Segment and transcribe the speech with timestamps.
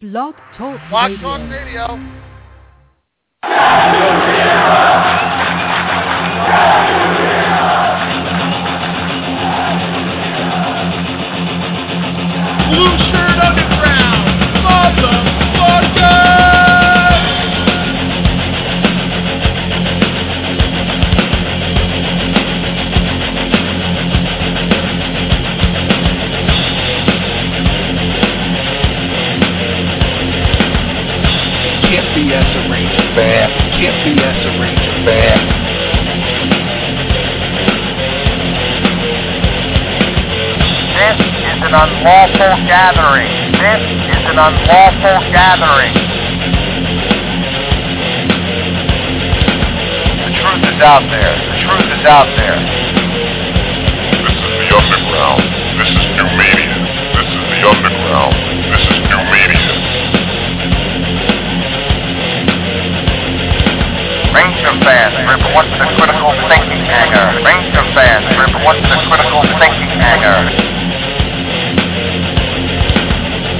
[0.00, 1.18] Blog Talk Blog Radio.
[1.18, 1.98] Talk Radio.
[42.88, 43.52] Gathering.
[43.52, 43.84] This
[44.16, 45.92] is an unlawful gathering.
[50.24, 51.36] The truth is out there.
[51.36, 52.56] The truth is out there.
[54.24, 55.44] This is the underground.
[55.76, 56.72] This is new media.
[57.12, 58.34] This is the underground.
[58.72, 59.68] This is new media.
[64.32, 67.36] Ranger fans, report to the critical thinking hangar.
[67.44, 70.67] Ranger fans, report to the critical thinking hangar.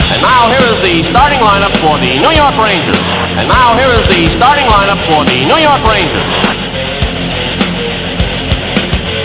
[0.09, 2.97] And now here is the starting lineup for the New York Rangers.
[3.37, 6.25] And now here is the starting lineup for the New York Rangers.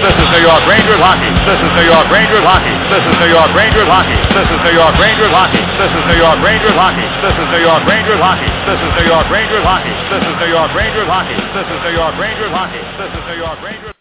[0.04, 1.32] This is New York Rangers hockey.
[1.48, 2.76] This is New York Rangers hockey.
[2.92, 4.20] This is New York Rangers hockey.
[4.36, 5.64] This is New York Rangers hockey.
[5.80, 7.08] This is New York Rangers hockey.
[7.24, 8.52] This is New York Rangers hockey.
[8.68, 9.96] This is New York Rangers hockey.
[10.12, 11.38] This is New York Rangers hockey.
[11.56, 12.84] This is New York Rangers hockey.
[13.00, 13.96] This is New York Rangers.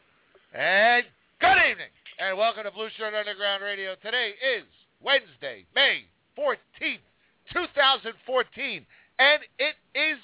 [0.51, 1.05] And
[1.39, 3.95] good evening, and welcome to Blueshirt Underground Radio.
[4.03, 4.67] Today is
[4.99, 7.05] Wednesday, May 14th,
[7.53, 8.87] 2014,
[9.19, 10.19] and it is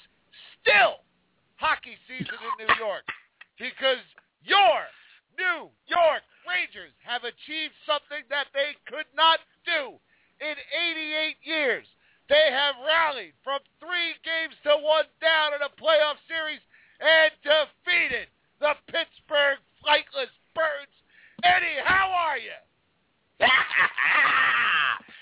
[0.61, 1.03] still
[1.57, 3.03] hockey season in New York
[3.59, 4.01] because
[4.43, 4.87] your
[5.37, 9.99] New York Rangers have achieved something that they could not do
[10.39, 11.85] in 88 years.
[12.27, 16.61] They have rallied from three games to one down in a playoff series
[17.01, 18.27] and defeated
[18.59, 20.95] the Pittsburgh Flightless Birds.
[21.43, 22.55] Eddie, how are you?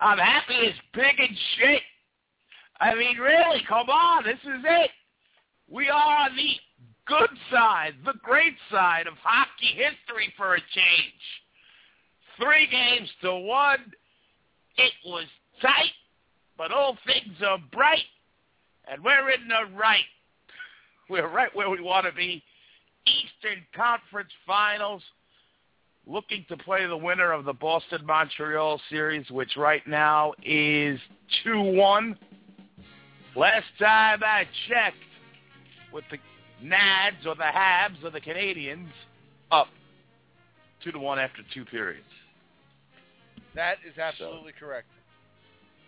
[0.00, 1.82] I'm happy as pig and shit.
[2.80, 4.90] I mean, really, come on, this is it.
[5.68, 6.54] We are on the
[7.06, 11.22] good side, the great side of hockey history for a change.
[12.38, 13.92] Three games to one.
[14.78, 15.26] It was
[15.60, 15.92] tight,
[16.56, 18.08] but all things are bright,
[18.90, 20.08] and we're in the right.
[21.10, 22.42] We're right where we want to be.
[23.06, 25.02] Eastern Conference Finals
[26.06, 30.98] looking to play the winner of the Boston-Montreal series, which right now is
[31.46, 32.16] 2-1.
[33.36, 34.96] Last time I checked
[35.92, 36.18] with the
[36.64, 38.88] Nads or the Habs or the Canadiens,
[39.50, 39.68] up
[40.82, 42.04] 2 to 1 after two periods.
[43.54, 44.86] That is absolutely correct.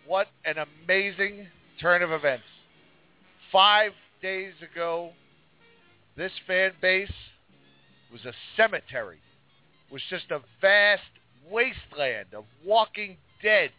[0.05, 1.47] What an amazing
[1.79, 2.43] turn of events.
[3.51, 3.91] Five
[4.21, 5.11] days ago,
[6.17, 7.11] this fan base
[8.11, 9.19] was a cemetery,
[9.93, 11.03] was just a vast
[11.51, 13.69] wasteland of walking dead,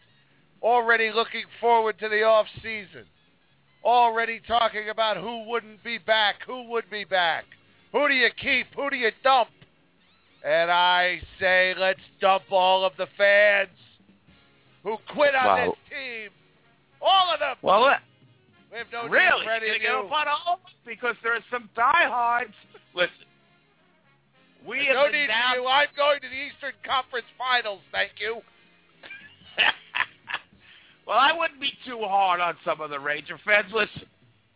[0.63, 3.03] already looking forward to the off season,
[3.83, 7.43] already talking about who wouldn't be back, who would be back,
[7.91, 9.49] who do you keep, who do you dump,
[10.45, 13.69] and I say let's dump all of the fans
[14.83, 15.65] who quit on Wow.
[15.65, 16.29] this team,
[17.01, 17.57] all of them.
[17.61, 17.97] Well, uh,
[18.71, 21.15] we have no really, for any you're going to get up on all of because
[21.23, 22.53] there are some diehards.
[22.93, 23.25] Listen,
[24.67, 25.67] we no have need announced- for you.
[25.67, 27.81] I'm going to the Eastern Conference Finals.
[27.91, 28.41] Thank you.
[31.07, 33.71] well, I wouldn't be too hard on some of the Ranger fans.
[33.73, 34.07] Listen,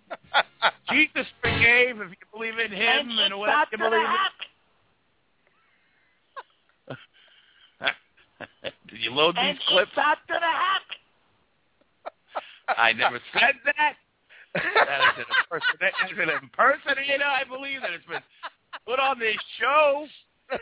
[0.92, 4.08] Jesus forgave if you believe in Him and, whatever you believe
[6.90, 6.96] in.
[8.90, 9.92] Did you load these clips?
[12.78, 13.96] I never said that.
[14.56, 18.22] That is an impersonate- that is an impersonator, I believe, that it's been
[18.90, 20.08] put on this show.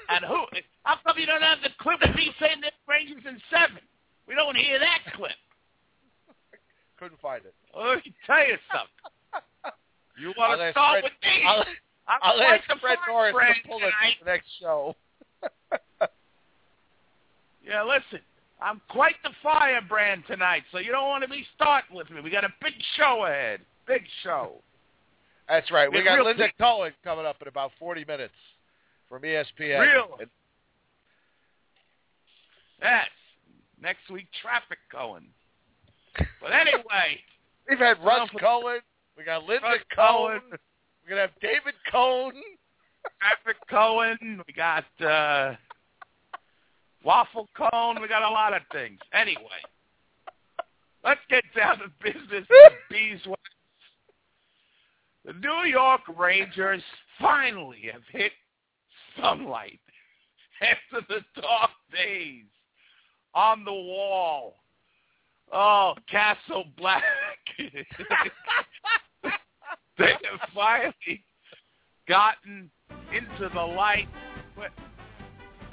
[0.10, 0.44] And who?
[0.84, 3.80] How come you don't have the clip of me saying that Rangers in seven?
[4.28, 5.32] We don't hear that clip.
[7.00, 7.54] Couldn't find it.
[7.74, 9.72] Let me tell you something.
[10.20, 11.48] You want to start Fred- with me?
[11.48, 11.64] I'll,
[12.10, 14.96] I'm I'll ask the Fred Norris friend to pull it for the next show.
[17.68, 18.24] Yeah, listen.
[18.62, 22.22] I'm quite the firebrand tonight, so you don't want to be starting with me.
[22.22, 23.60] We got a big show ahead.
[23.86, 24.62] Big show.
[25.48, 25.92] That's right.
[25.92, 28.34] We got Linda Cohn coming up in about 40 minutes
[29.08, 29.80] from ESPN.
[29.80, 30.18] Real.
[30.20, 30.30] And
[32.82, 33.08] Yes.
[33.82, 35.28] Next week, traffic going.
[36.42, 37.22] But anyway,
[37.70, 38.80] We've had Russ Cohen.
[39.18, 40.40] We got Linda Russ Cohen.
[40.40, 40.42] Cohen.
[41.04, 42.42] We're going to have David Cohen.
[43.22, 44.42] traffic Cohen.
[44.48, 45.56] We got uh,
[47.04, 48.02] waffle cone.
[48.02, 49.00] We got a lot of things.
[49.14, 49.62] Anyway,
[51.04, 52.48] let's get down to business.
[52.90, 53.37] Beeswax.
[55.28, 56.82] The New York Rangers
[57.20, 58.32] finally have hit
[59.20, 59.82] sunlight
[60.62, 62.46] after the dark days
[63.36, 64.56] on the wall.
[65.52, 67.04] Oh, Castle Black.
[67.58, 67.74] they
[70.00, 71.26] have finally
[72.08, 72.72] gotten
[73.14, 74.08] into the light.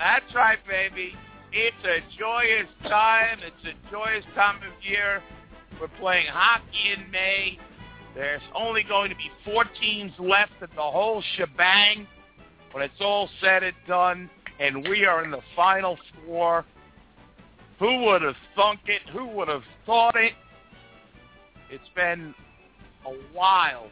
[0.01, 1.15] That's right, baby.
[1.53, 3.39] It's a joyous time.
[3.41, 5.23] It's a joyous time of year.
[5.81, 7.56] We're playing hockey in May.
[8.15, 12.07] There's only going to be four teams left in the whole shebang
[12.73, 14.31] when it's all said and done,
[14.61, 16.65] and we are in the final four.
[17.81, 19.03] Who would have thunk it?
[19.13, 20.33] Who would have thought it?
[21.71, 22.35] It's been
[23.05, 23.91] a wild,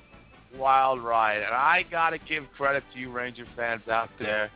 [0.57, 4.51] wild ride, and I got to give credit to you Ranger fans out there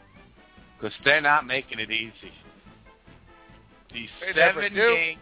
[0.79, 2.33] because they're not making it easy.
[3.93, 4.95] These They never seven do.
[4.95, 5.21] games,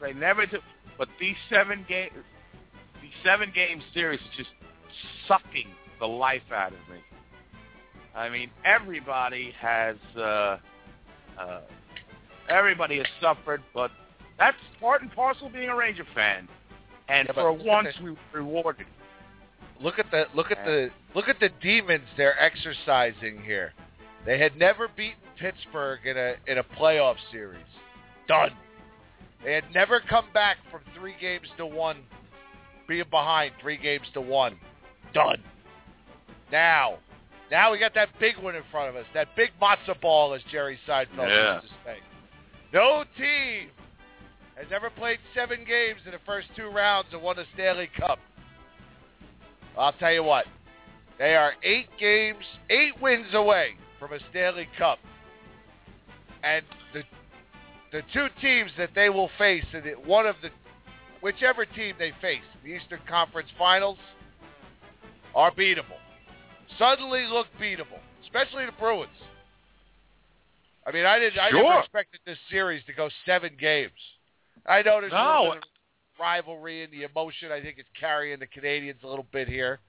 [0.00, 0.58] they never do.
[0.98, 2.10] But these seven game,
[3.02, 4.50] these seven game series is just
[5.26, 5.68] sucking
[5.98, 6.98] the life out of me.
[8.14, 10.58] I mean, everybody has, uh,
[11.38, 11.60] uh,
[12.48, 13.90] everybody has suffered, but
[14.38, 16.48] that's part and parcel of being a Ranger fan.
[17.08, 18.86] And Yeah, for at once, we were rewarded.
[19.80, 23.72] Look at the look at the look at the demons they're exercising here.
[24.26, 27.64] They had never beaten Pittsburgh in a in a playoff series.
[28.28, 28.50] Done.
[29.42, 31.98] They had never come back from three games to one,
[32.90, 34.56] being behind three games to one.
[35.14, 35.40] Done.
[36.50, 36.98] Now,
[37.48, 39.06] now we got that big one in front of us.
[39.14, 41.60] That big matzo ball, as Jerry Seinfeld Yeah.
[41.62, 41.98] used to say.
[42.72, 43.70] No team
[44.56, 48.18] has ever played seven games in the first two rounds and won a Stanley Cup.
[49.78, 50.46] I'll tell you what,
[51.16, 54.98] they are eight games, eight wins away from a Stanley Cup.
[56.42, 57.04] And the
[57.92, 60.50] the two teams that they will face, it- one of the
[61.20, 63.98] whichever team they face, the Eastern Conference Finals,
[65.34, 65.98] are beatable.
[66.78, 69.10] Suddenly look beatable, especially the Bruins.
[70.86, 71.34] I mean, I didn't.
[71.34, 71.42] Sure.
[71.42, 73.92] I never expected this series to go seven games.
[74.66, 75.52] I know there's a No.
[75.52, 75.62] of
[76.18, 77.52] rivalry and the emotion.
[77.52, 79.80] I think it's carrying the Canadiens a little bit here,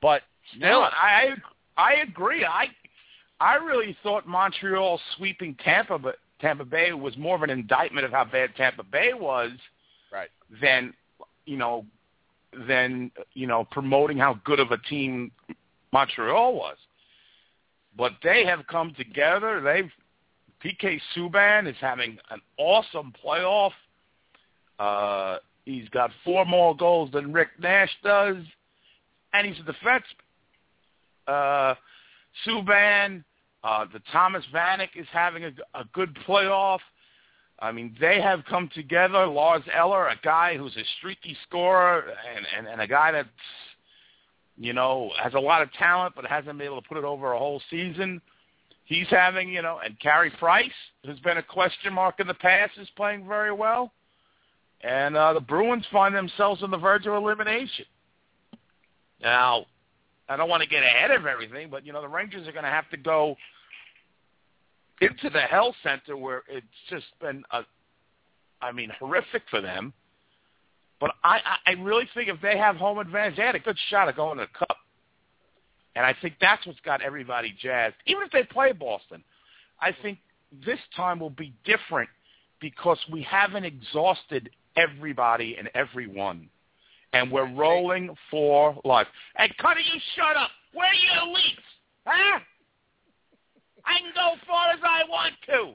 [0.00, 0.22] but
[0.56, 1.34] still, No, I
[1.76, 2.44] I agree.
[2.44, 2.68] I
[3.40, 8.10] I really thought Montreal sweeping Tampa, but Tampa Bay was more of an indictment of
[8.10, 9.52] how bad Tampa Bay was,
[10.12, 10.28] Right.
[10.60, 10.92] Than
[11.46, 11.86] you know,
[12.68, 15.32] than you know promoting how good of a team
[15.92, 16.76] Montreal was.
[17.96, 19.60] But they have come together.
[19.62, 19.90] They've
[20.62, 23.72] PK Subban is having an awesome playoff.
[24.78, 28.36] Uh, he's got four more goals than Rick Nash does,
[29.32, 30.02] and he's a defenseman.
[31.26, 31.74] Uh,
[32.46, 33.24] Subban,
[33.64, 36.80] uh, the Thomas Vanek is having a, a good playoff.
[37.58, 39.26] I mean, they have come together.
[39.26, 42.04] Lars Eller, a guy who's a streaky scorer,
[42.36, 43.28] and, and, and a guy that's,
[44.58, 47.32] you know, has a lot of talent but hasn't been able to put it over
[47.32, 48.20] a whole season.
[48.84, 50.70] He's having, you know, and Carey Price,
[51.06, 53.92] who's been a question mark in the past, is playing very well.
[54.80, 57.84] And uh, the Bruins find themselves on the verge of elimination.
[59.22, 59.66] Now,
[60.28, 62.64] I don't want to get ahead of everything, but you know the Rangers are going
[62.64, 63.36] to have to go
[65.02, 67.62] into the Hell Center where it's just been a,
[68.60, 69.92] I mean, horrific for them.
[71.00, 74.08] But I, I really think if they have home advantage, they had a good shot
[74.08, 74.76] of going to the Cup.
[75.96, 77.96] And I think that's what's got everybody jazzed.
[78.06, 79.24] Even if they play Boston,
[79.80, 80.18] I think
[80.64, 82.08] this time will be different
[82.60, 86.48] because we haven't exhausted everybody and everyone
[87.12, 89.06] and we're rolling for life.
[89.36, 90.50] Hey, Cuddy, you shut up.
[90.72, 91.62] Where are your leaks?
[92.06, 92.38] Huh?
[93.84, 95.74] I can go as far as I want to.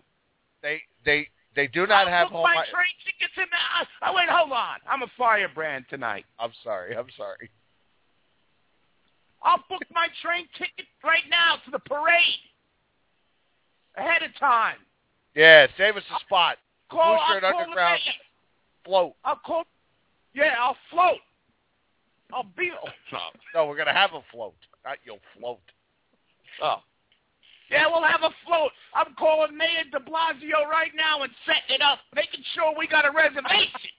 [0.62, 2.44] they they they do not I'll have book home.
[2.44, 4.08] my train tickets in the.
[4.08, 4.78] Oh, wait, hold on.
[4.88, 6.26] I'm a firebrand tonight.
[6.40, 6.96] I'm sorry.
[6.96, 7.50] I'm sorry.
[9.44, 12.42] I'll book my train ticket right now to the parade
[13.96, 14.78] ahead of time.
[15.36, 16.58] Yeah, save us a spot.
[16.90, 18.14] Call, Blue I'll Shirt call Underground mayor.
[18.86, 19.16] float.
[19.26, 19.64] I'll call.
[20.34, 21.20] Yeah, I'll float.
[22.34, 22.72] I'll be.
[22.84, 23.20] Oh, no.
[23.56, 25.60] No, we're gonna have a float, not you'll float.
[26.62, 26.78] Oh.
[27.70, 28.72] Yeah, we'll have a float.
[28.96, 33.06] I'm calling Mayor de Blasio right now and setting it up, making sure we got
[33.06, 33.92] a reservation.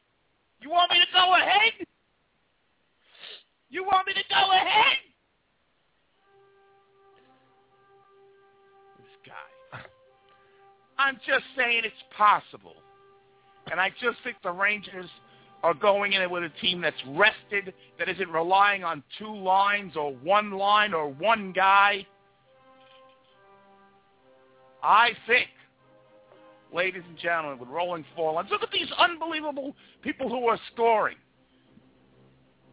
[0.60, 1.86] You want me to go ahead?
[3.70, 4.96] You want me to go ahead?
[8.98, 9.32] This
[9.72, 9.80] guy.
[10.98, 12.76] I'm just saying it's possible.
[13.70, 15.10] And I just think the Rangers
[15.62, 20.14] are going in with a team that's rested, that isn't relying on two lines or
[20.14, 22.06] one line or one guy.
[24.82, 25.48] I think
[26.72, 28.48] ladies and gentlemen, with rolling four lines.
[28.50, 31.16] Look at these unbelievable people who are scoring.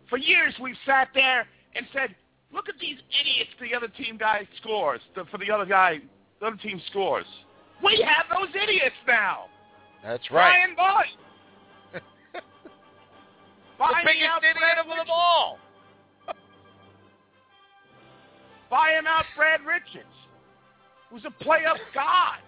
[0.09, 2.15] For years, we've sat there and said,
[2.53, 6.00] look at these idiots the other team guy scores, the, for the other guy,
[6.39, 7.25] the other team scores.
[7.83, 9.45] We have those idiots now.
[10.03, 10.75] That's right.
[10.75, 10.75] Brian
[12.33, 12.41] the
[13.79, 15.57] Buy me biggest idiot of them all.
[18.69, 20.05] Buy him out Brad Richards,
[21.09, 22.39] who's a play-up god.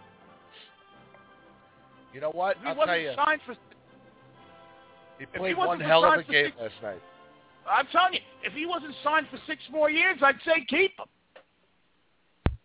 [2.14, 2.58] You know what?
[2.62, 3.60] He I'll wasn't tell you, signed for he
[5.20, 7.02] he played wasn't one hell of a game six- last night.
[7.70, 12.56] I'm telling you, if he wasn't signed for six more years, I'd say keep him.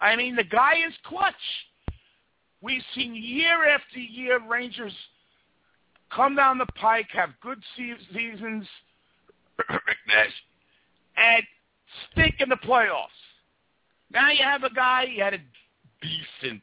[0.00, 1.34] I mean, the guy is clutch.
[2.60, 4.92] We've seen year after year Rangers
[6.14, 8.66] come down the pike, have good seasons,
[11.16, 11.42] and
[12.12, 13.08] stink in the playoffs.
[14.10, 15.38] Now you have a guy, he had a
[16.00, 16.62] decent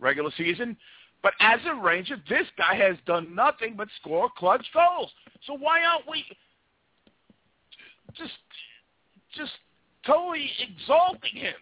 [0.00, 0.76] regular season,
[1.22, 5.10] but as a Ranger, this guy has done nothing but score clutch goals.
[5.46, 6.24] So why aren't we
[8.14, 8.32] just
[9.36, 9.52] just
[10.04, 11.54] totally exalting him?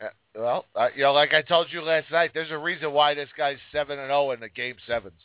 [0.00, 3.14] Uh, well, uh, you know, like I told you last night, there's a reason why
[3.14, 5.20] this guy's seven and zero in the game sevens.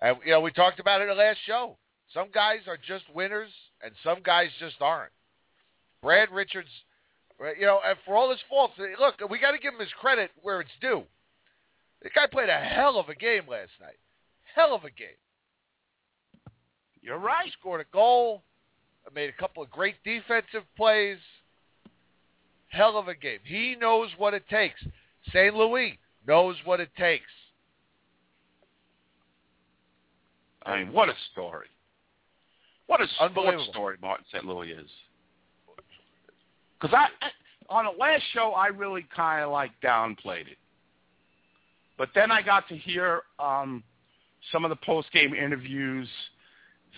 [0.00, 1.76] And you know, we talked about it in the last show.
[2.12, 3.50] Some guys are just winners,
[3.82, 5.12] and some guys just aren't.
[6.02, 6.68] Brad Richards,
[7.38, 9.80] right, you know, and for all his faults, uh, look, we got to give him
[9.80, 11.02] his credit where it's due.
[12.02, 13.98] The guy played a hell of a game last night.
[14.54, 15.08] Hell of a game.
[17.00, 17.50] You're right.
[17.58, 18.42] Scored a goal.
[19.14, 21.18] Made a couple of great defensive plays.
[22.68, 23.38] Hell of a game.
[23.44, 24.84] He knows what it takes.
[25.32, 25.54] St.
[25.54, 27.30] Louis knows what it takes.
[30.64, 31.68] I mean, what a story.
[32.88, 33.66] What a sports Unbelievable.
[33.70, 34.44] story Martin St.
[34.44, 34.90] Louis is.
[36.80, 37.08] Because I,
[37.68, 40.58] on the last show, I really kind of like downplayed it.
[41.98, 43.82] But then I got to hear um,
[44.52, 46.08] some of the post-game interviews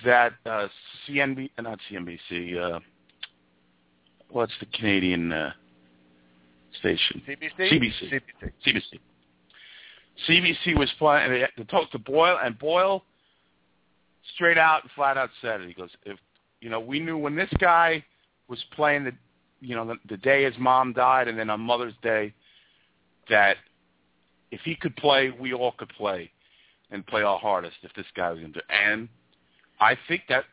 [0.05, 0.69] that uh,
[1.09, 2.81] CNB, uh, not CNBC, uh,
[4.31, 5.53] what's the Canadian uh,
[6.79, 7.23] station?
[7.27, 7.59] CBC?
[7.59, 8.13] CBC.
[8.13, 8.53] CBC.
[8.67, 8.99] CBC.
[10.29, 11.47] CBC was playing.
[11.57, 13.05] They talked to Boyle, and Boyle
[14.35, 15.69] straight out and flat out said it.
[15.69, 16.19] He goes, "If
[16.61, 18.05] you know, we knew when this guy
[18.49, 19.13] was playing the,
[19.61, 22.33] you know, the, the day his mom died, and then on Mother's Day,
[23.29, 23.57] that
[24.51, 26.31] if he could play, we all could play,
[26.91, 27.77] and play our hardest.
[27.83, 29.09] If this guy was going to, and
[29.81, 30.45] I think that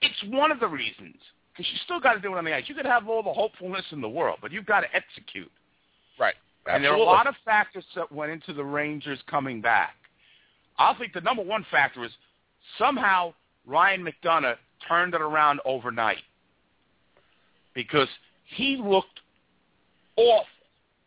[0.00, 1.16] it's one of the reasons
[1.52, 2.64] because you still got to do it on the ice.
[2.66, 5.50] You could have all the hopefulness in the world, but you've got to execute.
[6.18, 6.34] Right.
[6.66, 9.94] And there are a lot of factors that went into the Rangers coming back.
[10.78, 12.12] I think the number one factor is
[12.78, 13.32] somehow
[13.66, 16.18] Ryan McDonagh turned it around overnight
[17.74, 18.08] because
[18.48, 19.20] he looked
[20.16, 20.46] awful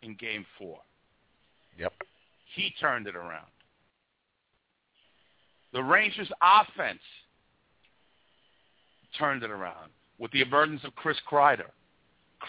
[0.01, 0.79] in Game Four.
[1.77, 1.93] Yep.
[2.55, 3.48] He turned it around.
[5.74, 7.00] The Rangers' offense
[9.17, 11.69] turned it around with the emergence of Chris Kreider.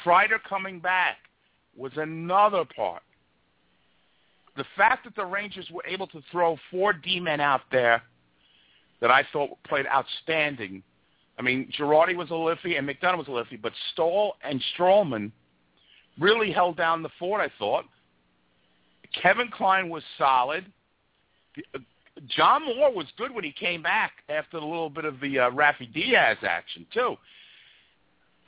[0.04, 1.16] Kreider coming back
[1.76, 3.02] was another part.
[4.56, 8.02] The fact that the Rangers were able to throw four D-men out there
[9.00, 10.82] that I thought played outstanding.
[11.42, 15.32] I mean, Girardi was a liffy and McDonagh was a liffy, but Staal and Stralman
[16.20, 17.84] really held down the fort, I thought.
[19.20, 20.64] Kevin Klein was solid.
[21.74, 21.80] Uh,
[22.28, 25.50] John Moore was good when he came back after a little bit of the uh,
[25.50, 27.16] Rafi Diaz action, too.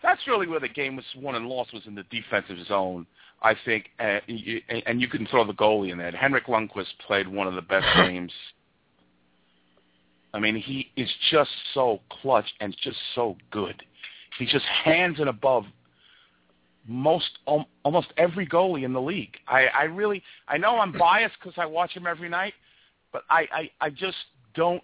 [0.00, 3.06] That's really where the game was won and lost was in the defensive zone,
[3.42, 6.12] I think, uh, you- and you can throw the goalie in there.
[6.12, 8.32] Henrik Lundqvist played one of the best games.
[10.34, 13.82] I mean, he is just so clutch and just so good.
[14.36, 15.64] He just hands it above
[16.86, 19.36] most um, almost every goalie in the league.
[19.46, 22.52] I, I really, I know I'm biased because I watch him every night,
[23.12, 24.16] but I, I, I just
[24.54, 24.82] don't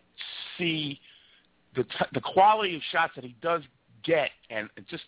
[0.57, 1.00] see
[1.75, 3.62] the t- the quality of shots that he does
[4.04, 5.04] get, and it just,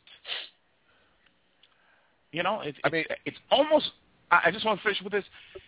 [2.32, 3.92] you know, it, I it, mean- it's almost.
[4.32, 5.24] I I just want to finish with this.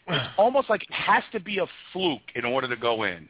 [0.08, 3.28] It's almost like it has to be a fluke in order to go in.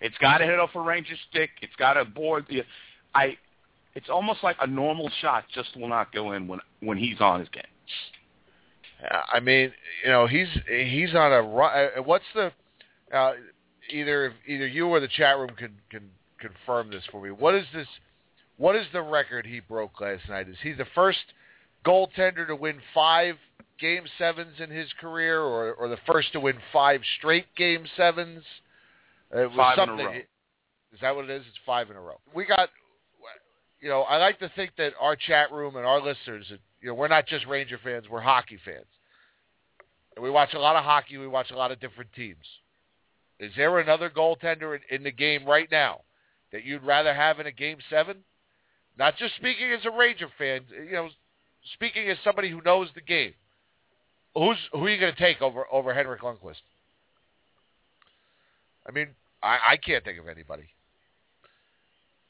[0.00, 1.50] It's got to hit off a ranger stick.
[1.62, 2.46] It's got to board.
[2.48, 2.64] the-
[3.14, 3.36] I.
[3.94, 7.40] It's almost like a normal shot just will not go in when when he's on
[7.40, 7.64] his game.
[9.32, 9.72] I mean,
[10.04, 12.52] you know, he's he's on a uh, what's the
[13.12, 13.32] uh,
[13.90, 17.30] either either you or the chat room can can confirm this for me.
[17.30, 17.86] What is this?
[18.56, 20.48] What is the record he broke last night?
[20.48, 21.18] Is he the first
[21.84, 23.36] goaltender to win five
[23.80, 28.42] game sevens in his career, or or the first to win five straight game sevens?
[29.32, 30.06] It was Five in a something.
[30.06, 30.12] row.
[30.92, 31.42] Is that what it is?
[31.48, 32.18] It's five in a row.
[32.34, 32.70] We got,
[33.80, 36.46] you know, I like to think that our chat room and our listeners,
[36.80, 38.86] you know, we're not just Ranger fans, we're hockey fans.
[40.16, 41.18] and we watch a lot of hockey.
[41.18, 42.44] We watch a lot of different teams.
[43.38, 46.00] Is there another goaltender in, in the game right now
[46.52, 48.16] that you'd rather have in a game seven?
[48.98, 51.08] Not just speaking as a Ranger fan, you know,
[51.74, 53.34] speaking as somebody who knows the game.
[54.34, 56.62] Who's who are you going to take over over Henrik Lundqvist?
[58.88, 59.08] I mean,
[59.42, 60.64] I, I can't think of anybody,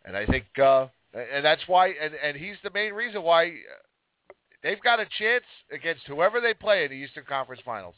[0.05, 4.33] and I think, uh, and that's why, and, and he's the main reason why uh,
[4.62, 7.95] they've got a chance against whoever they play in the Eastern Conference Finals,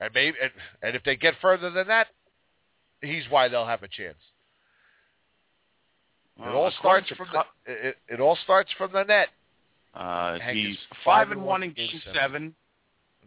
[0.00, 0.50] and maybe, and,
[0.82, 2.08] and if they get further than that,
[3.00, 4.18] he's why they'll have a chance.
[6.40, 9.28] It all starts from the, it, it all starts from the net.
[9.94, 12.54] Uh, he's is five and one in game seven.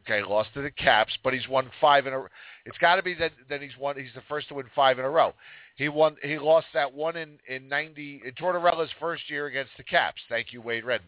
[0.01, 2.25] Okay, lost to the Caps, but he's won five in a.
[2.65, 3.97] It's got to be that that he's won.
[3.97, 5.33] He's the first to win five in a row.
[5.75, 6.15] He won.
[6.23, 10.21] He lost that one in in ninety in Tortorella's first year against the Caps.
[10.29, 11.07] Thank you, Wade Redden.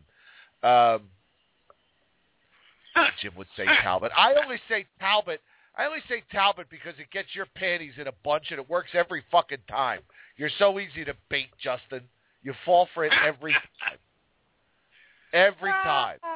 [0.63, 1.01] Um,
[3.21, 4.11] Jim would say Talbot.
[4.15, 5.41] I only say Talbot.
[5.75, 8.91] I only say Talbot because it gets your panties in a bunch and it works
[8.93, 10.01] every fucking time.
[10.37, 12.01] You're so easy to bait, Justin.
[12.43, 13.97] You fall for it every time.
[15.33, 16.17] Every time.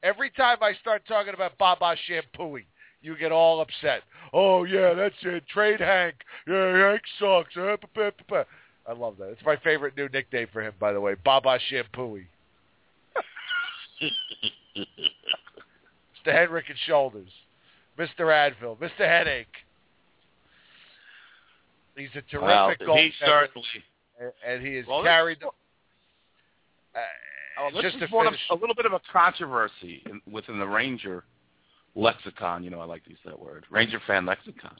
[0.00, 2.66] Every time I start talking about Baba Shampooing,
[3.02, 4.02] you get all upset.
[4.32, 5.44] Oh yeah, that's it.
[5.48, 6.14] Trade Hank.
[6.46, 7.56] Yeah, Hank sucks.
[7.56, 7.76] Uh.
[8.86, 9.28] I love that.
[9.30, 11.14] It's my favorite new nickname for him, by the way.
[11.24, 12.26] Baba Shampooing.
[14.76, 16.32] Mr.
[16.32, 17.28] Henrik and Shoulders.
[17.98, 18.20] Mr.
[18.20, 18.78] Advil.
[18.78, 19.00] Mr.
[19.00, 19.46] Headache.
[21.96, 23.68] He's a Well, terrific he goaltender, certainly.
[24.46, 25.50] and- he has Well, carried them.
[26.94, 26.98] Uh,
[27.60, 30.66] Oh, this just is to of, a little bit of a controversy in, within the
[30.66, 31.24] Ranger
[31.98, 32.62] lexicon.
[32.62, 34.76] You know, I like to use that word, Ranger fan lexicon.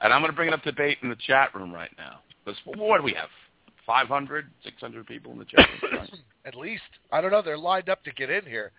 [0.00, 2.20] And I'm going to bring it up to debate in the chat room right now.
[2.44, 3.28] Because what do we have?
[3.86, 5.92] 500, 600 people in the chat room.
[6.00, 6.10] right?
[6.46, 7.42] at least I don't know.
[7.42, 8.72] They're lined up to get in here.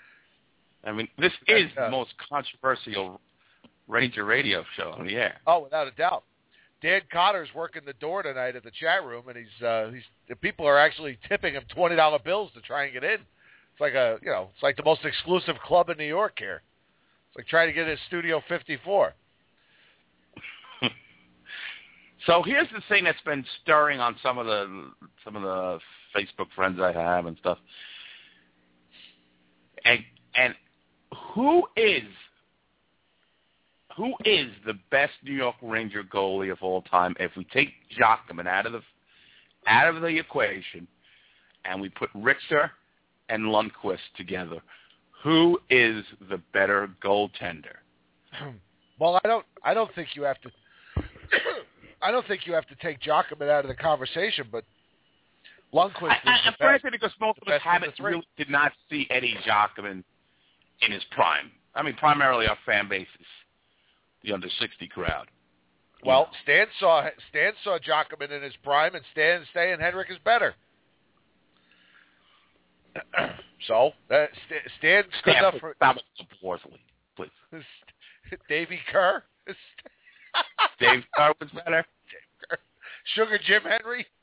[0.83, 3.21] I mean, this is uh, the most controversial
[3.87, 5.35] Ranger radio show on the air.
[5.45, 6.23] Oh, without a doubt.
[6.81, 10.35] Dan Cotter's working the door tonight at the chat room, and he's uh, he's the
[10.35, 13.19] people are actually tipping him twenty dollar bills to try and get in.
[13.19, 16.63] It's like a you know it's like the most exclusive club in New York here.
[17.31, 19.13] It's like trying to get in Studio fifty four.
[22.27, 24.91] So here's the thing that's been stirring on some of the
[25.25, 25.79] some of the
[26.15, 27.57] Facebook friends I have and stuff.
[29.85, 29.99] And
[30.35, 30.53] and
[31.33, 32.03] who is
[33.97, 38.47] who is the best New York Ranger goalie of all time if we take Giacomin
[38.47, 38.81] out of the
[39.67, 40.87] out of the equation
[41.65, 42.71] and we put Richter
[43.29, 44.61] and Lundqvist together?
[45.23, 47.77] Who is the better goaltender?
[48.99, 50.51] Well, I don't I don't think you have to.
[52.03, 54.63] I don't think you have to take Giacomin out of the conversation, but
[55.73, 56.59] Lundqvist I, is I, best.
[56.59, 60.03] granted because most the of us the haven't really did not see Eddie Giacomin
[60.81, 61.49] in his prime.
[61.73, 63.25] I mean, primarily our fan base is
[64.23, 65.25] the under sixty crowd.
[66.05, 66.29] Well.
[66.43, 70.53] Stan saw Stan saw Giacomin in his prime, and Stan saying Henrik is better.
[73.67, 74.25] so uh,
[74.79, 75.75] St- Stan up for
[76.41, 76.79] Worsley,
[77.15, 77.29] please.
[78.49, 79.23] Davy Kerr,
[80.79, 81.85] Dave Carr was better.
[83.15, 84.05] Sugar Jim Henry.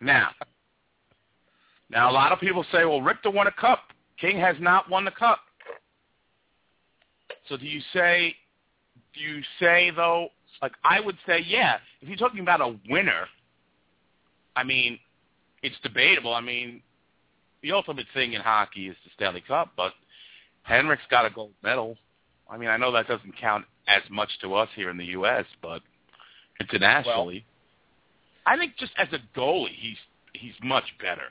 [0.00, 0.30] Now,
[1.90, 3.80] now a lot of people say, well, Richter won a cup.
[4.18, 5.40] King has not won the cup.
[7.50, 8.34] So do you say,
[9.14, 10.28] do you say though,
[10.62, 13.26] like I would say, yeah, if you're talking about a winner,
[14.56, 14.98] I mean,
[15.64, 16.34] it's debatable.
[16.34, 16.82] I mean,
[17.62, 19.92] the ultimate thing in hockey is the Stanley Cup, but
[20.62, 21.96] Henrik's got a gold medal.
[22.48, 25.46] I mean, I know that doesn't count as much to us here in the U.S.,
[25.62, 25.80] but
[26.60, 27.46] internationally,
[28.46, 29.96] I think just as a goalie, he's
[30.34, 31.28] he's much better.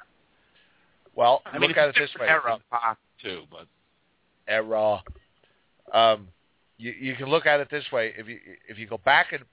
[1.15, 2.28] Well, I mean, look at it this way.
[2.28, 3.67] era hockey too, but
[4.48, 5.04] era.
[5.93, 6.28] Um,
[6.80, 8.13] you you can look at it this way.
[8.17, 9.43] If you if you go back and,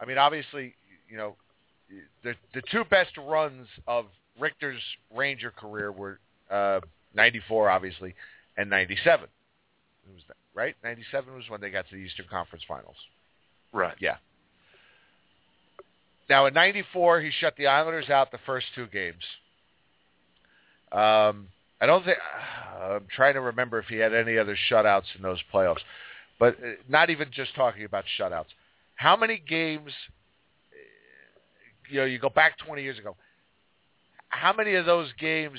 [0.00, 0.76] I mean, obviously,
[1.10, 1.34] you know,
[2.22, 4.06] the the two best runs of
[4.38, 4.82] Richter's
[5.14, 6.18] Ranger career were
[6.50, 6.80] uh,
[7.14, 8.14] '94, obviously,
[8.56, 9.24] and '97.
[9.24, 10.74] It was that, right.
[10.82, 12.96] '97 was when they got to the Eastern Conference Finals.
[13.72, 13.96] right.
[14.00, 14.16] Yeah.
[16.28, 19.22] Now in '94, he shut the Islanders out the first two games.
[20.92, 21.48] Um,
[21.80, 22.18] I don't think
[22.80, 25.80] I'm trying to remember if he had any other shutouts in those playoffs,
[26.38, 28.46] but uh, not even just talking about shutouts.
[28.94, 29.92] How many games?
[31.90, 33.16] You know, you go back 20 years ago.
[34.28, 35.58] How many of those games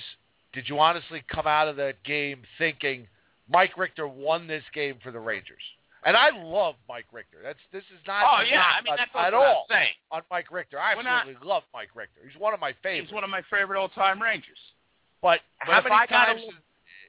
[0.53, 3.07] did you honestly come out of that game thinking
[3.49, 5.61] Mike Richter won this game for the Rangers?
[6.05, 7.37] And I love Mike Richter.
[7.43, 9.89] That's this is not Oh yeah, knock I mean that's at I'm all saying.
[10.11, 10.79] on Mike Richter.
[10.79, 12.21] I We're not- absolutely love Mike Richter.
[12.29, 13.07] He's one of my favorites.
[13.09, 14.57] He's one of my favorite all-time Rangers.
[15.21, 16.41] but, But how many I times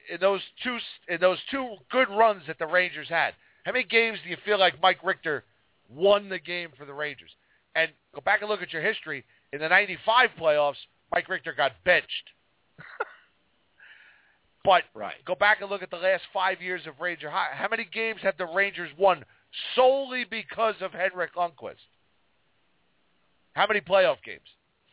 [0.09, 4.17] in those two in those two good runs that the Rangers had, how many games
[4.23, 5.43] do you feel like Mike Richter
[5.89, 7.29] won the game for the Rangers?
[7.75, 9.23] And go back and look at your history.
[9.53, 10.75] In the 95 playoffs,
[11.11, 12.29] Mike Richter got benched.
[14.63, 15.23] but Right.
[15.25, 17.49] go back and look at the last five years of Ranger High.
[17.53, 19.23] How many games have the Rangers won
[19.75, 21.75] solely because of Henrik Lundqvist?
[23.53, 24.47] How many playoff games?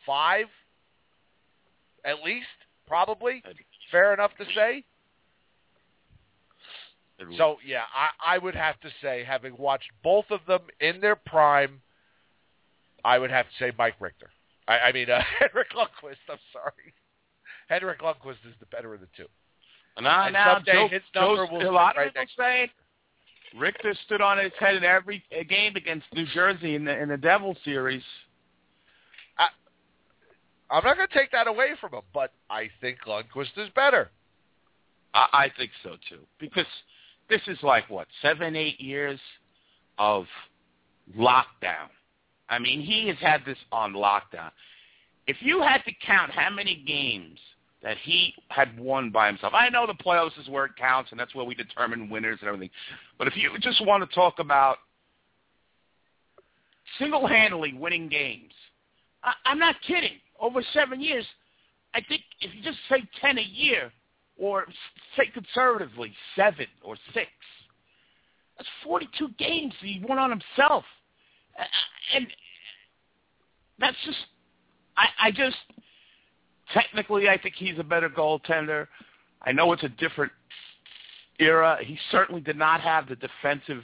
[0.05, 0.45] Five?
[2.03, 2.47] At least?
[2.87, 3.43] Probably?
[3.91, 4.83] Fair enough to say?
[7.37, 11.15] So, yeah, I, I would have to say, having watched both of them in their
[11.15, 11.81] prime,
[13.07, 14.29] I would have to say Mike Richter.
[14.67, 16.93] I, I mean, uh, Henrik Lundqvist, I'm sorry.
[17.69, 19.25] Henrik Lundqvist is the better of the two.
[20.01, 22.37] Now, And now, someday Joe, his number Joe, will a lot of right people next
[22.37, 22.71] say
[23.57, 27.17] Richter stood on his head in every game against New Jersey in the in the
[27.17, 28.03] Devil series.
[30.69, 34.09] I'm not going to take that away from him, but I think Lundqvist is better.
[35.13, 36.65] I, I think so too, because
[37.29, 39.19] this is like what seven, eight years
[39.97, 40.25] of
[41.17, 41.89] lockdown.
[42.49, 44.51] I mean, he has had this on lockdown.
[45.27, 47.39] If you had to count how many games
[47.83, 51.19] that he had won by himself, I know the playoffs is where it counts, and
[51.19, 52.69] that's where we determine winners and everything.
[53.17, 54.77] But if you just want to talk about
[56.97, 58.53] single-handedly winning games,
[59.23, 60.19] I, I'm not kidding.
[60.39, 61.25] Over seven years,
[61.93, 63.91] I think if you just say ten a year,
[64.37, 64.65] or
[65.17, 67.27] say conservatively seven or six,
[68.57, 70.83] that's 42 games he won on himself,
[72.15, 72.27] and
[73.79, 74.17] that's just.
[74.97, 75.57] I, I just
[76.73, 78.87] technically, I think he's a better goaltender.
[79.41, 80.31] I know it's a different
[81.39, 81.77] era.
[81.81, 83.83] He certainly did not have the defensive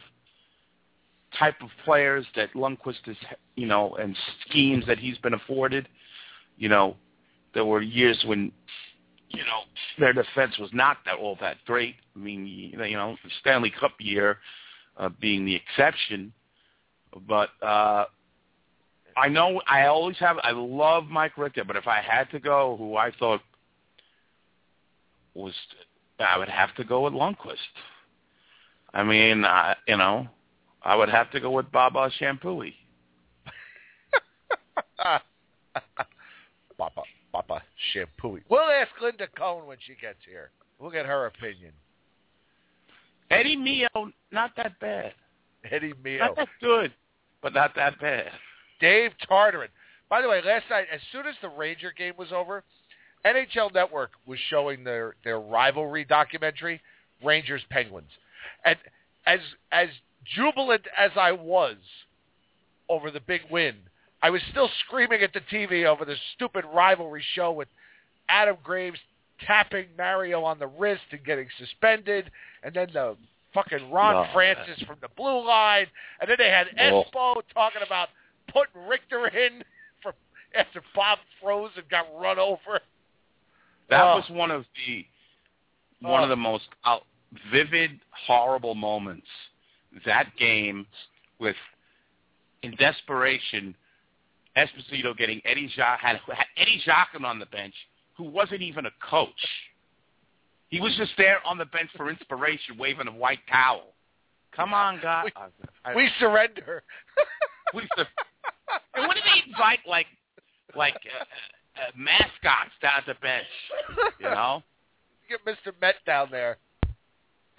[1.38, 3.18] type of players that Lundqvist is,
[3.56, 4.16] you know, and
[4.48, 5.88] schemes that he's been afforded.
[6.58, 6.96] You know,
[7.54, 8.52] there were years when,
[9.30, 9.62] you know,
[10.00, 11.96] their defense was not that all that great.
[12.16, 14.40] I mean, you know, Stanley Cup year
[14.98, 16.34] uh, being the exception,
[17.28, 18.06] but uh,
[19.16, 20.38] I know I always have.
[20.44, 23.42] I love Mike Richter, but if I had to go, who I thought
[25.34, 25.54] was,
[26.20, 27.58] I would have to go with Lundqvist.
[28.94, 30.28] I mean, I, you know,
[30.84, 32.74] I would have to go with Baba Shampooey.
[36.78, 38.42] Papa, Papa Shampooey.
[38.50, 40.52] We'll ask Linda Cohn when she gets here.
[40.80, 41.72] We'll get her opinion.
[43.32, 43.88] Eddie Mio,
[44.32, 45.14] not that bad.
[45.72, 46.20] Eddie Mio.
[46.20, 46.94] Not that good,
[47.44, 48.32] but not that bad.
[48.80, 49.68] Dave Tataryn.
[50.10, 52.64] By the way, last night, as soon as the Ranger game was over,
[53.26, 56.82] NHL Network was showing their, their rivalry documentary,
[57.24, 58.10] Rangers Penguins.
[58.66, 58.78] And
[59.26, 59.40] as
[59.72, 59.90] as
[60.36, 61.78] jubilant as I was
[62.90, 63.76] over the big win,
[64.22, 67.68] I was still screaming at the TV over the stupid rivalry show with
[68.30, 69.00] Adam Graves
[69.46, 72.30] tapping Mario on the wrist and getting suspended,
[72.64, 73.18] and then the
[73.54, 75.88] fucking Ron No, Francis from the blue line,
[76.20, 77.04] and then they had Oh.
[77.14, 78.10] Espo talking about
[78.48, 79.64] putting Richter in
[80.02, 80.14] for
[80.56, 82.80] after Bob Froese and got run over.
[83.90, 84.16] That Oh.
[84.18, 85.06] was one of the
[86.04, 86.10] oh.
[86.10, 86.24] one Oh.
[86.24, 87.06] of the most out,
[87.52, 89.28] vivid, horrible moments.
[90.06, 90.88] That game
[91.40, 91.56] with
[92.64, 93.76] in desperation,
[94.56, 97.74] Esposito getting Eddie Jacques had, had Eddie Jacques on the bench,
[98.16, 99.30] who wasn't even a coach.
[100.74, 103.94] He was just there on the bench for inspiration, waving a white towel.
[104.56, 105.30] Come on, guys.
[105.86, 106.82] I- We surrender.
[107.76, 108.08] we sur-
[108.96, 110.08] and what did they invite like
[110.76, 111.24] like uh,
[111.80, 113.46] uh, mascots down at the bench?
[114.20, 114.64] You know.
[115.30, 115.80] Get Mr.
[115.80, 116.58] Met down there.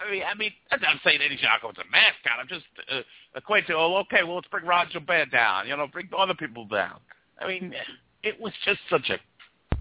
[0.01, 2.37] I mean, I mean, I'm not saying Eddie Jacques was a mascot.
[2.37, 5.69] I'm just uh, equating to, oh, okay, well, let's bring Roger Bear down.
[5.69, 6.99] You know, bring other people down.
[7.39, 7.73] I mean,
[8.23, 9.19] it was just such a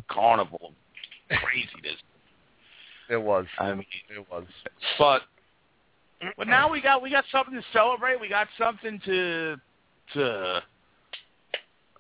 [0.09, 0.73] carnival
[1.33, 1.99] of craziness.
[3.11, 3.47] It was.
[3.59, 4.45] I mean, It was.
[4.99, 5.23] but
[6.37, 8.21] but now we got we got something to celebrate.
[8.21, 9.57] We got something to
[10.15, 10.63] to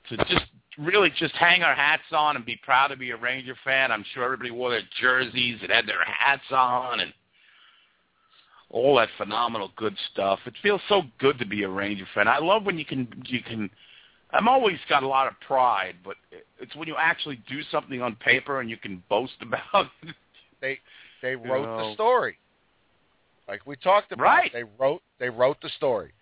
[0.08, 0.46] to just
[0.78, 3.92] really just hang our hats on and be proud to be a Ranger fan.
[3.92, 7.12] I'm sure everybody wore their jerseys and had their hats on and
[8.70, 10.40] all that phenomenal good stuff.
[10.46, 12.26] It feels so good to be a Ranger fan.
[12.28, 13.70] I love when you can you can.
[14.32, 16.16] I'm always got a lot of pride, but
[16.58, 20.14] it's when you actually do something on paper and you can boast about it.
[20.64, 20.78] They
[21.20, 21.88] they wrote know.
[21.88, 22.38] the story.
[23.46, 24.24] Like we talked about.
[24.24, 24.52] Right.
[24.52, 26.12] They wrote they wrote the story.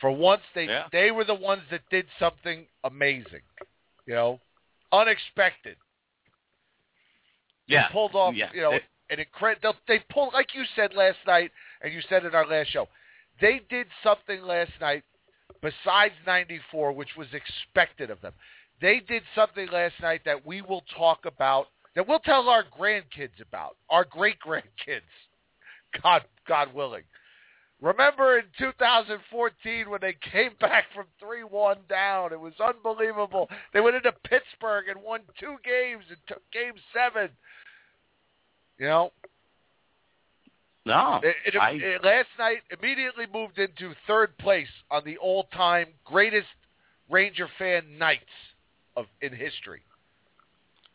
[0.00, 0.88] For once they Yeah.
[0.90, 3.42] they were the ones that did something amazing.
[4.06, 4.40] You know?
[4.90, 5.76] Unexpected.
[7.68, 8.50] They Yeah, pulled off, yeah.
[8.52, 9.76] you know, It- an incredible.
[9.86, 12.88] They pulled, like you said last night, and you said in our last show,
[13.38, 15.04] they did something last night
[15.60, 18.34] besides '94, which was expected of them.
[18.80, 23.40] They did something last night that we will talk about that we'll tell our grandkids
[23.40, 25.00] about, our great grandkids,
[26.02, 27.02] God, God willing.
[27.80, 32.32] Remember in 2014 when they came back from 3-1 down?
[32.32, 33.48] It was unbelievable.
[33.74, 37.28] They went into Pittsburgh and won two games and took game seven.
[38.78, 39.12] You know,
[40.86, 45.86] No, it, it, I, it- last night immediately moved into third place on the all-time
[46.04, 46.46] greatest
[47.10, 48.22] Ranger fan nights
[48.96, 49.82] of in history.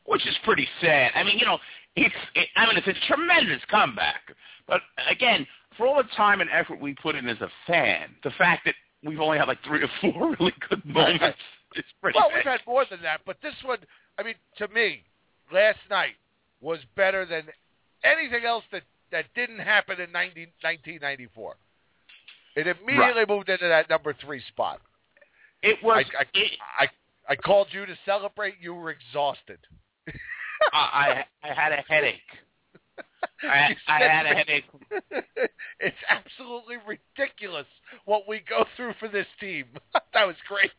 [0.08, 1.12] Which is pretty sad.
[1.15, 1.60] I mean, you know,
[1.96, 4.22] it's it, I mean, it's a tremendous comeback.
[4.67, 5.46] But again,
[5.78, 8.76] for all the time and effort we put in as a fan, the fact that
[9.04, 11.38] we've only had like three or four really good moments
[11.76, 12.36] is pretty Well, bad.
[12.38, 13.78] we've had more than that, but this one,
[14.17, 15.04] I mean, to me,
[15.54, 16.15] last night
[16.62, 17.43] was better than
[18.04, 21.56] anything else that, that didn't happen in 90, 1994.
[22.56, 24.82] It immediately moved into that number three spot.
[25.62, 26.06] it was.
[26.17, 26.88] I, I, it, I,
[27.30, 28.56] I called you to celebrate.
[28.60, 29.60] You were exhausted.
[30.73, 32.19] I, I I had a headache.
[33.43, 34.65] I, I had a headache.
[35.80, 37.65] it's absolutely ridiculous
[38.06, 39.65] what we go through for this team.
[40.13, 40.71] that was great.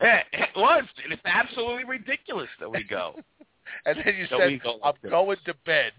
[0.00, 0.84] Yeah, it was.
[1.02, 3.14] And it's absolutely ridiculous that we go.
[3.86, 5.92] And then you That said, go "I'm this." going to bed."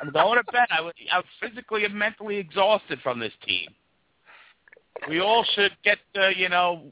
[0.00, 0.66] I'm going to bed.
[0.70, 3.68] I was, I was physically and mentally exhausted from this team.
[5.08, 6.82] We all should get, uh, you know,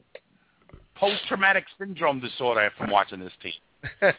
[0.95, 3.53] post-traumatic syndrome disorder from watching this team.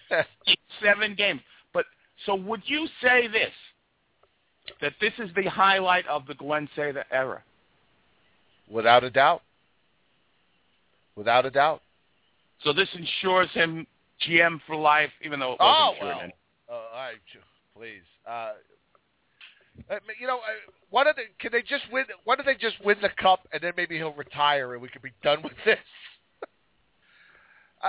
[0.82, 1.40] Seven games.
[1.72, 1.84] But
[2.26, 3.52] so would you say this,
[4.80, 7.42] that this is the highlight of the Glen Sather era?
[8.70, 9.42] Without a doubt.
[11.16, 11.82] Without a doubt.
[12.64, 13.86] So this ensures him
[14.26, 16.18] GM for life, even though it Oh, wasn't sure well.
[16.20, 16.32] then.
[16.68, 17.14] Uh, all right,
[17.76, 18.02] please.
[18.26, 18.52] Uh,
[20.20, 20.38] you know,
[20.90, 22.04] why don't they, can they just win?
[22.24, 25.02] Why don't they just win the cup and then maybe he'll retire and we can
[25.02, 25.78] be done with this?
[27.82, 27.88] I,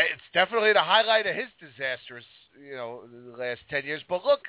[0.00, 2.24] it's definitely the highlight of his disastrous,
[2.60, 3.02] you know,
[3.32, 4.02] the last ten years.
[4.08, 4.40] But look,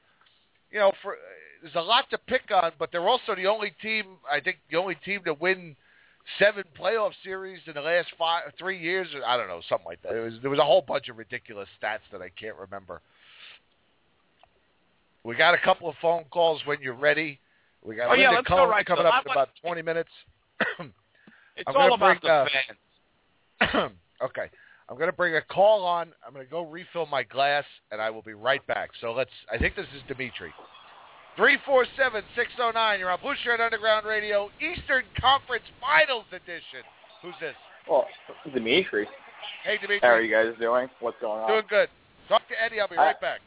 [0.72, 1.16] you know, for
[1.62, 4.18] there's a lot to pick on, but they're also the only team.
[4.32, 5.76] I think the only team to win
[6.40, 9.08] seven playoff series in the last five, three years.
[9.16, 10.16] Or I don't know, something like that.
[10.16, 13.02] It was, there was a whole bunch of ridiculous stats that I can't remember.
[15.24, 17.40] We got a couple of phone calls when you're ready.
[17.84, 20.10] We got Oh, yeah, let's go right coming up in about 20 minutes.
[21.58, 22.48] It's I'm all about bring, the uh,
[23.72, 23.92] fans.
[24.22, 24.50] okay.
[24.90, 26.14] I'm going to bring a call on.
[26.26, 28.90] I'm going to go refill my glass, and I will be right back.
[29.02, 29.32] So let's.
[29.52, 30.54] I think this is Dimitri.
[31.36, 33.00] Three four seven six zero nine.
[33.00, 36.86] You're on Blue Shirt Underground Radio, Eastern Conference Finals edition.
[37.22, 37.56] Who's this?
[37.90, 38.06] Well,
[38.54, 39.08] Dimitri,
[39.64, 40.00] Hey, Dimitri.
[40.02, 40.88] how are you guys doing?
[41.02, 41.50] What's going on?
[41.50, 41.90] Doing good.
[42.30, 42.80] Talk to Eddie.
[42.80, 43.42] I'll be Uh, right back.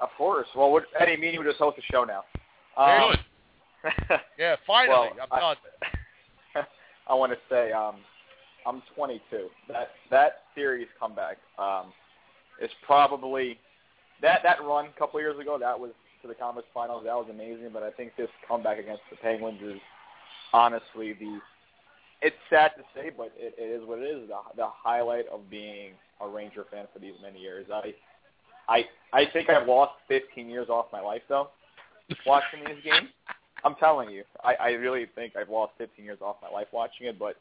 [0.00, 0.46] Of course.
[0.56, 2.24] Well, what, Eddie, me and you just host the show now.
[2.76, 3.14] Um,
[4.38, 5.10] Yeah, finally.
[5.16, 5.56] well, I'm done.
[6.56, 6.62] I,
[7.08, 7.96] I want to say um,
[8.68, 9.48] I'm 22.
[9.68, 11.86] That that series comeback um,
[12.60, 13.58] is probably
[14.20, 15.56] that that run a couple years ago.
[15.58, 17.04] That was to the conference finals.
[17.06, 17.70] That was amazing.
[17.72, 19.80] But I think this comeback against the Penguins is
[20.52, 21.38] honestly the.
[22.20, 24.28] It's sad to say, but it, it is what it is.
[24.28, 27.66] The, the highlight of being a Ranger fan for these many years.
[27.72, 27.94] I,
[28.68, 31.50] I, I think I've lost 15 years off my life though,
[32.26, 33.08] watching these games.
[33.64, 37.06] I'm telling you, I, I really think I've lost 15 years off my life watching
[37.06, 37.36] it, but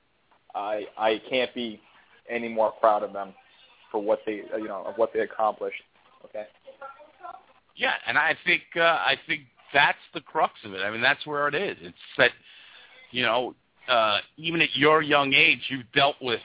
[0.58, 1.80] I I can't be
[2.30, 3.34] any more proud of them
[3.92, 5.82] for what they you know of what they accomplished.
[6.26, 6.46] Okay.
[7.76, 9.42] Yeah, and I think uh, I think
[9.74, 10.82] that's the crux of it.
[10.82, 11.78] I mean, that's where it is.
[11.82, 12.32] It's that
[13.12, 13.56] you know,
[13.88, 16.42] uh, even at your young age, you've dealt with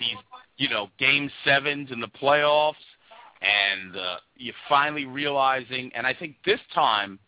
[0.00, 0.16] these
[0.56, 2.74] you know game sevens in the playoffs,
[3.40, 5.90] and uh, you're finally realizing.
[5.94, 7.18] And I think this time,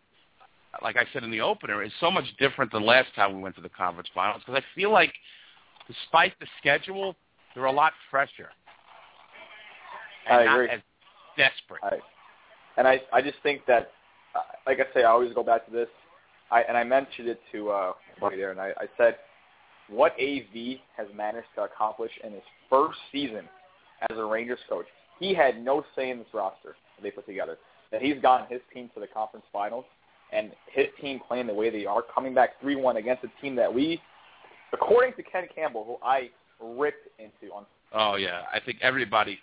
[0.82, 3.54] like I said in the opener, is so much different than last time we went
[3.56, 5.12] to the conference finals because I feel like,
[5.90, 7.16] despite the schedule,
[7.54, 8.50] they're a lot fresher.
[10.28, 10.68] And I not agree.
[10.68, 10.80] as
[11.36, 11.80] desperate.
[11.82, 11.98] I,
[12.76, 13.90] and I I just think that,
[14.34, 15.88] uh, like I say, I always go back to this.
[16.50, 19.16] I and I mentioned it to uh, buddy there, and I, I said
[19.88, 23.48] what AV has managed to accomplish in his first season
[24.08, 24.86] as a Rangers coach.
[25.18, 27.58] He had no say in this roster that they put together.
[27.90, 29.84] That he's gotten his team to the conference finals,
[30.32, 33.56] and his team playing the way they are, coming back three one against a team
[33.56, 34.00] that we,
[34.72, 36.30] according to Ken Campbell, who I
[36.60, 39.38] ripped into on Oh yeah, I think everybody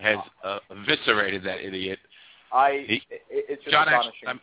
[0.00, 1.98] has uh, eviscerated that idiot.
[2.52, 4.28] I He- it, it's just John, astonishing.
[4.28, 4.40] I'm,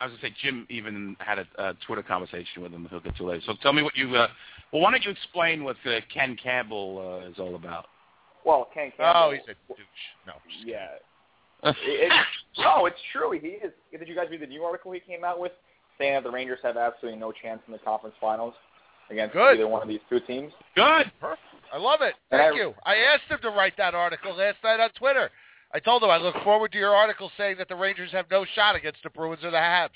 [0.00, 2.86] I was gonna say Jim even had a, a Twitter conversation with him.
[2.90, 3.42] He'll get to later.
[3.46, 4.14] So tell me what you.
[4.14, 4.28] Uh,
[4.72, 7.86] well, why don't you explain what uh, Ken Campbell uh, is all about?
[8.44, 9.12] well, Ken Campbell.
[9.14, 9.78] Oh, he's a douche.
[10.26, 10.34] No.
[10.34, 10.74] I'm just kidding.
[10.74, 11.70] Yeah.
[11.70, 12.12] It, it,
[12.58, 13.32] no, it's true.
[13.32, 13.72] He is.
[13.90, 15.52] Did you guys read the new article he came out with
[15.98, 18.54] saying that the Rangers have absolutely no chance in the conference finals
[19.10, 19.54] against Good.
[19.54, 20.52] either one of these two teams?
[20.74, 21.10] Good.
[21.20, 21.42] Perfect.
[21.72, 22.14] I love it.
[22.30, 22.74] Thank I- you.
[22.84, 25.30] I asked him to write that article last night on Twitter.
[25.74, 28.46] I told him I look forward to your article saying that the Rangers have no
[28.54, 29.90] shot against the Bruins or the Habs.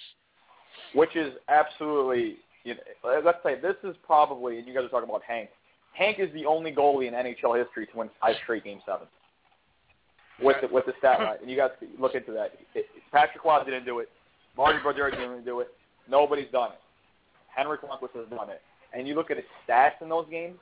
[0.94, 2.36] which is absolutely.
[2.64, 5.48] You know, let's say this is probably, and you guys are talking about Hank.
[5.94, 9.10] Hank is the only goalie in NHL history to win five straight Game Sevens.
[10.40, 12.52] With the, with the stat line, and you guys can look into that.
[12.74, 14.08] It, Patrick Roy didn't do it.
[14.56, 15.68] Marty Brodeur didn't do it.
[16.08, 16.78] Nobody's done it.
[17.54, 18.60] Henrik Lundqvist has done it.
[18.94, 20.58] And you look at his stats in those games.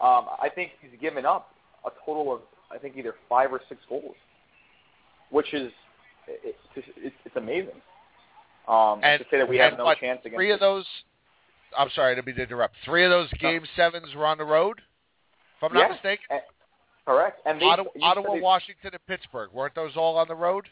[0.00, 1.50] Um, I think he's given up
[1.86, 2.40] a total of
[2.70, 4.16] I think either five or six goals,
[5.30, 5.72] which is
[6.28, 7.80] it's, it's, it's amazing.
[8.68, 10.84] Um, And- to say that we have no what, chance against Three of those.
[11.76, 12.74] I'm sorry, I didn't to interrupt.
[12.84, 14.80] Three of those Game Sevens were on the road.
[15.56, 16.42] If I'm not mistaken, And-
[17.06, 17.40] correct.
[17.46, 20.68] And they, Ottawa, Ottawa they- Washington, and Pittsburgh weren't those all on the road?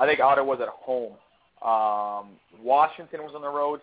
[0.00, 1.16] I think Ottawa was at home.
[1.62, 3.80] Um, Washington was on the road.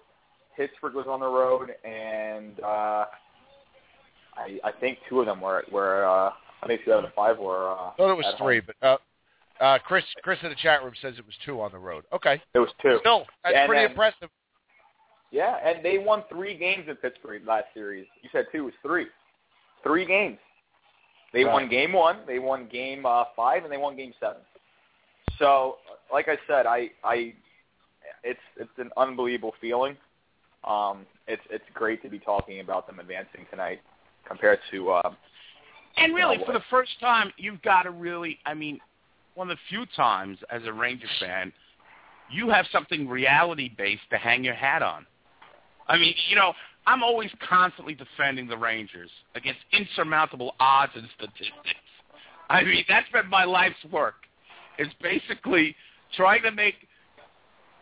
[0.58, 3.06] Pittsburgh was on the road, and uh,
[4.36, 6.06] I, I think two of them were were.
[6.06, 6.32] Uh,
[6.64, 7.72] I think two out of the five were.
[7.72, 8.68] Uh, I thought it was three, home.
[8.82, 8.88] but
[9.62, 12.04] uh, uh, Chris Chris in the chat room says it was two on the road.
[12.14, 12.98] Okay, It was two.
[13.02, 14.30] still that's And pretty then- impressive.
[15.32, 18.06] Yeah, and they won three games in Pittsburgh last series.
[18.22, 18.60] You said two.
[18.60, 19.08] It was three.
[19.84, 20.38] Three games.
[21.34, 21.52] They Right.
[21.54, 24.42] won game one, they won game uh, five, and they won game seven.
[25.38, 25.78] So,
[26.14, 27.34] like I said, I, I,
[28.24, 29.98] it's it's an unbelievable feeling.
[30.66, 33.82] Um, it's it's great to be talking about them advancing tonight
[34.28, 34.92] compared to.
[34.92, 35.14] Uh,
[35.98, 36.58] And really, No for way.
[36.58, 38.80] the first time, you've got to really, I mean,
[39.36, 41.54] one of the few times as a Ranger fan,
[42.30, 45.06] you have something reality-based to hang your hat on.
[45.88, 46.54] I mean, you know,
[46.88, 51.80] I'm always constantly defending the Rangers against insurmountable odds and statistics.
[52.50, 54.16] I mean, that's been my life's work.
[54.78, 55.76] It's basically
[56.16, 56.76] trying to make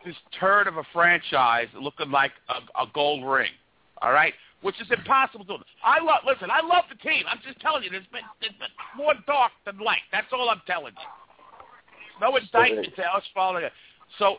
[0.04, 3.50] this turd of a franchise looking like a, a gold ring.
[4.02, 5.64] All right, which is impossible to do.
[5.82, 6.20] I love.
[6.26, 7.24] Listen, I love the team.
[7.28, 10.02] I'm just telling you, there's been, there's been more dark than light.
[10.12, 11.08] That's all I'm telling you.
[12.20, 13.72] No indictment to us following it.
[14.18, 14.36] So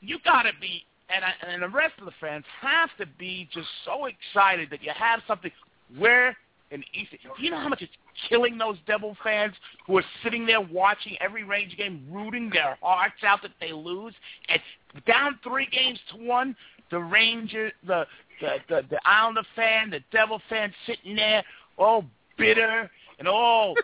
[0.00, 3.48] you got to be, and I, and the rest of the fans have to be
[3.52, 5.50] just so excited that you have something.
[5.96, 6.36] Where
[6.70, 7.92] in East, do you know how much it's
[8.28, 9.54] killing those Devil fans
[9.86, 14.14] who are sitting there watching every Ranger game, rooting their hearts out that they lose,
[14.48, 14.60] and
[15.06, 16.56] down three games to one,
[16.90, 18.06] the Ranger, the
[18.40, 21.42] the the, the Islander fan, the Devil fan, sitting there
[21.76, 22.04] all
[22.36, 23.74] bitter and all.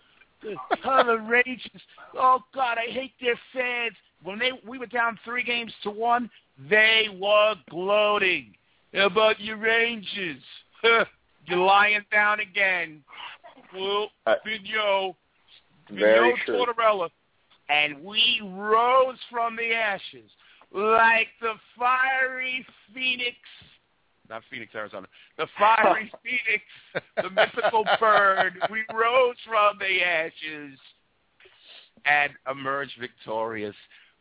[0.43, 1.83] The, oh, the Rangers.
[2.15, 3.95] Oh God, I hate their fans.
[4.23, 6.31] When they we were down three games to one,
[6.69, 8.55] they were gloating
[8.93, 10.43] How about your Rangers.
[11.47, 13.03] You're lying down again.
[13.75, 15.17] Well, Uh, Vigneault,
[15.91, 16.37] Vigneault.
[16.49, 17.11] Tortorella.
[17.69, 20.31] And we rose from the ashes
[20.73, 23.37] like the fiery phoenix.
[24.29, 25.07] Not Phoenix, Arizona.
[25.39, 26.65] The fiery phoenix,
[27.17, 28.55] the mythical bird.
[28.71, 30.79] We rose from the ashes
[32.07, 33.75] and emerged victorious.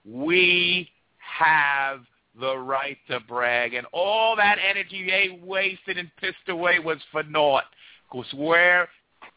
[0.06, 2.02] We have
[2.39, 7.24] the right to brag, and all that energy they wasted and pissed away was for
[7.24, 7.65] naught.
[8.12, 8.88] Because we're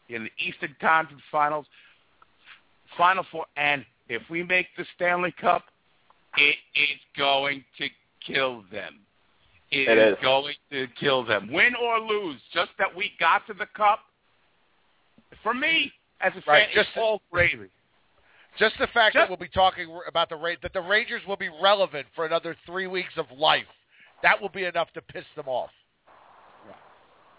[0.09, 1.65] in the Eastern Conference Finals,
[2.97, 5.63] Final Four, and if we make the Stanley Cup,
[6.37, 7.87] it is going to
[8.25, 8.99] kill them.
[9.71, 10.19] It is, is.
[10.23, 11.51] going to kill them.
[11.51, 13.99] Win or lose, just that we got to the cup.
[15.43, 17.69] For me, as a fan, Right, it's just- all gravy.
[18.57, 21.49] Just the fact Just- that we'll be talking about the that the Rangers will be
[21.61, 23.67] relevant for another three weeks of life,
[24.23, 25.71] that will be enough to piss them off.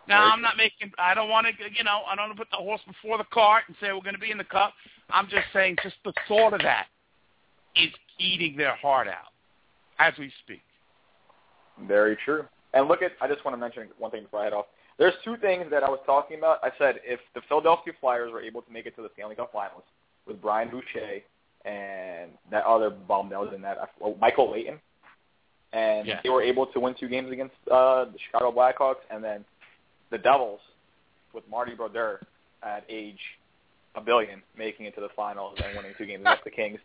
[0.07, 0.92] Now, Very I'm not making.
[0.98, 1.52] I don't want to.
[1.76, 4.00] You know, I don't want to put the horse before the cart and say we're
[4.00, 4.72] going to be in the cup.
[5.11, 6.87] I'm just saying, just the thought of that
[7.76, 9.33] is eating their heart out
[9.98, 10.62] as we speak.
[11.87, 12.44] Very true.
[12.74, 14.66] And look at, I just want to mention one thing before I head off.
[14.98, 16.59] There's two things that I was talking about.
[16.62, 19.52] I said if the Philadelphia Flyers were able to make it to the Stanley Cup
[19.52, 19.85] Finals
[20.29, 21.21] with Brian Boucher
[21.64, 24.79] and that other bum that was in that, oh, Michael Leighton,
[25.73, 26.21] and Yeah.
[26.23, 29.45] they were able to win two games against uh, the Chicago Blackhawks, and then
[30.11, 30.61] the Devils
[31.35, 32.21] with Marty Brodeur
[32.62, 33.19] at age
[33.95, 36.79] a billion making it to the finals and winning two games against the Kings.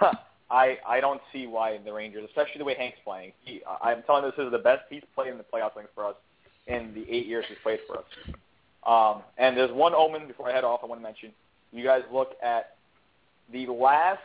[0.50, 3.32] I I don't see why the Rangers, especially the way Hank's playing.
[3.44, 5.80] He, I- I'm telling you, this is the best he's played in the playoffs I
[5.80, 6.16] think, for us
[6.66, 8.04] in the eight years he's played for us.
[8.86, 10.80] Um, and there's one omen before I head off.
[10.82, 11.32] I want to mention.
[11.72, 12.76] You guys look at
[13.52, 14.20] the last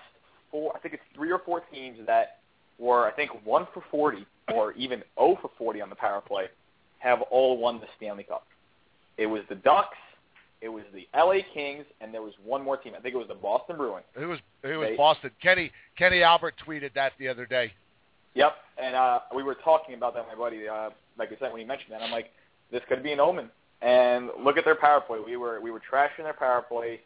[0.52, 0.76] four.
[0.76, 2.40] I think it's three or four teams that
[2.78, 6.46] were I think one for 40 or even 0 for 40 on the power play
[7.00, 8.46] have all won the Stanley Cup.
[9.18, 9.98] It was the Ducks,
[10.62, 12.94] it was the LA Kings, and there was one more team.
[12.98, 14.06] I think it was the Boston Bruins.
[14.16, 15.32] It was it was They- Boston.
[15.42, 17.74] Kenny Kenny Albert tweeted that the other day.
[18.36, 20.68] Yep, and uh, we were talking about that, my buddy.
[20.68, 22.32] Uh, like I said, when he mentioned that, I'm like,
[22.72, 23.50] this could be an omen.
[23.82, 25.20] And look at their power play.
[25.24, 27.02] We were we were trashing their power play,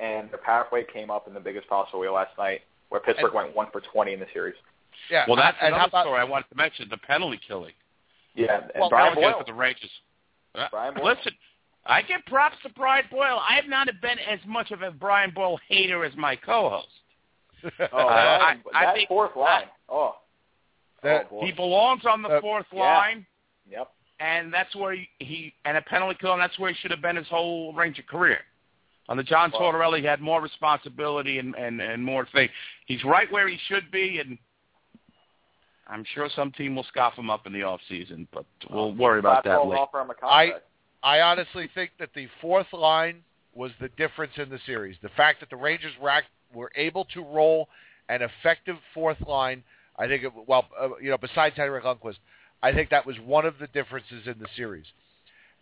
[0.00, 3.26] and the power play came up in the biggest possible way last night, where Pittsburgh
[3.34, 4.56] And- went one for 20 in the series.
[5.08, 5.24] Yeah.
[5.28, 7.72] Well, that's and another about, story I wanted to mention: the penalty killing.
[8.34, 9.38] Yeah, and Well, Brian That was good Boyle.
[9.40, 9.90] for the Rangers.
[10.54, 11.04] Uh, Brian Boyle.
[11.04, 11.32] Listen,
[11.86, 13.40] I give props to Brian Boyle.
[13.48, 16.88] I have not been as much of a Brian Boyle hater as my co-host.
[17.64, 19.68] Oh, Uh, Brian, I- I that think- fourth line.
[19.88, 20.16] oh,
[21.02, 21.44] That- oh.
[21.44, 22.80] He belongs on the Uh, fourth yeah.
[22.98, 23.26] line,
[23.68, 23.90] Yep.
[24.18, 27.00] and that's where he, he and a penalty kill, and that's where he should have
[27.02, 28.40] been his whole Ranger career.
[29.10, 32.48] On the John Well- Tortorella, he had more responsibility and, and, and more thing.
[32.86, 34.38] He's right where he should be, and
[35.88, 39.18] I'm sure some team will scoff him up in the off season, but we'll worry
[39.18, 39.80] about that Fastball later.
[39.80, 40.64] offer him a I- contract.
[41.02, 43.22] I honestly think that the fourth line
[43.54, 44.96] was the difference in the series.
[45.02, 47.68] The fact that the Rangers were, act, were able to roll
[48.10, 49.64] an effective fourth line,
[49.98, 52.18] I think, it, well, uh, you know, besides Henrik Lundqvist,
[52.62, 54.84] I think that was one of the differences in the series.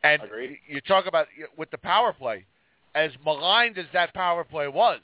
[0.03, 0.59] And Agreed.
[0.67, 2.45] you talk about with the power play,
[2.95, 5.01] as maligned as that power play was,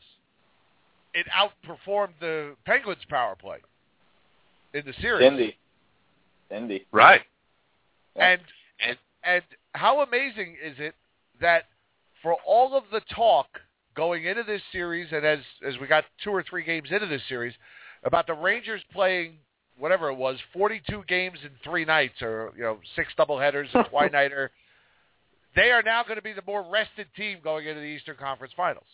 [1.14, 3.58] it outperformed the Penguins' power play
[4.72, 5.26] in the series.
[5.26, 5.56] Indy.
[6.50, 6.86] Indy.
[6.92, 7.22] Right.
[8.16, 8.30] Yeah.
[8.30, 8.42] And
[8.80, 9.42] And- and
[9.74, 10.94] how amazing is it
[11.40, 11.66] that
[12.20, 13.60] for all of the talk
[13.94, 17.24] going into this series, and as as we got two or three games into this
[17.28, 17.54] series,
[18.02, 19.38] about the Rangers playing
[19.76, 24.50] whatever it was, 42 games in three nights, or you know, six doubleheaders, a twinighter.
[25.56, 28.52] They are now going to be the more rested team going into the Eastern Conference
[28.56, 28.86] Finals.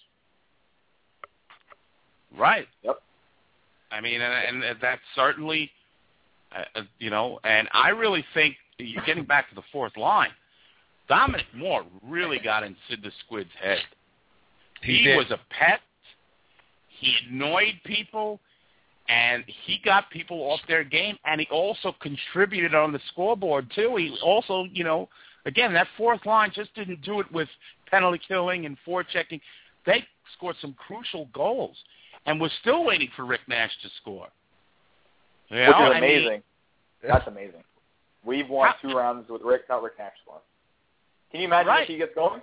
[2.37, 2.67] Right.
[2.83, 2.97] Yep.
[3.91, 5.71] I mean, and, and that's certainly,
[6.55, 10.31] uh, uh, you know, and I really think you're getting back to the fourth line.
[11.09, 13.79] Dominic Moore really got in Sid the Squid's head.
[14.83, 15.17] He, did.
[15.17, 15.81] was a pet.
[17.01, 18.39] He annoyed people,
[19.09, 23.97] and he got people off their game, and he also contributed on the scoreboard too.
[23.97, 25.09] He also, you know,
[25.51, 27.49] again that fourth line just didn't do it with
[27.91, 29.41] penalty killing and forechecking.
[29.87, 30.05] They
[30.37, 31.77] scored some crucial goals,
[32.27, 34.29] and we're still waiting for Rick Nash to score.
[35.49, 36.43] You Which know, is I mean, amazing.
[37.03, 37.65] That's amazing.
[38.25, 40.43] We've won How- two rounds with Rick, not Rick Nash scoring.
[41.31, 41.83] Can you imagine Right.
[41.83, 42.43] if he gets going?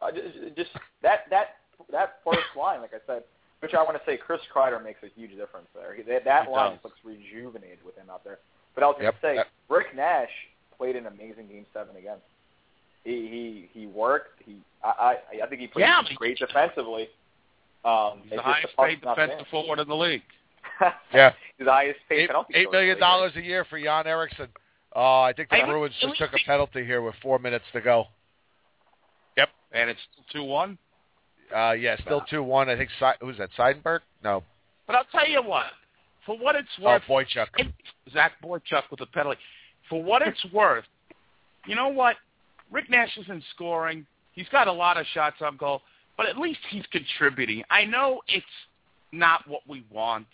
[0.00, 0.70] Uh, just, just
[1.02, 1.56] that that
[1.90, 3.24] that first line, like I said,
[3.60, 5.94] which I want to say, Chris Kreider makes a huge difference there.
[5.94, 6.84] He, that that He line does.
[6.84, 8.38] looks rejuvenated with him out there.
[8.74, 9.20] But I was going Yep.
[9.20, 10.30] say, Rick Nash
[10.76, 12.18] played an amazing Game Seven again.
[13.04, 14.42] He he he worked.
[14.44, 17.08] He I I, I think he played Yeah, but- great defensively.
[17.84, 19.46] Um, he's the highest puck's paid defensive there.
[19.50, 20.22] forward in the league.
[21.14, 21.32] Yeah.
[21.56, 23.10] He's the highest paid Eight, penalty eight killer million in the league.
[23.10, 24.48] dollars a year for Jan Eriksson.
[24.94, 27.64] Oh, I think the Hey, Bruins at just took a penalty here with four minutes
[27.72, 28.06] to go.
[29.36, 30.00] Yep, and it's
[30.32, 30.78] two one.
[31.54, 32.68] Uh, yeah, still two one.
[32.68, 33.50] I think Si- who's that?
[33.58, 34.00] Seidenberg?
[34.22, 34.42] No.
[34.86, 35.66] But I'll tell you what,
[36.26, 37.46] for what it's Oh, worth, Boychuk.
[38.12, 39.38] Zach Boychuk with the penalty.
[39.88, 40.84] For what it's worth,
[41.66, 42.16] you know what?
[42.70, 44.06] Rick Nash isn't scoring.
[44.32, 45.82] He's got a lot of shots on goal,
[46.16, 47.62] but at least he's contributing.
[47.70, 48.46] I know it's
[49.12, 50.26] not what we want.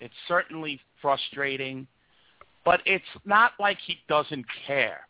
[0.00, 1.86] It's certainly frustrating,
[2.64, 5.00] but it's not like he doesn't care.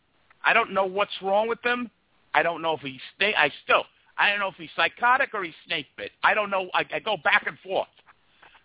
[0.44, 1.90] I don't know what's wrong with him.
[2.34, 3.34] I don't know if he's snake.
[3.36, 3.84] I still,
[4.18, 6.11] I don't know if he's psychotic or he's snake bit.
[6.22, 6.68] I don't know.
[6.74, 7.88] I, I go back and forth.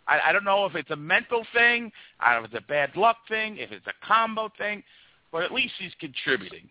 [0.08, 2.68] I, I don't know if it's a mental thing, I don't know if it's a
[2.68, 4.84] bad luck thing, if it's a combo thing,
[5.32, 6.70] but at least he's contributing.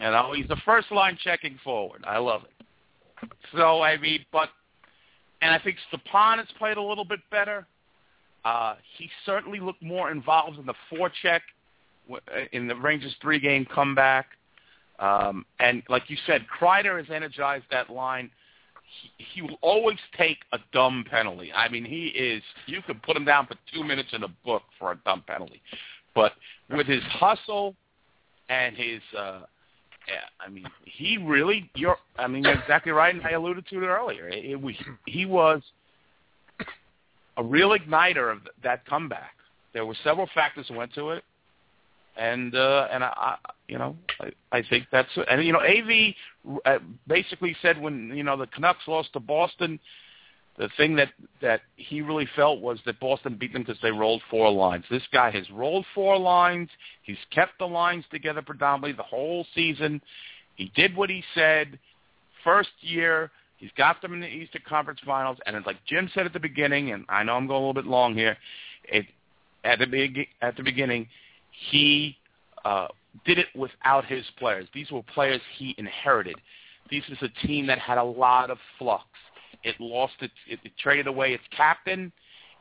[0.00, 2.04] You know, he's the first line checking forward.
[2.06, 3.30] I love it.
[3.56, 4.48] So I mean, but
[5.42, 7.66] and I think Stepan has played a little bit better.
[8.44, 11.40] Uh, he certainly looked more involved in the forecheck
[12.10, 12.16] uh,
[12.52, 14.26] in the Rangers three-game comeback.
[14.98, 18.30] Um, and like you said, Kreider has energized that line
[18.90, 21.52] he, he will always take a dumb penalty.
[21.52, 22.42] I mean, he is.
[22.66, 25.62] You could put him down for two minutes in a book for a dumb penalty,
[26.14, 26.32] but
[26.68, 27.74] with his hustle
[28.48, 29.40] and his, uh,
[30.40, 31.70] I mean, he really.
[31.74, 31.96] You're.
[32.18, 34.28] I mean, you're exactly right, and I alluded to it earlier.
[34.28, 34.74] It, it, was-
[35.06, 35.62] he was
[37.36, 39.34] a real igniter of that comeback.
[39.72, 41.24] There were several factors that went to it,
[42.16, 43.36] and uh, and I, I
[43.68, 48.24] you know I, I think that's and you know Av uh, basically said when you
[48.24, 49.78] know the Canucks lost to Boston,
[50.60, 51.08] the thing that
[51.40, 54.84] that he really felt was that Boston beat them because they rolled four lines.
[54.90, 56.68] This guy has rolled four lines.
[57.02, 60.02] He's kept the lines together predominantly the whole season.
[60.56, 61.78] He did what he said.
[62.44, 66.26] First year, he's got them in the Eastern Conference Finals, and it's like Jim said
[66.26, 68.36] at the beginning, and I know I'm going a little bit long here.
[68.84, 69.06] It
[69.64, 71.08] at the big at the beginning,
[71.70, 72.18] he
[72.66, 72.88] uh,
[73.24, 74.68] did it without his players.
[74.74, 76.36] These were players he inherited.
[76.90, 79.06] This is a team that had a lot of flux.
[79.62, 82.12] It lost its, it, it traded away its captain.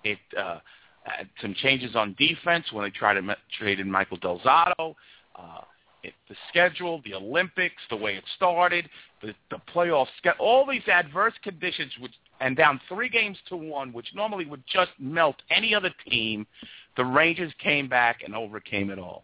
[0.04, 0.60] It uh,
[1.04, 4.96] had some changes on defense when they tried to ma- trade in Michael Del Zotto.
[5.36, 5.62] Uh,
[6.04, 8.90] it, the schedule, the Olympics, the way it started,
[9.22, 13.92] the the playoff schedule, all these adverse conditions, which and down three games to one,
[13.92, 16.48] which normally would just melt any other team,
[16.96, 19.24] the Rangers came back and overcame it all.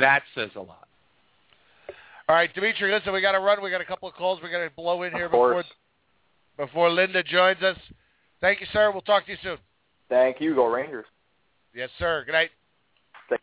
[0.00, 0.88] That says a lot.
[2.28, 3.62] All right, Dimitri, listen, we got to run.
[3.62, 4.40] We got a couple of calls.
[4.42, 5.66] We got to blow in here Of before course.
[5.66, 5.76] before
[6.58, 7.76] Linda joins us.
[8.40, 8.90] Thank you, sir.
[8.90, 9.58] We'll talk to you soon.
[10.08, 10.54] Thank you.
[10.54, 11.06] Go Rangers.
[11.74, 12.24] Yes, sir.
[12.24, 12.50] Good night.
[13.28, 13.42] Thank-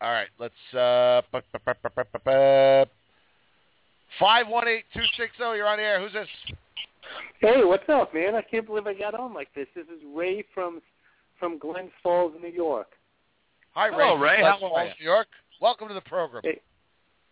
[0.00, 2.90] All right, let's uh bu- bu- bu- bu- bu- bu- bu-
[4.18, 6.00] 518260, you're on the air.
[6.00, 6.28] Who's this?
[7.40, 8.34] Hey, what's up, man?
[8.34, 9.66] I can't believe I got on like this.
[9.74, 10.80] This is Ray from
[11.38, 12.88] from Glens Falls, New York.
[13.72, 13.94] Hi, Ray.
[13.96, 14.30] Hello, Ray.
[14.30, 14.36] Ray.
[14.36, 14.94] from How Glens Falls.
[15.00, 15.26] New York.
[15.60, 16.42] Welcome to the program.
[16.44, 16.60] Hey.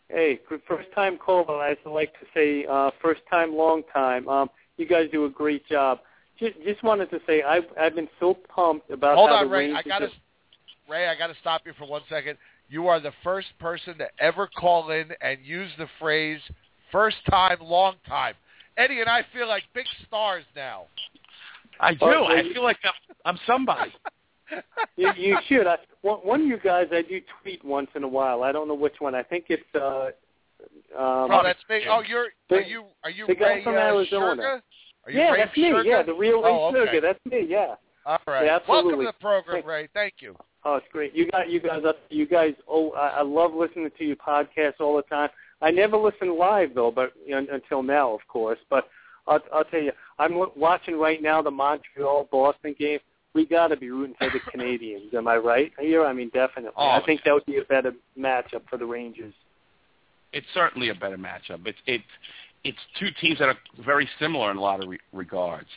[0.09, 1.57] Hey, first time caller.
[1.59, 4.29] I also like to say uh, first time, long time.
[4.29, 6.01] Um, you guys do a great job.
[6.39, 9.51] Just, just wanted to say I've I've been so pumped about Hold how on, the
[9.51, 9.73] Ray.
[9.73, 10.15] I got to have-
[10.89, 12.37] Ray, I got to stop you for one second.
[12.69, 16.41] You are the first person to ever call in and use the phrase
[16.91, 18.35] "first time, long time."
[18.77, 20.85] Eddie and I feel like big stars now.
[21.79, 21.99] I do.
[22.03, 23.93] Oh, I you- feel like I'm, I'm somebody.
[24.97, 25.67] you, you should.
[25.67, 28.43] I, one, one of you guys I do tweet once in a while.
[28.43, 29.15] I don't know which one.
[29.15, 29.75] I think it's.
[29.75, 30.11] uh
[30.97, 31.83] um, oh, that's me.
[31.89, 34.43] Oh, you're The- are you are you the guy Ray from uh, Arizona.
[34.43, 34.61] Sherga?
[35.05, 35.63] Are you yeah, Ray that's me.
[35.65, 35.85] Sherga?
[35.85, 36.87] Yeah, the real Ray Oh, okay.
[36.95, 37.01] Sugar.
[37.01, 37.47] That's me.
[37.49, 37.75] Yeah.
[38.05, 38.45] All right.
[38.47, 39.89] Yeah, Welcome to the program, Thank- Ray.
[39.95, 40.37] Thank you.
[40.65, 41.15] Oh, it's great.
[41.15, 41.97] You got you guys up.
[42.11, 42.55] You guys.
[42.69, 45.29] Oh, I, I love listening to your podcast all the time.
[45.61, 48.59] I never listen live though, but you know, until now, of course.
[48.71, 48.89] But
[49.27, 52.99] I'll, I'll tell you, I'm w- watching right now the Montreal Boston game.
[53.35, 55.15] We got to be rooting for the Canadiens.
[55.15, 56.05] Am I right here?
[56.05, 56.73] I mean, definitely.
[56.77, 59.33] Oh, I think that would be a better matchup for the Rangers.
[60.33, 61.67] It's certainly a better matchup.
[61.67, 62.05] It's it's
[62.65, 65.69] it's two teams that are very similar in a lot of re- regards.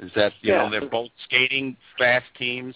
[0.00, 0.64] Is that you Yeah.
[0.64, 2.74] know they're both skating fast teams,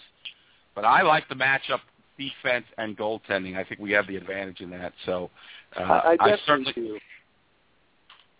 [0.75, 1.79] but I like the matchup
[2.17, 3.57] defense and goaltending.
[3.57, 4.93] I think we have the advantage in that.
[5.05, 5.29] So
[5.77, 6.99] uh, I, I definitely certainly do.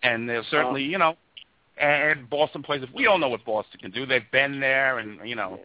[0.04, 1.18] and they're certainly Um, you know.
[1.78, 2.82] And Boston plays.
[2.96, 4.06] We all know what Boston can do.
[4.06, 5.60] They've been there, and you know.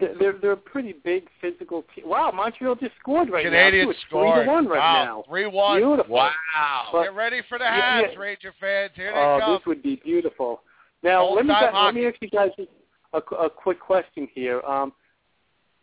[0.00, 2.08] They're they're, they're a pretty big physical team.
[2.08, 3.90] Wow, Montreal just scored right Canadiens now.
[3.90, 4.36] It's scored.
[4.36, 5.04] three to one right wow.
[5.04, 5.24] now.
[5.28, 5.80] Three one.
[5.80, 6.14] Beautiful.
[6.14, 6.30] Wow.
[6.92, 8.18] But- Get ready for the hats, yeah.
[8.18, 8.92] Ranger fans.
[8.94, 9.54] Here they Oh, come.
[9.54, 10.62] this would be beautiful.
[11.02, 12.50] Now, Old let me let me ask you guys
[13.12, 14.60] a, a quick question here.
[14.62, 14.92] Um,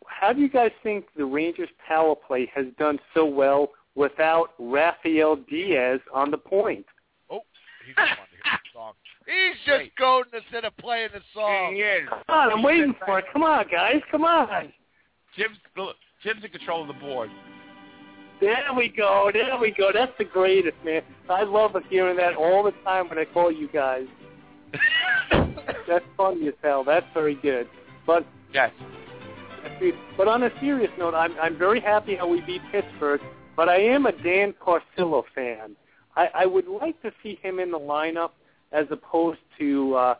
[0.07, 5.35] how do you guys think the Rangers power play has done so well without Rafael
[5.35, 6.85] Diaz on the point?
[7.29, 7.41] Oh,
[7.85, 8.93] he just wanted to hear the song.
[9.25, 11.77] He's just going instead of playing the song.
[11.77, 12.07] is.
[12.09, 13.25] Come on, I'm waiting for it.
[13.31, 14.01] Come on, guys.
[14.11, 14.71] Come on.
[15.37, 15.57] Jim's
[16.23, 17.29] Jim's in control of the board.
[18.41, 19.29] There we go.
[19.31, 19.91] There we go.
[19.93, 21.01] That's the greatest, man.
[21.29, 24.05] I love hearing that all the time when I call you guys.
[25.87, 26.83] That's funny as hell.
[26.83, 27.67] That's very good.
[28.05, 28.71] But Yes.
[30.17, 33.21] But on a serious note, I'm I'm very happy how we beat Pittsburgh.
[33.55, 35.75] But I am a Dan Carcillo fan.
[36.15, 38.31] I, I would like to see him in the lineup
[38.73, 40.15] as opposed to uh,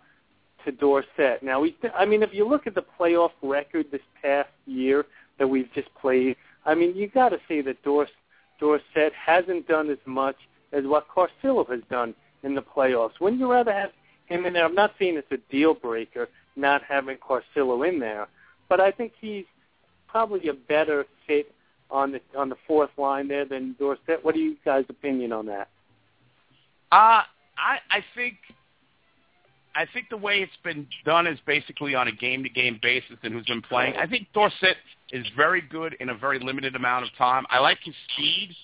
[0.66, 1.43] to Dorsett.
[1.43, 5.06] Now, we, I mean, if you look at the playoff record this past year
[5.39, 8.10] that we've just played, I mean, you got to say that Dors,
[8.60, 10.38] Dorsett hasn't done as much
[10.72, 13.20] as what Carcillo has done in the playoffs.
[13.20, 13.91] Wouldn't you rather have
[14.26, 14.66] him in there?
[14.66, 18.28] I'm not saying it's a deal breaker not having Carcillo in there,
[18.70, 19.45] but I think he's
[20.08, 21.51] probably a better fit
[21.89, 24.24] on the on the fourth line there than Dorsett.
[24.24, 25.70] What are you guys' opinion on that?
[26.91, 27.24] Uh,
[27.58, 28.36] I I think
[29.76, 33.18] I think the way it's been done is basically on a game to game basis
[33.24, 33.95] and who's been playing.
[33.95, 34.78] I think Dorsett
[35.12, 37.45] is very good in a very limited amount of time.
[37.49, 38.56] I like his speed,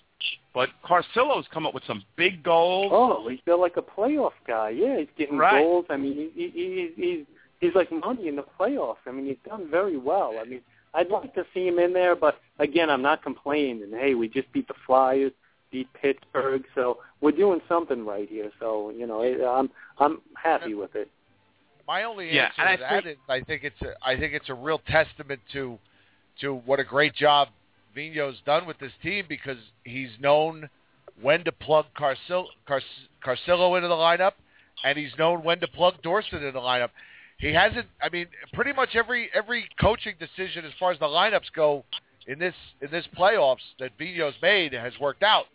[0.53, 2.91] but Carcillo's come up with some big goals.
[2.93, 4.69] Oh, he's got like a playoff guy.
[4.69, 5.63] Yeah, he's getting Right.
[5.63, 5.85] goals.
[5.89, 7.25] I mean, he, he, he, he's
[7.59, 8.97] he's like money in the playoffs.
[9.07, 10.35] I mean, he's done very well.
[10.39, 10.61] I mean,
[10.93, 13.83] I'd like to see him in there, but again, I'm not complaining.
[13.83, 15.31] And, hey, we just beat the Flyers,
[15.71, 18.51] beat Pittsburgh, so we're doing something right here.
[18.59, 21.09] So you know, it- I'm I'm happy with it.
[21.87, 24.17] My only Yeah, answer and I to that think- is I think it's a I
[24.17, 25.77] think it's a real testament to
[26.41, 27.49] to what a great job
[27.95, 30.69] Vino's done with this team because he's known
[31.21, 32.81] when to plug Carcillo, Car,
[33.25, 34.33] Carcillo into the lineup,
[34.85, 36.91] and he's known when to plug Dorsett into the lineup.
[37.39, 37.87] He hasn't.
[38.01, 41.83] I mean, pretty much every every coaching decision as far as the lineups go
[42.27, 45.45] in this in this playoffs that Vino's made has worked out.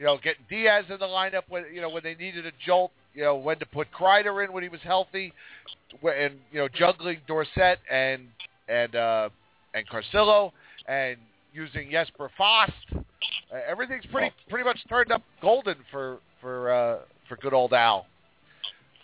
[0.00, 2.90] You know, getting Diaz in the lineup when you know when they needed a jolt.
[3.14, 5.30] You know, when to put Kreider in when he was healthy,
[6.02, 8.22] and you know juggling Dorsett and
[8.66, 9.28] and uh,
[9.74, 10.52] and Carcillo
[10.88, 11.18] and
[11.52, 12.72] using Jesper Fast.
[12.94, 16.98] Uh, everything's pretty pretty much turned up golden for for uh,
[17.28, 18.06] for good old Al.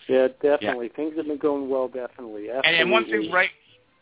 [0.09, 0.89] Yeah, definitely.
[0.97, 1.89] Things have been going well.
[1.89, 2.49] Definitely.
[2.49, 3.51] And, and one thing, right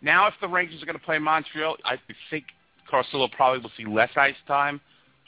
[0.01, 1.97] now, if the Rangers are going to play Montreal, I
[2.31, 2.45] think
[2.89, 4.81] Carcillo probably will see less ice time.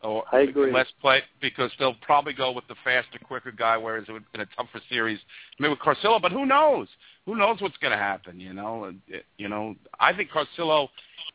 [0.02, 0.72] Or I agree.
[0.72, 4.40] less play because they'll probably go with the faster, quicker guy, whereas it would in
[4.40, 5.18] a tougher series,
[5.58, 6.20] maybe with Carcillo.
[6.20, 6.88] But who knows?
[7.24, 8.38] Who knows what's going to happen?
[8.40, 9.74] You know, it- you know.
[9.98, 10.88] I think Carcillo.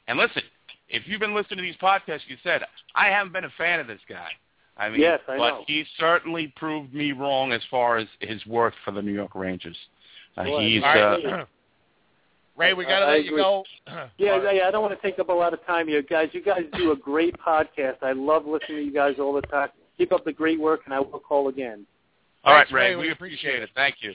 [0.07, 0.43] And listen,
[0.89, 2.62] if you've been listening to these podcasts, you said
[2.95, 4.30] I haven't been a fan of this guy.
[4.78, 5.64] I mean, Yes, I but know.
[5.68, 9.78] he certainly proved me wrong as far as his worth for the New York Rangers.
[10.38, 11.45] Uh, Boy, he's uh,
[12.58, 13.41] Ray, we got to I let you agree.
[13.41, 13.64] go.
[14.18, 14.56] Yeah, All right.
[14.58, 16.30] yeah, I don't want to take up a lot of time here, guys.
[16.34, 17.97] You guys do a great podcast.
[18.02, 19.70] I love listening to you guys all the time.
[19.97, 21.86] Keep up the great work, and I will call again.
[22.43, 22.89] all right, Thanks, Ray.
[22.91, 22.95] Ray.
[22.95, 23.70] We We appreciate appreciate it.
[23.76, 24.12] Thank you.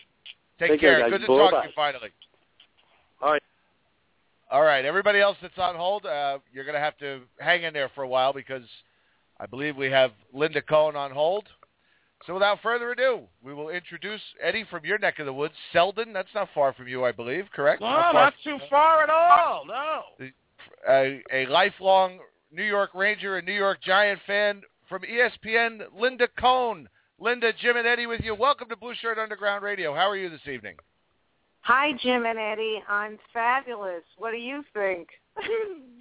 [0.58, 1.00] Take Take care.
[1.00, 1.10] care, guys.
[1.10, 1.62] Good to talk Bye-bye.
[1.62, 2.08] to you finally.
[3.22, 3.42] All right.
[4.50, 7.72] All right, everybody else that's on hold, uh, you're going to have to hang in
[7.74, 8.62] there for a while because
[9.40, 11.44] I believe we have Linda Cohn on hold.
[12.26, 16.12] So without further ado, we will introduce Eddie from your neck of the woods, Selden.
[16.12, 17.80] That's not far from you, I believe, correct?
[17.80, 19.64] No, far not too far at all.
[19.66, 20.02] No.
[20.88, 22.18] a, a lifelong
[22.50, 26.88] New York Ranger and New York Giant fan from ESPN, Linda Cohn.
[27.18, 28.34] Linda, Jim, and Eddie with you.
[28.34, 29.94] Welcome to Blueshirt Underground Radio.
[29.94, 30.76] How are you this evening?
[31.60, 32.82] Hi, Jim and Eddie.
[32.88, 34.02] I'm fabulous.
[34.18, 35.08] What do you think?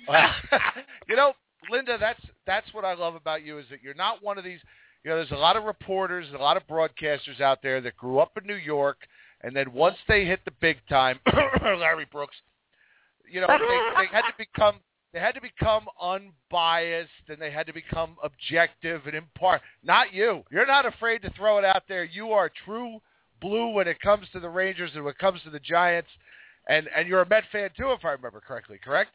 [1.07, 1.33] you know,
[1.71, 4.59] Linda, that's that's what I love about you is that you're not one of these.
[5.05, 7.95] You know, there's a lot of reporters and a lot of broadcasters out there that
[7.95, 8.97] grew up in New York,
[9.41, 11.19] and then once they hit the big time,
[11.63, 12.35] Larry Brooks,
[13.31, 13.55] you know, they,
[14.01, 14.79] they had to become
[15.13, 19.61] they had to become unbiased and they had to become objective and impart.
[19.81, 20.43] Not you.
[20.51, 22.03] You're not afraid to throw it out there.
[22.03, 22.99] You are true
[23.39, 26.09] blue when it comes to the Rangers and when it comes to the Giants,
[26.67, 28.79] and and you're a Met fan too, if I remember correctly.
[28.83, 29.11] Correct?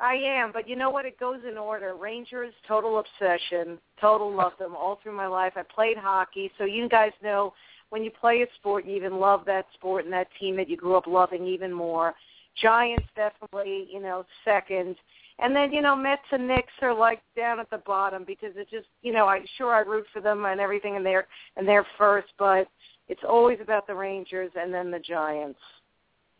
[0.00, 1.04] I am, but you know what?
[1.04, 1.94] It goes in order.
[1.94, 5.52] Rangers, total obsession, total love them all through my life.
[5.56, 7.52] I played hockey, so you guys know
[7.90, 10.76] when you play a sport, you even love that sport and that team that you
[10.76, 12.14] grew up loving even more.
[12.60, 14.96] Giants definitely, you know, second.
[15.38, 18.68] And then, you know, Mets and Knicks are like down at the bottom because it
[18.70, 21.26] just, you know, I sure I root for them and everything and they're
[21.56, 22.68] and they're first, but
[23.08, 25.58] it's always about the Rangers and then the Giants.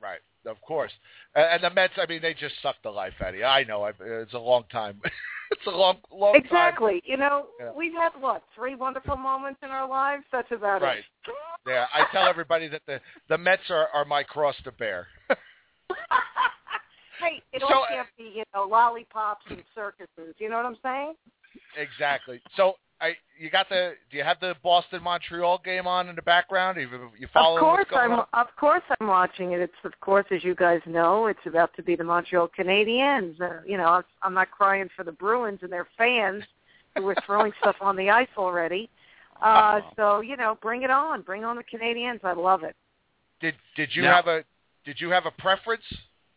[0.01, 0.93] Right, of course.
[1.35, 3.45] And, and the Mets, I mean, they just suck the life out of you.
[3.45, 3.85] I know.
[4.01, 5.01] It's a long time.
[5.51, 6.43] it's a long, long time.
[6.45, 7.03] Exactly.
[7.05, 7.73] You know, Yeah.
[7.77, 10.25] we've had what three wonderful moments in our lives.
[10.33, 10.99] That's about Right.
[10.99, 11.05] it.
[11.67, 15.07] Yeah, I tell everybody that the the Mets are, are my cross to bear.
[17.21, 20.35] hey, it So, all uh, can't be you know lollipops and circuses.
[20.39, 21.15] You know what I'm saying?
[21.77, 22.41] exactly.
[22.57, 22.75] So,
[23.05, 26.79] I you got the do you have the Boston Montreal game on in the background?
[26.81, 26.89] You
[27.19, 28.19] you follow of course, what's going I'm.
[28.21, 28.27] on?
[28.33, 29.61] Of course, I'm watching it.
[29.61, 33.41] It's of course, as you guys know, it's about to be the Montreal Canadiens.
[33.41, 36.45] Uh, you know, I'm- I'm not crying for the Bruins and their fans
[36.97, 38.89] who are throwing stuff on the ice already.
[39.43, 41.23] Uh, so you know, bring it on.
[41.23, 42.21] Bring on the Canadiens.
[42.25, 42.75] I love it.
[43.41, 44.45] Did did you Now- have a
[44.85, 45.85] did you have a preference?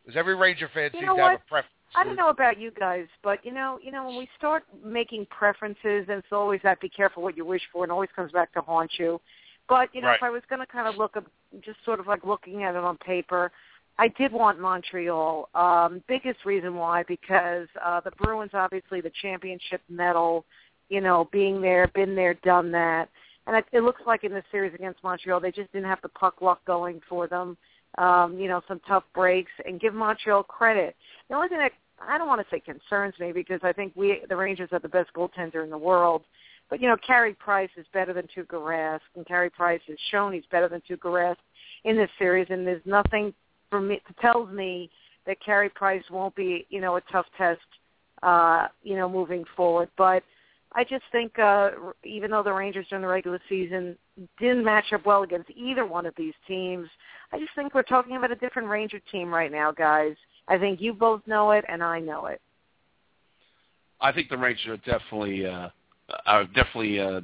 [0.05, 1.73] Does every Ranger fan You seem know to have a preference?
[1.95, 5.25] I don't know about you guys, but you know, you know, when we start making
[5.27, 8.53] preferences, and it's always that be careful what you wish for, and always comes back
[8.53, 9.19] to haunt you.
[9.67, 10.17] But you know, Right.
[10.17, 11.17] if I was going to kind of look,
[11.61, 13.51] just sort of like looking at it on paper,
[13.97, 15.49] I did want Montreal.
[15.55, 20.45] Um, biggest reason why because uh, the Bruins, obviously, the championship medal,
[20.89, 23.09] you know, being there, been there, done that,
[23.47, 26.09] and it, it looks like in the series against Montreal, they just didn't have the
[26.09, 27.57] puck luck going for them.
[27.97, 30.95] Um, you know, some tough breaks, and give Montreal credit.
[31.29, 34.21] The only thing that I don't want to say concerns me because I think we
[34.29, 36.23] the Rangers are the best goaltender in the world.
[36.69, 40.33] But you know, Carey Price is better than Tuukka Rask, and Carey Price has shown
[40.33, 41.37] he's better than Tuukka Rask
[41.85, 42.47] in this series.
[42.49, 43.33] And there's nothing
[43.69, 44.89] for me that tells me
[45.25, 47.61] that Carey Price won't be you know a tough test,
[48.23, 49.89] uh, you know, moving forward.
[49.97, 50.23] But
[50.73, 51.71] I just think uh,
[52.03, 53.97] even though the Rangers during the regular season
[54.39, 56.87] didn't match up well against either one of these teams,
[57.31, 60.15] I just think we're talking about a different Ranger team right now, guys.
[60.47, 62.41] I think you both know it, and I know it.
[63.99, 65.69] I think the Rangers are definitely uh,
[66.25, 67.21] are definitely uh,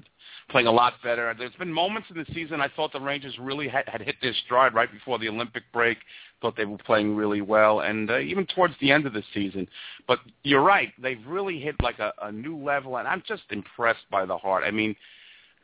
[0.49, 1.33] playing a lot better.
[1.37, 4.33] There's been moments in the season I thought the Rangers really had, had hit their
[4.45, 5.97] stride right before the Olympic break.
[6.41, 9.67] Thought they were playing really well, and uh, even towards the end of the season.
[10.07, 14.09] But you're right; they've really hit like a, a new level, and I'm just impressed
[14.11, 14.63] by the heart.
[14.65, 14.95] I mean,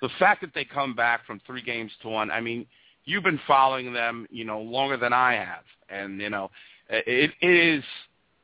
[0.01, 2.31] the fact that they come back from three games to one.
[2.31, 2.65] I mean,
[3.05, 6.49] you've been following them, you know, longer than I have, and you know,
[6.89, 7.83] it, it is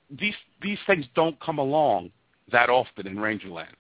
[0.10, 2.12] these these things don't come along
[2.52, 3.74] that often in Rangerland.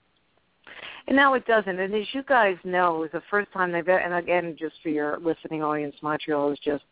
[1.07, 1.79] And now it doesn't.
[1.79, 4.89] And as you guys know, it was the first time they've and again, just for
[4.89, 6.83] your listening audience, Montreal is just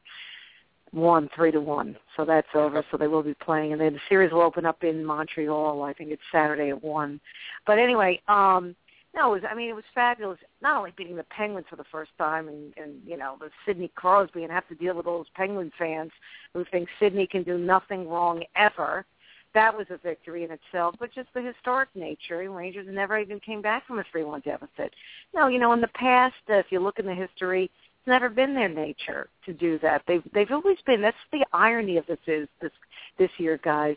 [0.92, 1.98] one three to one.
[2.16, 2.86] So that's over.
[2.92, 5.82] So they will be playing, and then the series will open up in Montreal.
[5.82, 7.20] I think it's Saturday at one.
[7.66, 8.76] But anyway, um,
[9.16, 9.50] no, it was.
[9.50, 10.40] I mean, it was fabulous.
[10.62, 13.92] Not only beating the Penguins for the first time, and and you know the Sidney
[13.96, 16.12] Crosby, and have to deal with all those Penguin fans
[16.54, 19.06] who think Sidney can do nothing wrong ever.
[19.54, 22.50] that was a victory in itself, but just the historic nature.
[22.50, 24.94] Rangers never even came back from a three-one deficit.
[25.34, 28.30] No, you know, in the past, uh, if you look in the history, it's never
[28.30, 30.02] been their nature to do that.
[30.08, 31.02] They've they've always been.
[31.02, 32.72] That's the irony of this is this
[33.20, 33.96] this year, guys.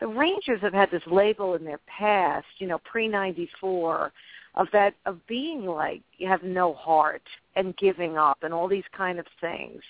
[0.00, 4.12] The Rangers have had this label in their past, you know, pre '94,
[4.56, 7.22] of that of being like you have no heart
[7.56, 9.82] and giving up and all these kind of things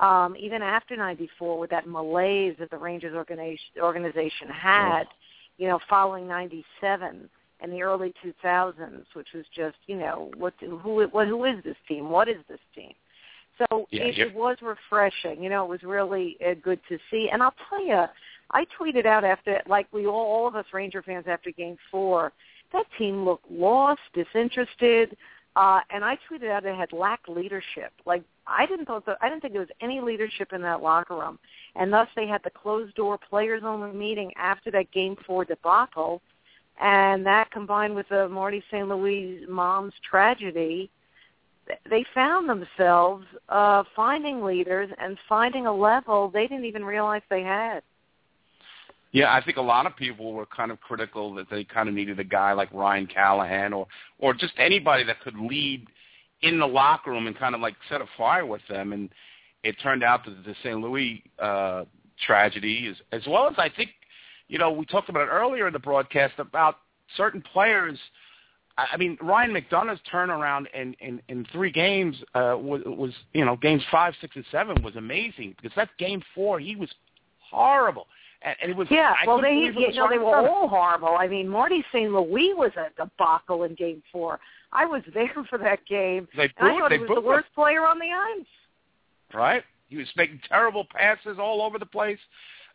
[0.00, 5.04] um, even after '94, with that malaise that the Rangers organization, organization had,
[5.56, 7.28] you know, following '97
[7.60, 11.76] and the early 2000s, which was just, you know, what who what who is this
[11.88, 12.10] team?
[12.10, 12.92] What is this team?
[13.58, 15.42] So Yeah, it, it was refreshing.
[15.42, 17.28] You know, it was really uh, good to see.
[17.32, 18.04] And I'll tell you,
[18.52, 22.32] I tweeted out after, like we all, all of us Ranger fans after Game Four,
[22.72, 25.16] that team looked lost, disinterested.
[25.56, 27.92] Uh, and I tweeted out it had lacked leadership.
[28.06, 31.16] Like I didn't thought that, I didn't think there was any leadership in that locker
[31.16, 31.38] room,
[31.74, 36.22] and thus they had the closed door players only meeting after that Game Four debacle,
[36.80, 38.88] and that combined with the Marty St.
[38.88, 40.90] Louis mom's tragedy,
[41.90, 47.42] they found themselves uh, finding leaders and finding a level they didn't even realize they
[47.42, 47.82] had.
[49.12, 51.94] Yeah, I think a lot of people were kind of critical that they kind of
[51.94, 53.86] needed a guy like Ryan Callahan or
[54.18, 55.86] or just anybody that could lead
[56.42, 58.92] in the locker room and kind of like set a fire with them.
[58.92, 59.08] And
[59.64, 60.78] it turned out that the St.
[60.78, 61.84] Louis uh,
[62.24, 63.90] tragedy, is, as well as I think,
[64.48, 66.76] you know, we talked about it earlier in the broadcast about
[67.16, 67.98] certain players.
[68.76, 73.56] I mean, Ryan McDonagh's turnaround in in, in three games uh, was, was, you know,
[73.56, 76.88] games five, six, and seven was amazing because that game four he was
[77.40, 78.06] horrible.
[78.42, 81.16] And, and it was Yeah, I well, they you know they were all horrible.
[81.18, 82.10] I mean, Marty St.
[82.12, 84.38] Louis was a debacle in Game Four.
[84.72, 86.28] I was there for that game.
[86.36, 87.26] They and I booed- thought they he was booed the him.
[87.26, 88.06] worst player on the
[88.38, 88.46] ice.
[89.34, 89.62] right?
[89.88, 92.18] He was making terrible passes all over the place.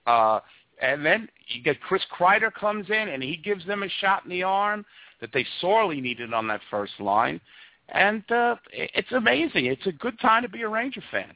[0.08, 0.40] Uh,
[0.82, 4.32] and then you get Chris Kreider comes in and he gives them a shot in
[4.32, 4.84] the arm
[5.22, 7.40] that they sorely needed on that first line.
[7.90, 9.68] And uh, it's amazing.
[9.68, 11.32] It's a good time to be a Ranger fan.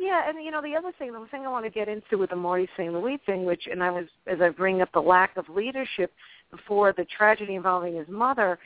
[0.00, 2.30] Yeah, and you know the other thing, the thing I want to get into with
[2.30, 2.90] the Marty St.
[2.90, 6.10] Louis thing, which and I was as I bring up the lack of leadership
[6.50, 8.58] before the tragedy involving his mother,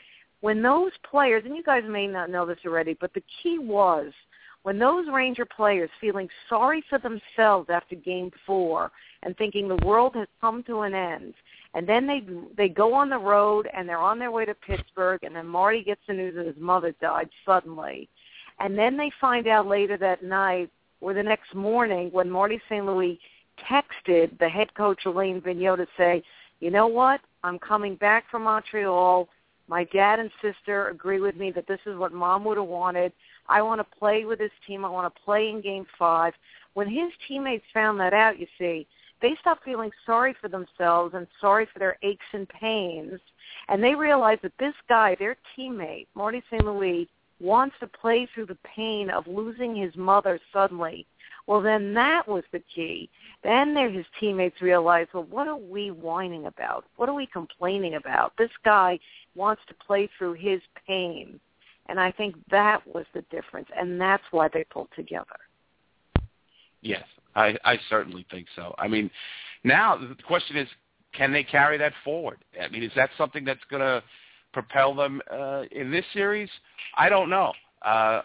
[0.42, 4.12] when those players, and you guys may not know this already, but the key was
[4.62, 8.92] when those Ranger players feeling sorry for themselves after Game Four
[9.24, 11.34] and thinking the world has come to an end,
[11.74, 12.22] and then they
[12.56, 15.82] they go on the road and they're on their way to Pittsburgh, and then Marty
[15.82, 18.08] gets the news that his mother died suddenly,
[18.60, 20.70] and then they find out later that night
[21.00, 22.84] or the next morning when Marty St.
[22.84, 23.18] Louis
[23.70, 26.22] texted the head coach Alain Vigneault to say,
[26.60, 29.28] you know what, I'm coming back from Montreal.
[29.68, 33.12] My dad and sister agree with me that this is what mom would have wanted.
[33.48, 34.84] I want to play with this team.
[34.84, 36.34] I want to play in game five.
[36.74, 38.86] When his teammates found that out, you see,
[39.22, 43.20] they stopped feeling sorry for themselves and sorry for their aches and pains.
[43.68, 46.64] And they realized that this guy, their teammate, Marty St.
[46.64, 47.08] Louis,
[47.40, 51.06] wants to play through the pain of losing his mother suddenly.
[51.46, 53.10] Well, then that was the key.
[53.42, 56.84] Then there, his teammates realized, well, what are we whining about?
[56.96, 58.32] What are we complaining about?
[58.38, 58.98] This guy
[59.34, 61.38] wants to play through his pain.
[61.86, 65.36] And I think that was the difference, and that's why they pulled together.
[66.80, 67.04] Yes,
[67.34, 68.74] I, I certainly think so.
[68.78, 69.10] I mean,
[69.64, 70.68] now the question is,
[71.12, 72.38] can they carry that forward?
[72.60, 74.02] I mean, is that something that's going to
[74.54, 76.48] propel them uh, in this series?
[76.96, 77.52] I don't know.
[77.84, 78.22] Uh,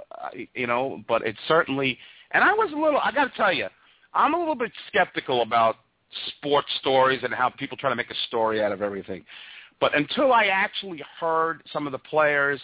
[0.53, 1.97] you know, but it's certainly.
[2.31, 2.99] And I was a little.
[3.03, 3.67] I got to tell you,
[4.13, 5.75] I'm a little bit skeptical about
[6.37, 9.25] sports stories and how people try to make a story out of everything.
[9.81, 12.59] But until I actually heard some of the players,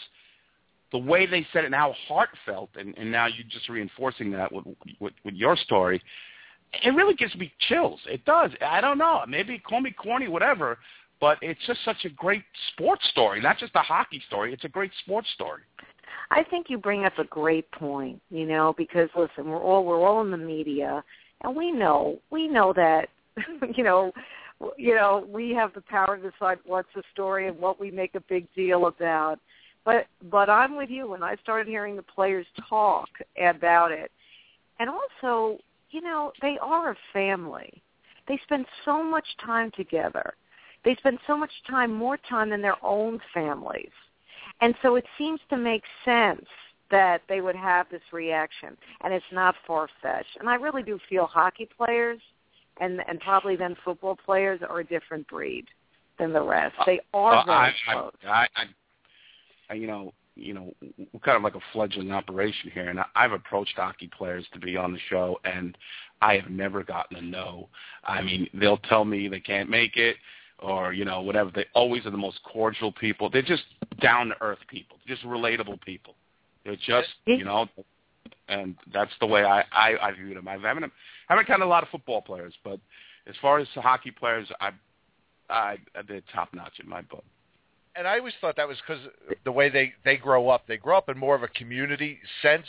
[0.91, 4.51] the way they said it and how heartfelt, and, and now you're just reinforcing that
[4.51, 4.66] with,
[4.99, 6.01] with, with your story,
[6.84, 7.99] it really gives me chills.
[8.07, 8.51] It does.
[8.66, 9.24] I don't know.
[9.28, 10.78] Maybe call me corny, whatever,
[11.20, 12.43] but it's just such a great
[12.74, 14.53] sports story, not just a hockey story.
[14.53, 15.61] It's a great sports story.
[16.32, 20.05] I think you bring up a great point, you know, because listen, we're all we're
[20.05, 21.03] all in the media
[21.41, 23.09] and we know we know that
[23.76, 24.11] you know
[24.78, 28.16] you know, we have the power to decide what's the story and what we make
[28.16, 29.39] a big deal about.
[29.84, 33.09] But but I'm with you when I started hearing the players talk
[33.39, 34.11] about it.
[34.80, 35.59] And also,
[35.91, 37.82] you know, they are a family.
[38.28, 40.34] They spend so much time together.
[40.86, 43.91] They spend so much time, more time than their own families.
[44.61, 46.45] And so it seems to make sense
[46.91, 50.38] that they would have this reaction, and it's not far-fetched.
[50.39, 52.21] And I really do feel hockey players
[52.77, 55.65] and and probably then football players are a different breed
[56.19, 56.75] than the rest.
[56.86, 58.11] They are Uh, very I, close.
[58.25, 58.65] I, I,
[59.69, 63.05] I, you know, you know, we're kind of like a fledgling operation here, and I-
[63.15, 65.77] I've approached hockey players to be on the show, and
[66.21, 67.69] I have never gotten a no.
[68.03, 70.17] I mean, they'll tell me they can't make it,
[70.60, 71.51] or you know, whatever.
[71.53, 73.30] They always are the most cordial people.
[73.30, 73.64] They're just
[74.01, 76.16] down to earth people, just relatable people.
[76.64, 77.68] They're just, you know,
[78.47, 80.47] and that's the way I I, I view them.
[80.47, 80.89] I haven't I
[81.34, 82.80] haven't counted a lot of football players, but
[83.28, 84.72] as far as hockey players, I
[85.49, 85.78] I
[86.08, 87.24] they're top notch in my book.
[87.95, 89.03] and I always thought that was because
[89.43, 90.66] the way they they grow up.
[90.68, 92.66] They grow up in more of a community sense.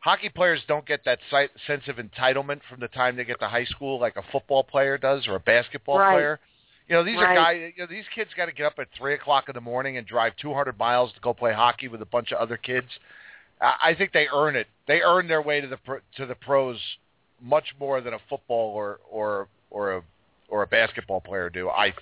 [0.00, 3.48] Hockey players don't get that si- sense of entitlement from the time they get to
[3.48, 6.12] high school, like a football player does or a basketball Right.
[6.12, 6.40] player.
[6.88, 7.34] You know, these are Right.
[7.34, 7.72] guys.
[7.76, 10.06] You know, these kids got to get up at three o'clock in the morning and
[10.06, 12.88] drive 200 miles to go play hockey with a bunch of other kids.
[13.60, 14.66] I I think they earn it.
[14.86, 16.78] They earn their way to the pro- to the pros
[17.40, 20.02] much more than a football or or or a
[20.48, 21.70] or a basketball player do.
[21.70, 21.92] I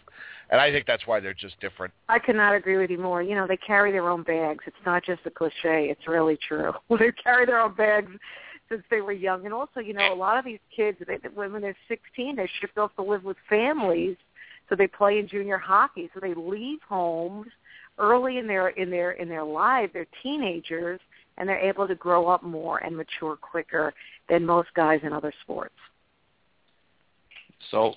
[0.51, 1.95] and I think that's why they're just different.
[2.09, 3.23] I could not agree with you more.
[3.23, 4.65] You know, they carry their own bags.
[4.67, 5.89] It's not just a cliche.
[5.91, 6.73] It's really true.
[6.91, 8.11] they carry their own bags
[8.69, 9.45] since they were young.
[9.45, 12.51] And also, you know, a lot of these kids, they, when when they're 16, they're
[12.61, 14.17] shipped off to live with families.
[14.73, 16.09] So they play in junior hockey.
[16.15, 17.49] So they leave homes
[17.99, 19.93] early in their in their in their lives.
[19.93, 20.99] They're teenagers,
[21.37, 23.93] and they're able to grow up more and mature quicker
[24.31, 25.75] than most guys in other sports.
[27.71, 27.93] So,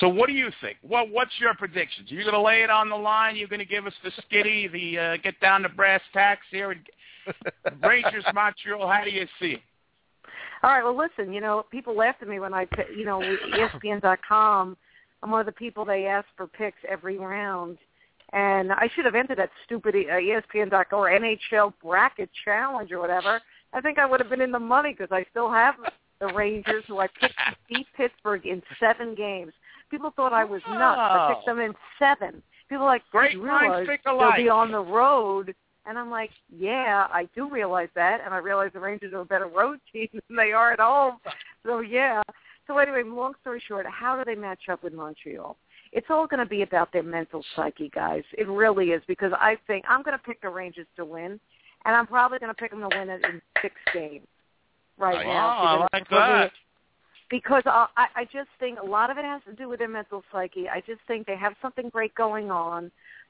[0.00, 0.78] so what do you think?
[0.80, 2.10] What What's your predictions?
[2.10, 3.36] Are you going to lay it on the line?
[3.36, 6.70] You're going to give us the skitty, the uh, get down to brass tacks here,
[6.70, 6.80] and
[7.82, 8.88] Rangers Montreal.
[8.88, 9.60] How do you see it?
[10.62, 10.82] All right.
[10.82, 11.34] Well, listen.
[11.34, 12.66] You know, people laugh at me when I,
[12.96, 13.20] you know,
[13.54, 14.78] ESPN.com.
[15.22, 17.78] I'm one of the people they ask for picks every round,
[18.32, 23.40] and I should have entered that stupid uh, ESPN.com or NHL bracket challenge or whatever.
[23.72, 25.74] I think I would have been in the money because I still have
[26.20, 29.52] the Rangers, who I picked to beat Pittsburgh in seven games.
[29.90, 30.98] People thought I was nuts.
[30.98, 32.42] I picked them in seven.
[32.68, 35.54] People like, Great minds realize think they'll be on the road.
[35.84, 39.24] And I'm like, yeah, I do realize that, and I realize the Rangers are a
[39.24, 41.18] better road team than they are at home.
[41.66, 42.22] So yeah.
[42.72, 45.58] So anyway, long story short, how do they match up with Montreal?
[45.92, 48.22] It's all going to be about their mental psyche, guys.
[48.38, 51.38] It really is because I think I'm going to pick the Rangers to win,
[51.84, 54.26] and I'm probably going to pick them to win it in six games
[54.98, 55.88] right Wow, now.
[55.92, 56.50] I because- like that.
[57.28, 60.24] because I, I just think a lot of it has to do with their mental
[60.32, 60.66] psyche.
[60.66, 62.84] I just think they have something great going on.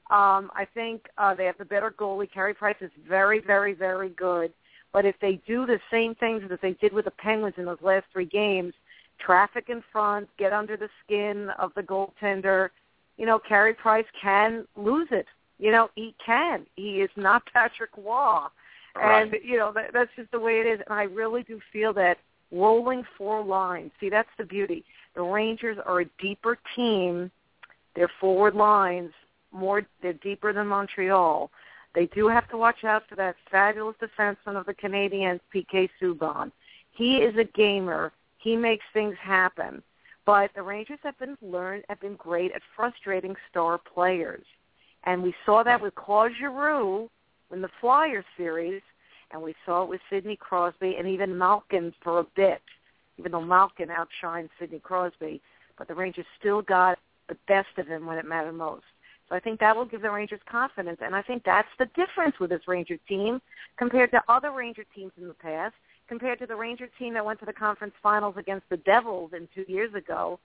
[0.09, 2.31] Um, I think uh, they have the better goalie.
[2.31, 4.53] Carey Price is very, very, very good.
[4.93, 7.81] But if they do the same things that they did with the Penguins in those
[7.81, 8.73] last three games,
[9.19, 12.69] traffic in front, get under the skin of the goaltender,
[13.17, 15.27] you know, Carey Price can lose it.
[15.59, 16.65] You know, he can.
[16.75, 18.45] He is not Patrick Roy.
[18.95, 19.43] And, Right.
[19.43, 20.79] you know, that, that's just the way it is.
[20.87, 22.17] And I really do feel that
[22.51, 23.91] rolling four lines.
[23.99, 24.85] See, that's the beauty.
[25.15, 27.31] The Rangers are a deeper team.
[27.95, 29.11] Their forward lines
[29.53, 31.49] more they're deeper than Montreal.
[31.95, 36.51] They do have to watch out for that fabulous defenseman of the Canadiens, PK Subban.
[36.91, 38.11] He is a gamer.
[38.43, 39.81] He makes things happen.
[40.25, 44.45] But the Rangers have been learned have been great at frustrating star players.
[45.05, 47.09] And we saw that with Claude Giroux
[47.51, 48.81] in the Flyers series,
[49.31, 52.61] and we saw it with Sidney Crosby and even Malkin for a bit,
[53.17, 55.41] even though Malkin outshined Sidney Crosby.
[55.77, 58.85] But the Rangers still got the best of him when it mattered most.
[59.27, 62.35] So I think that will give the Rangers confidence, and I think that's the difference
[62.39, 63.41] with this Ranger team
[63.77, 65.75] compared to other Ranger teams in the past,
[66.07, 69.47] compared to the Ranger team that went to the conference finals against the Devils in
[69.53, 70.39] two years ago.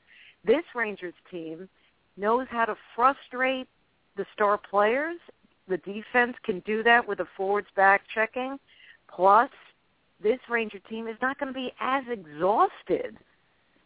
[0.45, 1.69] This Rangers team
[2.17, 3.69] knows how to frustrate
[4.17, 5.17] the star players.
[5.69, 8.59] The defense can do that with the forwards back checking.
[9.15, 9.51] Plus,
[10.23, 13.17] this Ranger team is not going to be as exhausted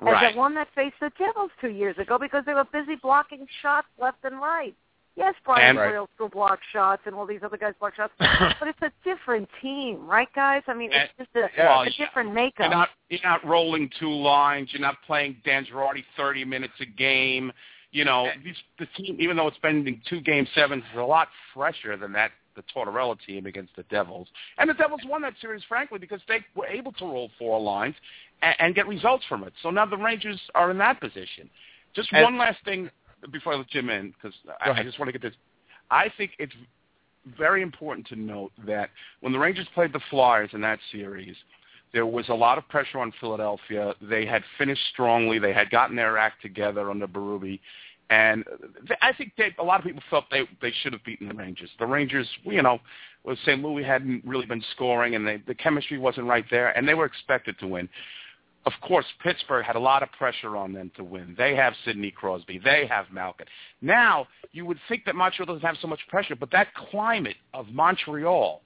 [0.01, 0.35] as Right.
[0.35, 3.87] the one that faced the Devils two years ago because they were busy blocking shots
[3.99, 4.75] left and right.
[5.15, 5.79] Yes, Brian And-.
[5.79, 9.49] Boyle still blocks shots, and all these other guys block shots, but it's a different
[9.61, 10.63] team, right, guys?
[10.67, 12.61] I mean, it's just a, Well, a different makeup.
[12.61, 14.71] You're not you're not rolling two lines.
[14.73, 17.53] You're not playing Dan Girardi 30 minutes a game.
[17.91, 21.29] You know, these, the team, even though it's been two game sevens, is a lot
[21.53, 24.29] fresher than that the Tortorella team against the Devils.
[24.59, 27.95] And the Devils won that series, frankly, because they were able to roll four lines
[28.43, 29.53] and, and get results from it.
[29.63, 31.51] So now the Rangers are in that position.
[31.95, 32.91] Just And- one last thing
[33.31, 35.35] before I let Jim in, because I, I just want to get this.
[35.91, 36.55] I think it's
[37.39, 41.37] very important to note that when the Rangers played the Flyers in that series,
[41.93, 43.95] there was a lot of pressure on Philadelphia.
[44.01, 45.39] They had finished strongly.
[45.39, 47.61] They had gotten their act together under Berube.
[48.11, 48.45] And
[49.01, 51.71] I think they, a lot of people felt they they should have beaten the Rangers.
[51.79, 52.79] The Rangers, you know,
[53.25, 53.63] was St.
[53.63, 57.07] Louis hadn't really been scoring, and they, the chemistry wasn't right there, and they were
[57.07, 57.89] expected to win.
[58.65, 61.35] Of course, Pittsburgh had a lot of pressure on them to win.
[61.37, 62.61] They have Sidney Crosby.
[62.63, 63.47] They have Malkin.
[63.81, 67.69] Now, you would think that Montreal doesn't have so much pressure, but that climate of
[67.69, 68.63] Montreal,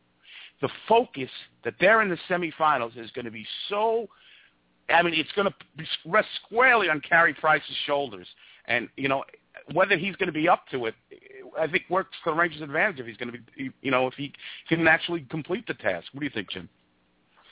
[0.60, 1.30] the focus
[1.64, 4.08] that they're in the semifinals is going to be so
[4.88, 8.26] I mean, it's going to rest squarely on Carey Price's shoulders.
[8.66, 9.24] And, you know,
[9.72, 10.94] whether he's going to be up to it,
[11.58, 14.14] I think works for the Rangers' advantage if he's going to be, you know, if
[14.14, 14.32] he
[14.68, 16.06] can actually complete the task.
[16.12, 16.68] What do you think, Jim?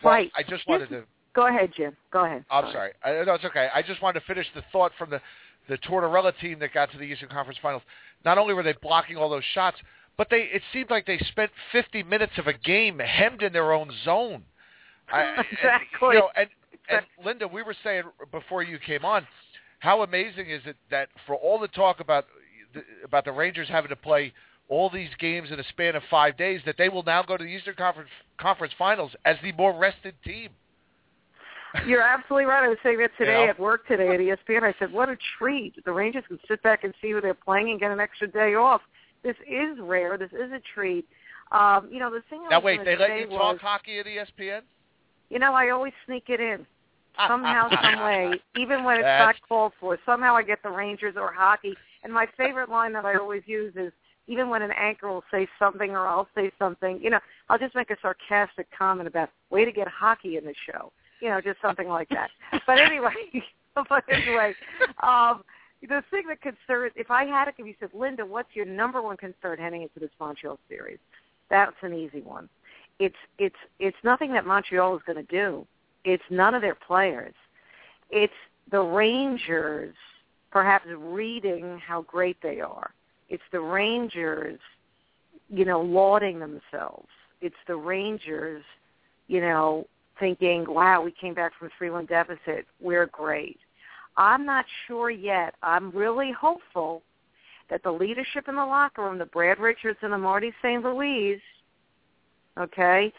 [0.03, 0.31] Right.
[0.37, 1.05] I just wanted to.
[1.35, 1.97] Go ahead, Jim.
[2.13, 2.45] Go ahead.
[2.51, 2.93] I'm sorry.
[3.03, 3.69] I, no, it's okay.
[3.75, 5.21] I just wanted to finish the thought from the
[5.69, 7.83] the Tortorella team that got to the Eastern Conference Finals.
[8.25, 9.79] Not only were they blocking all those shots,
[10.17, 13.73] but they it seemed like they spent 50 minutes of a game hemmed in their
[13.73, 14.45] own zone.
[15.13, 15.89] I, exactly.
[16.03, 16.49] And, you know, and,
[16.91, 19.27] and Linda, we were saying before you came on,
[19.79, 22.27] how amazing is it that for all the talk about
[22.75, 24.33] the, about the Rangers having to play
[24.69, 27.45] all these games in a span of five days, that they will now go to
[27.45, 30.51] the Eastern Conference Conference Finals as the more rested team.
[31.87, 32.65] You're absolutely right.
[32.65, 33.51] I was saying that today You know?
[33.51, 34.63] at work today at ESPN.
[34.63, 35.83] I said, "What a treat!
[35.85, 38.55] The Rangers can sit back and see who they're playing and get an extra day
[38.55, 38.81] off.
[39.23, 40.17] This is rare.
[40.17, 41.07] This is a treat."
[41.53, 42.43] Um, you know, the thing.
[42.47, 44.63] I Now wait, they let you was, talk hockey at ESPN?
[45.31, 46.67] You know, I always sneak it in
[47.29, 49.99] somehow, some way, even when it's That's- not called for.
[50.07, 51.75] Somehow I get the Rangers or hockey.
[52.03, 53.93] And my favorite line that I always use is,
[54.27, 57.75] even when an anchor will say something or I'll say something, you know, I'll just
[57.75, 60.93] make a sarcastic comment about, way to get hockey in the show.
[61.21, 62.31] You know, just something like that.
[62.67, 63.13] But anyway,
[63.89, 64.55] but anyway,
[65.03, 65.43] um,
[65.83, 69.03] the thing that concerns, if I had it, if you said, Linda, what's your number
[69.03, 70.99] one concern heading into this Montreal series?
[71.51, 72.49] That's an easy one.
[72.99, 75.67] It's it's it's nothing that Montreal is going to do.
[76.05, 77.35] It's none of their players.
[78.11, 78.33] It's
[78.71, 79.95] the Rangers
[80.55, 82.93] perhaps reading how great they are.
[83.29, 84.61] It's the Rangers,
[85.51, 87.09] you know, lauding themselves.
[87.41, 88.63] It's the Rangers,
[89.27, 89.87] you know,
[90.19, 92.67] thinking, wow, we came back from a 3-1 deficit.
[92.81, 93.59] We're great.
[94.17, 95.55] I'm not sure yet.
[95.63, 97.03] I'm really hopeful
[97.71, 100.83] that the leadership in the locker room, the Brad Richards and the Marty St.
[100.83, 101.41] Louis,
[102.59, 103.13] okay,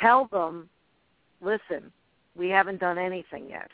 [0.00, 0.68] tell them,
[1.40, 1.92] listen,
[2.34, 3.70] we haven't done anything yet.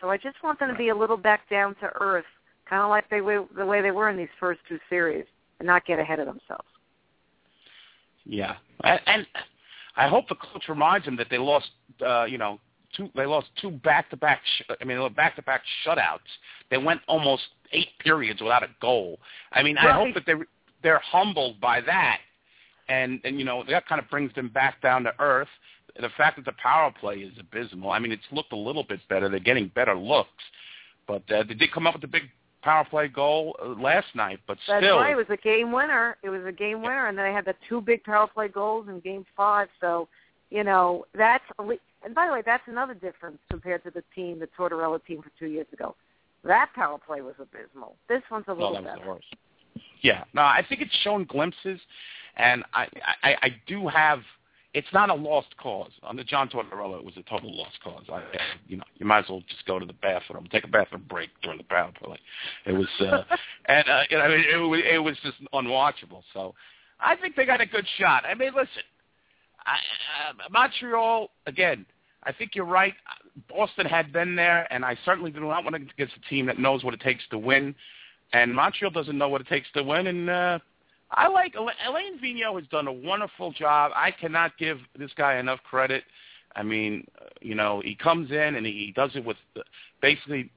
[0.00, 2.24] So I just want them to be a little back down to earth,
[2.68, 5.24] kind of like they were the way they were in these first two series,
[5.60, 6.66] and not get ahead of themselves.
[8.24, 9.26] Yeah, and, and
[9.96, 11.70] I hope the coach reminds them that they lost,
[12.04, 12.58] uh, you know,
[12.96, 13.10] two.
[13.14, 14.40] They lost two back-to-back.
[14.56, 16.20] Sh- I mean, back-to-back shutouts.
[16.70, 19.18] They went almost eight periods without a goal.
[19.52, 20.34] I mean, I hope that they
[20.82, 22.18] they're humbled by that,
[22.88, 25.48] and and you know that kind of brings them back down to earth.
[26.00, 27.90] The fact that the power play is abysmal.
[27.90, 29.28] I mean, it's looked a little bit better.
[29.28, 30.30] They're getting better looks,
[31.06, 32.22] but uh, they did come up with a big
[32.62, 34.40] power play goal uh, last night.
[34.46, 35.12] But That's still, right.
[35.12, 36.16] It was a game winner.
[36.22, 38.88] It was a game winner, and then they had the two big power play goals
[38.88, 39.68] in Game Five.
[39.80, 40.08] So,
[40.50, 44.02] you know, that's a le- and by the way, that's another difference compared to the
[44.14, 45.94] team, the Tortorella team for two years ago.
[46.44, 47.94] That power play was abysmal.
[48.08, 49.82] This one's a No, little that was better.
[50.02, 51.80] Yeah, no, I think it's shown glimpses,
[52.36, 52.88] and I,
[53.22, 54.20] I, I do have.
[54.74, 55.90] It's not a lost cause.
[56.02, 58.04] Under John Tortorella, it was a total lost cause.
[58.10, 58.22] I,
[58.66, 61.28] you know, you might as well just go to the bathroom, take a bathroom break
[61.42, 62.18] during the power play.
[62.64, 63.22] It was, uh,
[63.66, 66.22] and uh, you know, I mean, it, was- it was just unwatchable.
[66.32, 66.54] So,
[67.00, 68.24] I think they got a good shot.
[68.24, 68.68] I mean, listen,
[69.66, 69.74] I,
[70.30, 71.84] uh, Montreal again.
[72.24, 72.94] I think you're right.
[73.48, 76.58] Boston had been there, and I certainly do not want to against a team that
[76.58, 77.74] knows what it takes to win.
[78.32, 80.06] And Montreal doesn't know what it takes to win.
[80.06, 80.58] And uh,
[81.12, 83.92] I like Alain Vigneault has done a wonderful job.
[83.94, 86.04] I cannot give this guy enough credit.
[86.56, 89.62] I mean, uh, you know, he comes in and he does it with the,
[90.00, 90.50] basically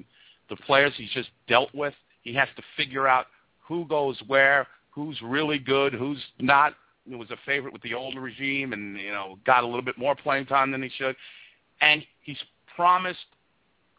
[0.49, 1.93] the players he's just dealt with.
[2.21, 3.27] He has to figure out
[3.67, 6.73] who goes where, who's really good, who's not.
[7.07, 9.97] He was a favorite with the old regime, and you know, got a little bit
[9.97, 11.15] more playing time than he should.
[11.81, 12.37] And he's
[12.75, 13.19] promised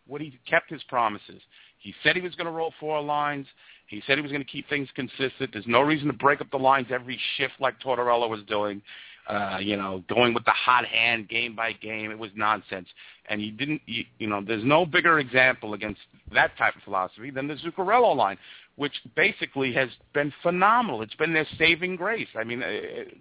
[0.06, 1.40] what he kept his promises.
[1.78, 3.46] He said he was going to roll four lines.
[3.86, 5.50] He said he was going to keep things consistent.
[5.52, 8.82] There's no reason to break up the lines every shift like Tortorella was doing.
[9.28, 12.12] Uh, you know, going with the hot hand game by game.
[12.12, 12.86] It was nonsense.
[13.28, 16.00] And he didn't, you, you know, there's no bigger example against
[16.32, 18.38] that type of philosophy than the Zuccarello line,
[18.76, 21.02] which basically has been phenomenal.
[21.02, 22.28] It's been their saving grace.
[22.36, 22.70] I mean, uh,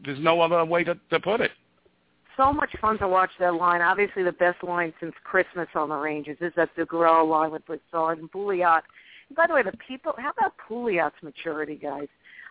[0.06, 1.50] there's no other way to, to put it.
[2.38, 3.82] So much fun to watch that line.
[3.82, 8.20] Obviously, the best line since Christmas on the Rangers is that Zuccarello line with Brassard
[8.20, 8.82] and Pouliot.
[9.36, 12.08] By the way, the people, how about Pouliot's maturity, guys?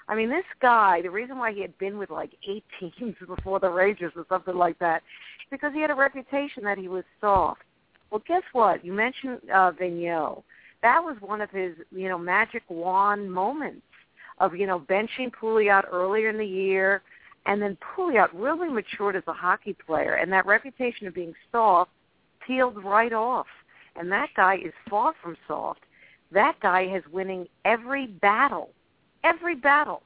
[0.08, 3.60] I mean, this guy, the reason why he had been with like eight teams before
[3.60, 5.02] the Rangers or something like that,
[5.50, 7.62] because he had a reputation that he was soft.
[8.10, 8.84] Well, guess what?
[8.84, 10.42] You mentioned uh, Vigneault.
[10.82, 13.82] That was one of his, you know, magic wand moments
[14.38, 17.02] of, you know, benching Pouliot earlier in the year,
[17.46, 21.90] and then Pouliot really matured as a hockey player, and that reputation of being soft
[22.46, 23.46] peeled right off.
[23.96, 25.80] and that guy is far from soft.
[26.34, 28.70] That guy is winning every battle,
[29.22, 30.02] every battle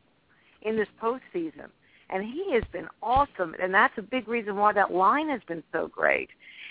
[0.63, 1.69] in this postseason,
[2.11, 3.55] and he has been awesome.
[3.61, 6.29] And that's a big reason why that line has been so great.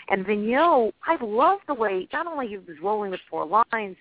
[0.10, 3.98] And Vigneault, I love the way not only he was rolling with four lines,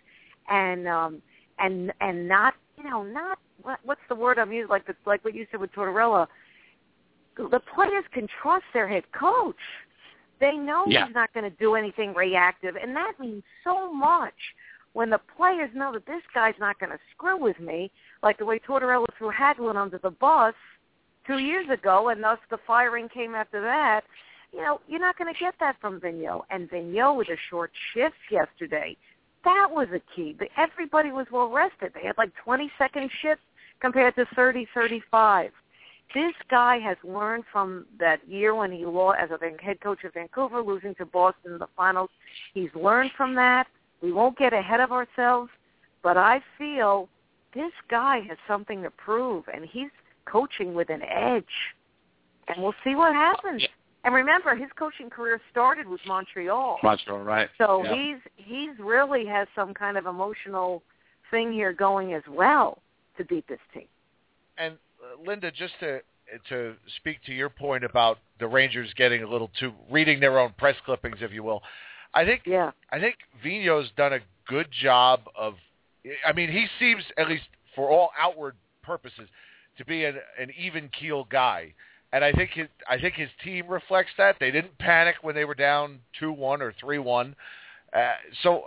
[0.48, 1.22] and um,
[1.58, 5.24] and and not you know not what, what's the word I'm using like the, like
[5.24, 6.26] what you said with Tortorella.
[7.36, 9.56] The players can trust their head coach.
[10.40, 11.06] They know Yeah.
[11.06, 14.34] he's not going to do anything reactive, and that means so much
[14.96, 17.90] when the players know that this guy's not going to screw with me,
[18.22, 20.54] like the way Tortorella threw Hagelin under the bus
[21.26, 24.04] two years ago, and thus the firing came after that.
[24.54, 26.44] You know, you're not going to get that from Vigneault.
[26.48, 28.96] And Vigneault with a short shift yesterday,
[29.44, 30.34] that was a key.
[30.56, 31.92] Everybody was well rested.
[31.92, 33.44] They had like 20 second shifts
[33.80, 35.50] compared to 30, 35.
[36.14, 40.14] This guy has learned from that year when he lost as a head coach of
[40.14, 42.08] Vancouver, losing to Boston in the finals.
[42.54, 43.66] He's learned from that.
[44.02, 45.50] We won't get ahead of ourselves,
[46.02, 47.08] but I feel
[47.54, 49.90] this guy has something to prove, and he's
[50.26, 51.44] coaching with an edge.
[52.48, 53.62] And we'll see what happens.
[54.04, 56.78] And remember, his coaching career started with Montreal.
[56.82, 57.48] Montreal, right?
[57.58, 57.94] So Yeah.
[57.94, 60.82] he's he's really has some kind of emotional
[61.30, 62.80] thing here going as well
[63.16, 63.88] to beat this team.
[64.58, 66.02] And uh, Linda, just to
[66.48, 70.54] to speak to your point about the Rangers getting a little too reading their own
[70.56, 71.62] press clippings, if you will,
[72.16, 72.72] I think Yeah.
[72.90, 75.54] I think Vigneault's done a good job of.
[76.26, 77.44] I mean, he seems at least
[77.74, 79.28] for all outward purposes
[79.76, 81.74] to be an, an even keel guy,
[82.12, 84.36] and I think his I think his team reflects that.
[84.40, 87.36] They didn't panic when they were down two one or three one.
[87.92, 88.64] Uh, so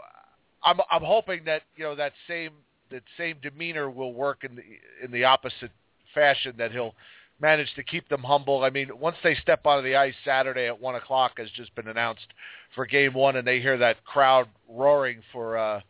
[0.64, 2.52] I'm I'm hoping that you know that same
[2.92, 4.64] that same demeanor will work in the
[5.04, 5.72] in the opposite
[6.14, 6.94] fashion that he'll
[7.40, 8.64] manage to keep them humble.
[8.64, 11.88] I mean, once they step onto the ice Saturday at one o'clock has just been
[11.88, 12.28] announced
[12.76, 15.82] for game one, and they hear that crowd roaring for uh,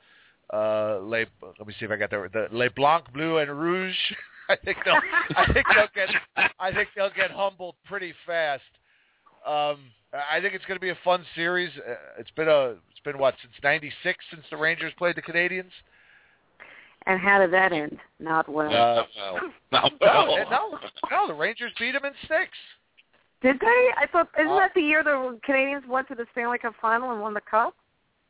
[0.54, 1.26] uh, Les.
[1.41, 2.30] Let me see if I got that.
[2.34, 3.95] The Les Blanc, Bleu, and Rouge.
[4.50, 5.00] I think they'll.
[5.36, 6.10] I think they'll get.
[6.60, 8.64] I think they'll get humbled pretty fast.
[9.45, 9.78] Um,
[10.12, 11.70] I think it's going to be a fun series.
[11.78, 12.76] Uh, It's been a.
[12.89, 15.72] It's been what since '96 since the Rangers played the Canadiens.
[17.10, 17.97] And how did that end?
[18.20, 18.68] Not well.
[18.68, 19.39] Uh, well,
[19.72, 20.47] not No, well.
[20.51, 20.80] no,
[21.10, 21.28] no.
[21.28, 22.51] The Rangers beat them in six.
[23.41, 23.88] Did they?
[23.97, 27.12] I thought isn't Uh, that the year the Canadiens went to the Stanley Cup final
[27.12, 27.74] and won the cup?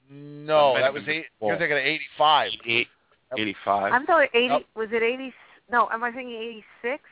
[0.10, 1.26] No, that was eight.
[1.42, 2.52] You're thinking of '85.
[2.66, 2.88] Eight,
[3.38, 3.92] 85.
[3.94, 4.64] I'm sorry, eighty Nope.
[4.76, 5.34] was it eighty
[5.70, 7.04] no, am I thinking eighty six?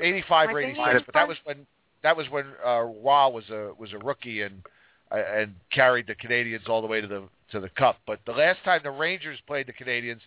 [0.00, 1.66] 85 or 86, but that was when
[2.04, 4.62] that was when uh, Roy was a was a rookie and
[5.10, 7.96] uh, and carried the Canadiens all the way to the to the cup.
[8.06, 10.20] But the last time the Rangers played the Canadiens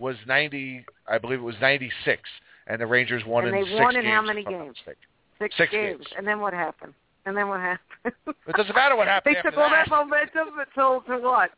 [0.00, 2.22] was 90, I believe it was 96,
[2.66, 4.12] and the Rangers won And in they six won in games.
[4.14, 4.76] how many if I'm games?
[4.84, 5.98] Six, Six games.
[5.98, 6.06] games.
[6.18, 6.94] And then what happened?
[7.26, 8.14] And then what happened?
[8.26, 9.86] It doesn't matter what happened they after took all that.
[9.88, 11.50] that momentum until to what?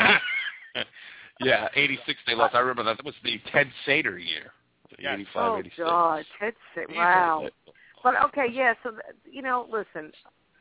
[1.40, 2.54] yeah, 86 they lost.
[2.54, 2.96] I remember that.
[2.96, 4.52] That was the Ted Sator year.
[4.98, 5.14] Yes.
[5.14, 5.76] 85, oh 86.
[5.78, 7.48] God, Ted Sa- wow.
[8.02, 8.74] But okay, yeah.
[8.82, 8.92] So
[9.30, 10.12] you know, listen,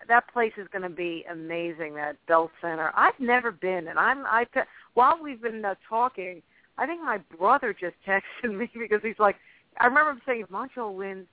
[0.07, 1.95] that place is going to be amazing.
[1.95, 2.91] That Bell Center.
[2.95, 4.25] I've never been, and I'm.
[4.25, 4.59] I te-
[4.99, 6.41] while we've been uh, talking,
[6.77, 9.37] I think my brother just texted me because he's like,
[9.79, 11.25] I remember him saying, if Montreal wins,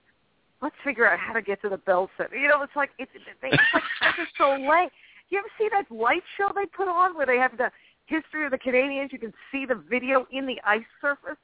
[0.62, 2.36] let's figure out how to get to the Bell Center.
[2.36, 3.10] You know, it's like it's,
[3.42, 4.88] they, it's like such a Soleil.
[5.30, 7.72] You ever see that light show they put on where they have the
[8.06, 9.10] history of the Canadiens?
[9.10, 11.40] You can see the video in the ice surface,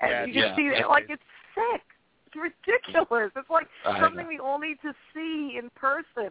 [0.00, 1.22] and Yeah, you can yeah, see it like it's
[1.56, 1.82] sick.
[2.28, 3.32] It's ridiculous.
[3.34, 4.28] It's like I something know.
[4.28, 6.30] we all need to see in person.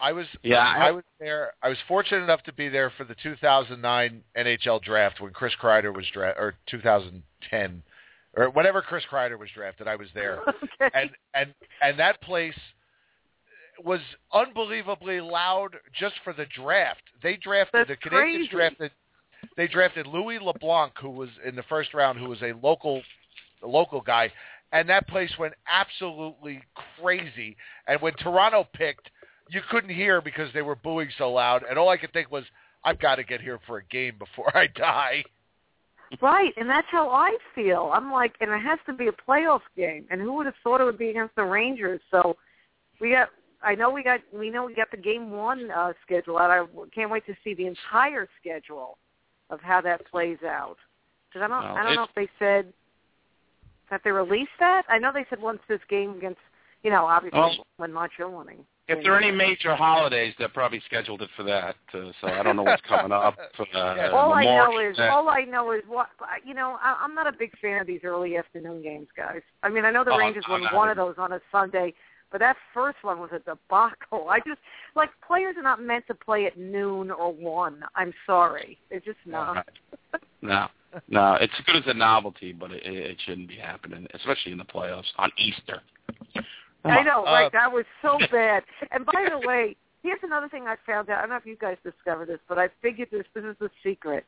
[0.00, 1.52] I was Yeah, I, I- was there.
[1.62, 5.94] I was fortunate enough to be there for the 2009 NHL draft when Chris Kreider
[5.94, 7.82] was drafted, or 2010,
[8.36, 9.86] or whenever Chris Kreider was drafted.
[9.88, 10.90] I was there, okay.
[10.94, 12.58] and and and that place
[13.84, 14.00] was
[14.32, 17.02] unbelievably loud just for the draft.
[17.22, 18.48] They drafted That's the Canadiens crazy.
[18.48, 18.90] drafted.
[19.56, 23.02] They drafted Louis LeBlanc, who was in the first round, who was a local
[23.62, 24.30] a local guy,
[24.72, 26.62] and that place went absolutely
[27.00, 27.56] crazy.
[27.86, 29.10] And when Toronto picked,
[29.50, 32.44] you couldn't hear because they were booing so loud, and all I could think was,
[32.84, 35.24] "I've got to get here for a game before I die."
[36.20, 37.90] Right, and that's how I feel.
[37.92, 40.80] I'm like, and it has to be a playoff game, and who would have thought
[40.80, 42.00] it would be against the Rangers?
[42.10, 42.36] So
[43.00, 43.28] we got.
[43.62, 44.20] I know we got.
[44.32, 46.50] We know we got the game one uh, schedule out.
[46.50, 46.64] I
[46.94, 48.98] can't wait to see the entire schedule
[49.50, 50.76] of how that plays out.
[51.28, 51.64] Because I don't.
[51.64, 52.72] Well, I don't know if they said
[53.90, 54.84] that they released that.
[54.88, 56.40] I know they said once this game against.
[56.82, 58.64] You know, obviously Well, when Montreal winning.
[58.86, 61.76] If there are any major holidays, they're probably scheduled it for that.
[61.94, 63.34] Uh, so I don't know what's coming up.
[63.58, 63.78] Uh,
[64.12, 66.08] all I know is all I know is what
[66.44, 66.76] you know.
[66.82, 69.40] I, I'm not a big fan of these early afternoon games, guys.
[69.62, 71.40] I mean, I know the Oh, Rangers I'm won not one of those on a
[71.50, 71.94] Sunday,
[72.30, 74.28] but that first one was a debacle.
[74.28, 74.60] I just
[74.94, 77.84] like players are not meant to play at noon or one.
[77.94, 79.66] I'm sorry, they're just not.
[80.42, 80.68] No,
[81.08, 84.64] no, it's good as a novelty, but it, it shouldn't be happening, especially in the
[84.64, 85.80] playoffs on Easter.
[86.84, 87.52] I know, Uh, right?
[87.52, 88.62] That was so bad.
[88.90, 91.18] And by the way, here's another thing I found out.
[91.18, 93.24] I don't know if you guys discovered this, but I figured this.
[93.34, 94.24] This is the secret.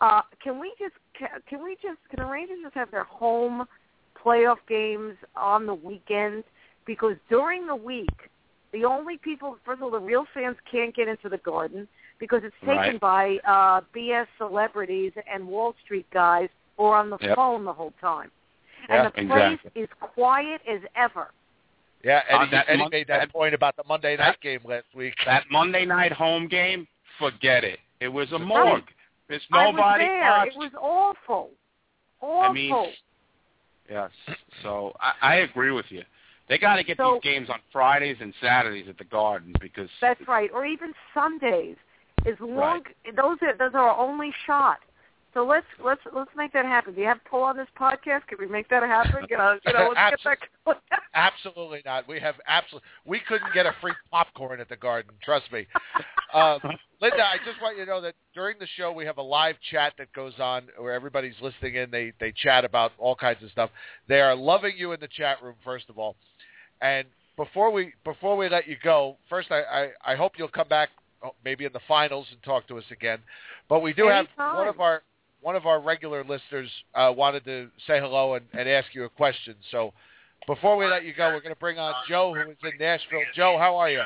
[0.00, 3.64] Uh, can we just ca- can we just can the Rangers just have their home
[4.22, 6.44] playoff games on the weekend?
[6.86, 8.10] Because during the week,
[8.72, 11.86] the only people, first of all, the real fans can't get into the Garden
[12.18, 13.00] because it's taken Right.
[13.00, 17.36] by uh, BS celebrities and Wall Street guys who are on the Yep.
[17.36, 18.30] phone the whole time.
[18.88, 19.82] Yeah, and the place exactly.
[19.82, 21.28] is quiet as ever.
[22.04, 24.40] Yeah, Uh, Eddie, that Eddie Mon- made that, that- point about the Monday night that-
[24.40, 25.14] game last week.
[25.24, 26.86] That Monday night home game,
[27.18, 27.80] forget it.
[28.00, 28.84] It was a morgue.
[29.28, 30.20] There's I was nobody there.
[30.20, 30.52] watched.
[30.54, 31.50] It was awful.
[32.20, 32.42] Awful.
[32.42, 32.92] I mean,
[33.90, 34.10] yes.
[34.62, 36.02] So I, I agree with you.
[36.48, 39.88] They got to get So- these games on Fridays and Saturdays at the Garden because
[40.02, 40.50] That's right.
[40.52, 41.76] Or even Sundays.
[42.26, 42.82] As long
[43.16, 44.78] those are those are our only shot.
[45.34, 46.94] So let's let's let's make that happen.
[46.94, 48.28] Do you have pull on this podcast?
[48.28, 49.26] Can we make that happen?
[49.28, 51.00] You know, you know, let's get that.
[51.14, 52.08] Absolutely not.
[52.08, 52.88] We have absolutely.
[53.04, 55.12] We couldn't get a free popcorn at the Garden.
[55.22, 55.66] Trust me.
[56.32, 56.60] Um,
[57.00, 59.56] Linda, I just want you to know that during the show we have a live
[59.70, 61.90] chat that goes on where everybody's listening in.
[61.90, 63.70] They they chat about all kinds of stuff.
[64.08, 66.14] They are loving you in the chat room, first of all.
[66.80, 67.06] And
[67.36, 70.90] before we before we let you go, first I I, I hope you'll come back
[71.24, 73.18] oh, maybe in the finals and talk to us again.
[73.68, 75.02] But we do have one of our
[75.44, 79.10] one of our regular listeners uh, wanted to say hello and, and ask you a
[79.10, 79.54] question.
[79.70, 79.92] So
[80.46, 83.20] before we let you go, we're going to bring on Joe, who is in Nashville.
[83.36, 84.00] Joe, how are you?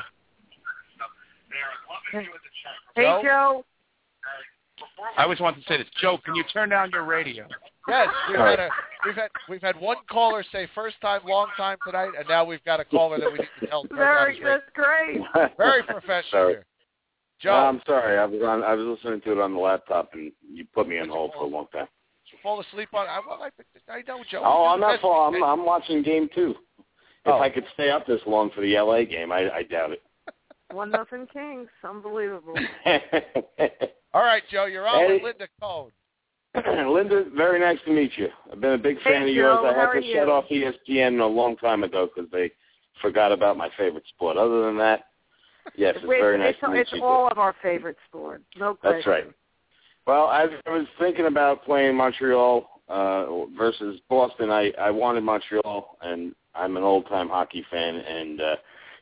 [2.11, 2.25] Hey,
[2.97, 3.21] Joe?
[3.23, 3.65] Joe.
[5.17, 5.87] I always want to say this.
[6.01, 7.47] Joe, can you turn down your radio?
[7.87, 8.69] Yes, we've had a,
[9.05, 12.63] we've had we've had one caller say first time, long time tonight, and now we've
[12.65, 13.83] got a caller that we need to tell.
[13.83, 15.21] turn down Very, that's great.
[15.57, 16.55] Very professional Sorry.
[17.39, 17.51] Here.
[17.51, 18.17] Joe, oh, I'm sorry.
[18.17, 18.63] I was on.
[18.63, 21.43] I was listening to it on the laptop, and you put me on hold for
[21.43, 21.87] a long time.
[22.31, 23.07] You fall asleep on.
[23.07, 24.41] I, well, I, I know Joe.
[24.45, 24.93] Oh, I'm not.
[24.93, 25.59] best Fall, you I'm.
[25.59, 26.55] I'm watching game two.
[27.25, 27.39] If Oh.
[27.41, 30.01] I could stay up this long for the LA game, I, I doubt it.
[30.71, 31.67] One nothing Kings.
[31.83, 32.55] Unbelievable.
[34.13, 35.91] All right, Joe, you're on with Linda Cohn.
[36.91, 38.29] Linda, very nice to meet you.
[38.51, 39.57] I've been a big fan Hey, of yours.
[39.61, 40.13] Joe, I had are to you?
[40.15, 42.51] shut off ESPN a long time ago because they
[43.01, 44.37] forgot about my favorite sport.
[44.37, 45.05] Other than that,
[45.75, 47.03] yes, it's Wait, very nice it's, to meet it's you.
[47.03, 48.43] all of our favorite sports.
[48.57, 48.97] No question.
[48.97, 49.25] That's right.
[50.07, 54.49] Well, I, I was thinking about playing Montreal uh, versus Boston.
[54.49, 57.95] I, I wanted Montreal, and I'm an old-time hockey fan.
[57.95, 58.55] And uh,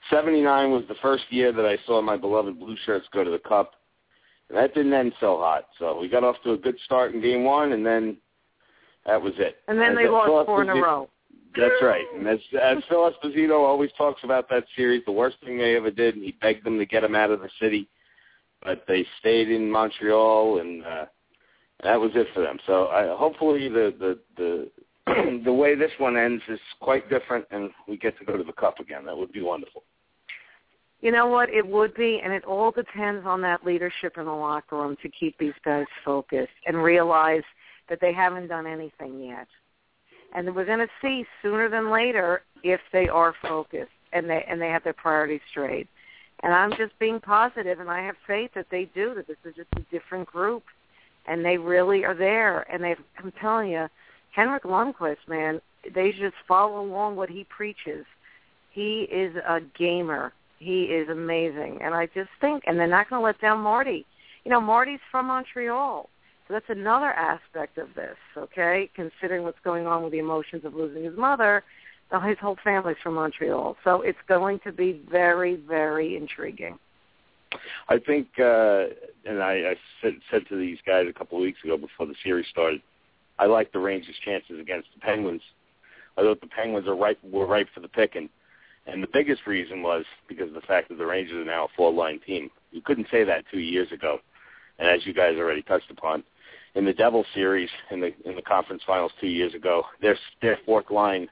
[0.09, 3.39] '79 was the first year that I saw my beloved Blue Shirts go to the
[3.39, 3.75] Cup,
[4.49, 5.67] and that didn't end so hot.
[5.79, 8.17] So we got off to a good start in Game One, and then
[9.05, 9.57] that was it.
[9.67, 11.09] And then As they lost four in a row.
[11.55, 12.05] That's right.
[12.15, 15.91] And as, as Phil Esposito always talks about that series, the worst thing they ever
[15.91, 17.87] did, and he begged them to get him out of the city,
[18.63, 21.05] but they stayed in Montreal, and uh,
[21.83, 22.57] that was it for them.
[22.67, 27.71] So I, hopefully the the the the way this one ends is quite different, and
[27.87, 29.05] we get to go to the Cup again.
[29.05, 29.83] That would be wonderful.
[31.01, 31.49] You know what?
[31.49, 35.09] It would be, and it all depends on that leadership in the locker room to
[35.09, 37.43] keep these guys focused and realize
[37.87, 39.47] that they haven't done anything yet.
[40.33, 44.61] And we're going to see sooner than later if they are focused and they and
[44.61, 45.87] they have their priorities straight.
[46.43, 49.13] And I'm just being positive, and I have faith that they do.
[49.15, 50.63] That this is just a different group,
[51.25, 52.61] and they really are there.
[52.71, 53.87] And they, I'm telling you,
[54.35, 55.59] Henrik Lundqvist, man,
[55.95, 58.05] they just follow along what he preaches.
[58.71, 60.31] He is a gamer.
[60.59, 64.05] He is amazing, and I just think, and they're not going to let down Marty.
[64.43, 66.09] You know, Marty's from Montreal,
[66.47, 68.17] so that's another aspect of this.
[68.37, 71.63] Okay, considering what's going on with the emotions of losing his mother,
[72.25, 76.79] his whole family's from Montreal, so it's going to be very, very intriguing.
[77.89, 78.85] I think, uh,
[79.25, 82.15] and I, I said, said to these guys a couple of weeks ago before the
[82.23, 82.81] series started,
[83.39, 85.41] I like the Rangers' chances against the Penguins.
[86.17, 88.29] I thought the Penguins are ripe, were ripe for the picking.
[88.87, 91.75] And the biggest reason was because of the fact that the Rangers are now a
[91.75, 92.49] four-line team.
[92.71, 94.19] You couldn't say that two years ago.
[94.79, 96.23] And as you guys already touched upon,
[96.77, 100.59] in the Devil series in the in the conference finals two years ago, their their
[100.63, 101.27] fourth line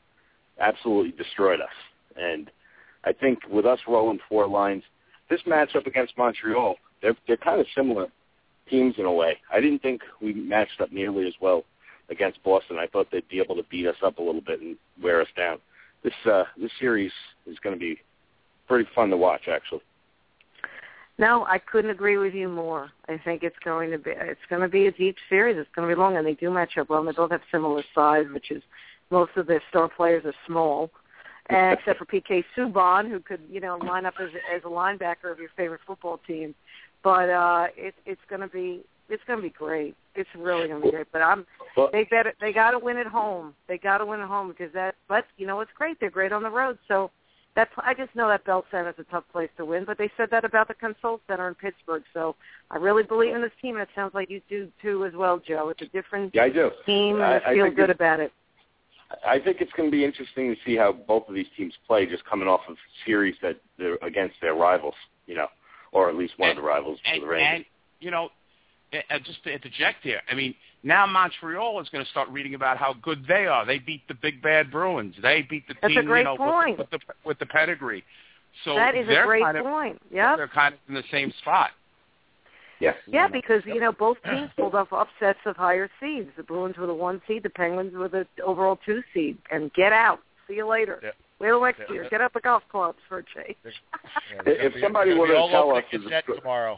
[0.59, 1.69] absolutely destroyed us.
[2.17, 2.49] And
[3.03, 4.81] I think with us rolling four lines,
[5.29, 8.07] this matchup against Montreal, they're they're kind of similar
[8.69, 9.37] teams in a way.
[9.53, 11.63] I didn't think we matched up nearly as well
[12.09, 12.77] against Boston.
[12.79, 15.27] I thought they'd be able to beat us up a little bit and wear us
[15.37, 15.59] down.
[16.03, 17.11] This uh, this series
[17.45, 17.99] is going to be
[18.67, 19.81] pretty fun to watch, actually.
[21.17, 22.91] No, I couldn't agree with you more.
[23.07, 25.57] I think it's going to be it's going to be a deep series.
[25.57, 26.99] It's going to be long, and they do match up well.
[26.99, 28.61] And they both have similar size, which is
[29.11, 30.91] most of their star players are small,
[31.49, 35.31] and except for PK Subban, who could you know line up as as a linebacker
[35.31, 36.53] of your favorite football team.
[37.01, 39.95] But uh, it, it's going to be it's going to be great.
[40.15, 41.07] It's really going to be great.
[41.13, 41.45] But I'm
[41.77, 43.53] Well- they better they got to win at home.
[43.69, 44.95] They got to win at home because that.
[45.07, 45.97] But you know it's great.
[46.01, 46.77] They're great on the road.
[46.89, 47.09] So
[47.55, 49.85] that I just know that Bell Center is a tough place to win.
[49.85, 52.03] But they said that about the Consol Center in Pittsburgh.
[52.13, 52.35] So
[52.69, 55.39] I really believe in this team, and it sounds like you do too as well,
[55.39, 55.69] Joe.
[55.69, 56.71] It's a different Yeah, I do.
[56.85, 58.31] team, and I- I, I feel think good about it.
[59.25, 62.05] I think it's going to be interesting to see how both of these teams play,
[62.07, 62.75] just coming off of
[63.05, 64.95] series that they're against their rivals,
[65.27, 65.47] you know,
[65.91, 67.55] or at least one of the rivals for And, the Rangers.
[67.57, 67.65] and
[67.99, 68.29] you know,
[69.23, 70.55] just to interject here, I mean,
[70.85, 73.65] now Montreal is going to start reading about how good they are.
[73.65, 75.15] They beat the big bad Bruins.
[75.19, 76.77] They beat the That's a team, great you know, point.
[76.77, 78.03] With, with the with the pedigree.
[78.63, 79.99] So that is a they're great kind of, point.
[80.11, 80.35] Yeah.
[80.35, 81.71] They're kind of in the same spot.
[82.79, 82.93] Yeah.
[83.07, 86.29] Yeah, because you know both teams pulled off upsets of higher seeds.
[86.37, 89.37] The Bruins were the one seed, the Penguins were the overall two seed.
[89.51, 90.19] And get out.
[90.47, 90.99] See you later.
[91.01, 91.09] Yeah.
[91.39, 91.93] Wait till next Yeah.
[91.93, 92.07] year.
[92.09, 93.57] Get out the golf clubs for a change.
[93.65, 96.77] Yeah, If somebody they're gonna were to tell us the that tomorrow.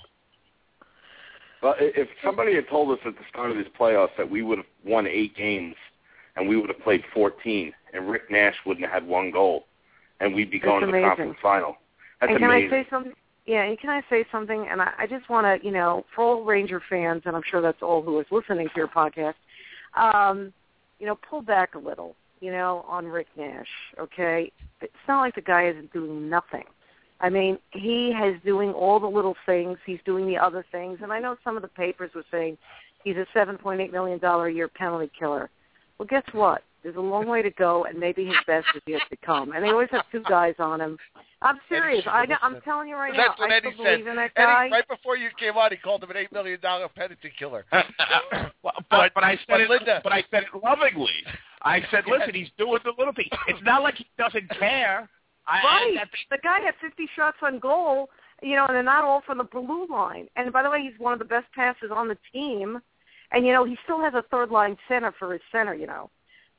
[1.61, 4.59] Well, if somebody had told us at the start of this playoffs that we would
[4.59, 5.75] have won eight games
[6.35, 9.65] and we would have played 14, and Rick Nash wouldn't have had one goal,
[10.19, 11.77] and we'd be That's going to the conference final.
[12.21, 12.73] That's and can amazing.
[12.73, 13.13] I say something?
[13.47, 14.67] Yeah, and can I say something?
[14.69, 17.61] And I, I just want to, you know, for all Ranger fans, and I'm sure
[17.61, 19.35] that's all who is listening to your podcast,
[19.95, 20.53] um,
[20.99, 23.67] you know, pull back a little, you know, on Rick Nash.
[23.97, 24.51] Okay,
[24.81, 26.65] it's not like the guy isn't doing nothing.
[27.19, 29.77] I mean, he is doing all the little things.
[29.85, 32.57] He's doing the other things, and I know some of the papers were saying
[33.03, 35.49] he's a 7.8 million dollar a year penalty killer.
[35.97, 36.63] Well, guess what?
[36.83, 39.51] There's a long way to go, and maybe his best is yet to come.
[39.51, 40.97] And they always have two guys on him.
[41.41, 42.03] I'm serious.
[42.07, 43.45] I, I'm telling you right That's now.
[43.45, 43.91] what I Eddie still said.
[43.97, 44.69] believe in that Eddie, guy.
[44.69, 47.65] right before you came on, he called him an eight million dollar penalty killer.
[48.63, 49.69] Well, but, but I said but it.
[49.69, 51.09] Linda- but I said it lovingly.
[51.61, 53.29] I said, listen, he's doing the little thing.
[53.47, 55.07] It's not like he doesn't care.
[55.47, 55.91] I, Right.
[55.93, 58.09] I, that, the guy had 50 shots on goal,
[58.41, 60.27] you know, and they're not all from the blue line.
[60.35, 62.79] And by the way, he's one of the best passers on the team.
[63.31, 65.73] And you know, he still has a third line center for his center.
[65.75, 66.09] You know,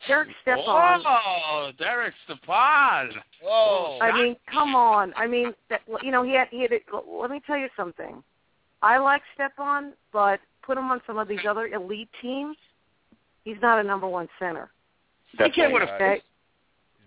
[0.07, 0.65] Derek Stepan.
[1.07, 3.11] Oh, Derek Stepan.
[3.43, 3.99] Whoa.
[4.03, 5.15] I mean, come on.
[5.17, 6.73] I mean, that, you know, he had he had.
[7.11, 8.23] Let me tell you something.
[8.83, 12.57] I like Stepan, but put him on some of these other elite teams.
[13.45, 14.71] He's not a number one center.
[15.33, 16.23] He can't win a face.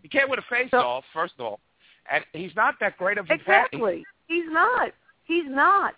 [0.02, 1.03] He can't win a face So- off.
[1.14, 1.60] First of all,
[2.10, 4.03] and he's not that great of a Exactly.
[4.28, 4.91] He's not.
[5.26, 5.94] He's not.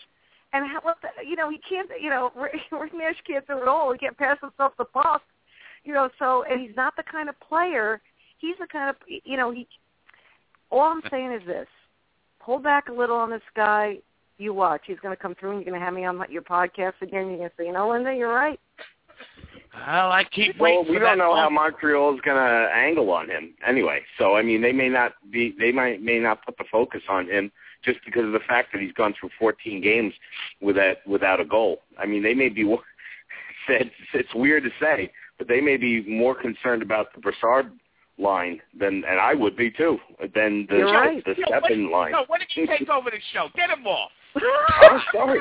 [0.54, 0.94] And how,
[1.26, 1.90] you know, he can't.
[2.00, 2.32] You know,
[2.72, 3.92] Rick Nash can't do it all.
[3.92, 5.22] He can't pass himself the puck.
[5.84, 8.02] You know, so and he's not the kind of player.
[8.38, 9.68] He's the kind of you know he.
[10.70, 11.68] All I'm saying is this:
[12.44, 13.98] pull back a little on this guy.
[14.38, 14.82] You watch.
[14.88, 17.28] He's going to come through, and you're going to have me on your podcast again.
[17.28, 18.60] You're going to say, you know, Linda, you're right.
[19.74, 21.50] Well, I keep Well, waiting we for don't know how.
[21.50, 24.02] Montreal is going to angle on him anyway.
[24.18, 27.28] So I mean, they may not be, they might may not put the focus on
[27.28, 27.52] him
[27.84, 30.14] just because of the fact that he's gone through 14 games
[30.62, 31.80] without without a goal.
[31.98, 32.62] I mean, they may be.
[33.70, 37.72] It's, it's weird to say, but they may be more concerned about the Brassard
[38.20, 39.98] line than, and I would be too,
[40.36, 41.24] than the You're right.
[41.26, 42.12] the Yo, Stepan when, line.
[42.12, 43.48] yo, when did you take over the show?
[43.56, 44.12] Get him off.
[44.36, 45.40] I'm sorry.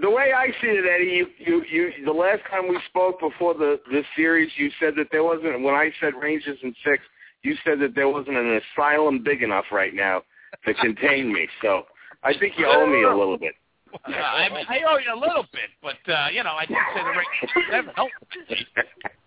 [0.00, 3.54] The way I see it, Eddie, you, you, you, the last time we spoke before
[3.54, 5.62] the this series, you said that there wasn't.
[5.62, 7.02] When I said Rangers in six,
[7.42, 10.22] you said that there wasn't an asylum big enough right now
[10.66, 11.48] to contain me.
[11.62, 11.82] So
[12.22, 13.54] I think you owe me a little bit.
[13.92, 17.02] Uh, I, I owe you a little bit, but uh, you know, I did say
[17.02, 18.12] the Rangers never helped
[18.50, 18.66] me.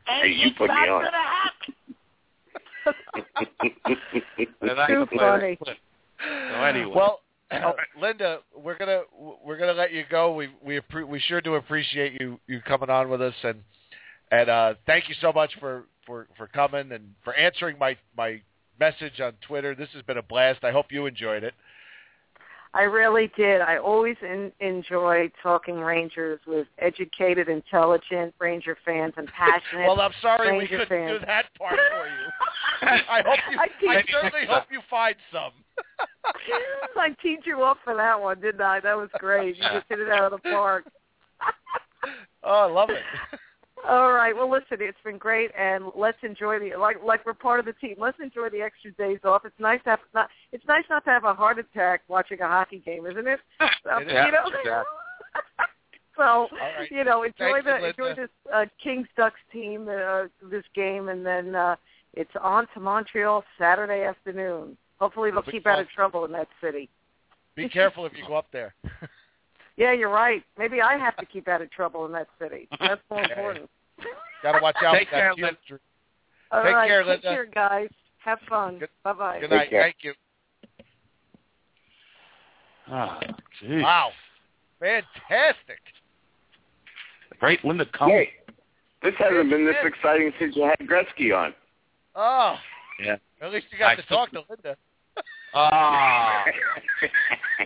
[0.05, 1.05] Hey, you put me on.
[2.85, 5.49] And I Too can play funny.
[5.51, 5.77] that clip.
[6.49, 7.21] So anyway, Well,
[7.51, 9.01] uh, Linda, we're gonna
[9.43, 10.33] we're gonna let you go.
[10.33, 13.61] We we appre- we sure do appreciate you you coming on with us, and
[14.31, 18.41] and uh, thank you so much for, for, for coming and for answering my my
[18.79, 19.75] message on Twitter.
[19.75, 20.63] This has been a blast.
[20.63, 21.53] I hope you enjoyed it.
[22.73, 23.59] I really did.
[23.59, 29.87] I always in, enjoy talking Rangers with educated, intelligent Ranger fans and passionate.
[29.87, 31.19] Well, I'm sorry we couldn't fans.
[31.19, 32.89] do that part for you.
[33.09, 33.59] I hope you.
[33.59, 35.51] I I, certainly hope you find some.
[36.97, 38.79] I teed you up for that one, didn't I?
[38.79, 39.57] That was great.
[39.57, 40.85] You just hit it out of the park.
[42.43, 43.03] Oh, I love it.
[43.87, 44.35] All right.
[44.35, 47.73] Well, listen, it's been great, and let's enjoy the like like we're part of the
[47.73, 47.95] team.
[47.97, 49.43] Let's enjoy the extra days off.
[49.45, 50.29] It's nice to have not.
[50.51, 53.39] It's nice not to have a heart attack watching a hockey game, isn't it?
[53.91, 54.13] Um, It is.
[54.13, 54.47] you know.
[54.47, 54.73] exactly.
[56.17, 56.91] So right.
[56.91, 61.09] you know, enjoy Thank you, the enjoy this uh, Kings Ducks team, uh, this game,
[61.09, 61.77] and then uh,
[62.13, 64.77] it's on to Montreal Saturday afternoon.
[64.99, 66.89] Hopefully, they'll be keep out of trouble in that city.
[67.55, 68.75] Be careful if you go up there.
[69.81, 70.43] Yeah, you're right.
[70.59, 72.67] Maybe I have to keep out of trouble in that city.
[72.79, 73.33] That's more Okay.
[73.33, 73.69] important.
[74.43, 75.57] Got to watch out Take care, field Linda.
[75.67, 75.81] trip.
[76.51, 77.27] All Take right, care, take Linda.
[77.27, 77.89] care, guys.
[78.23, 78.79] Have fun.
[79.03, 79.39] Bye bye.
[79.39, 79.69] Good night.
[79.71, 80.13] Thank you.
[82.91, 83.81] Ah, oh, geez.
[83.81, 84.11] Wow.
[84.79, 85.79] Fantastic.
[87.39, 88.09] Great Linda Cohn.
[88.09, 88.29] Hey,
[89.01, 91.55] this hasn't been this exciting since you had Gretzky on.
[92.15, 92.55] Oh,
[93.03, 93.15] Yeah.
[93.41, 94.75] at least you got I to talk to Linda.
[95.55, 96.43] Oh,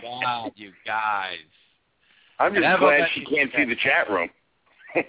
[0.02, 1.36] God, you guys.
[2.38, 4.28] I'm just Never glad met she can't see the chat room.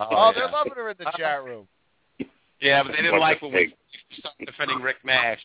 [0.00, 0.50] Oh, they're yeah.
[0.50, 1.66] loving her in the chat room.
[2.60, 3.74] Yeah, but they didn't What like the when we pig.
[4.18, 5.38] started defending Rick Nash.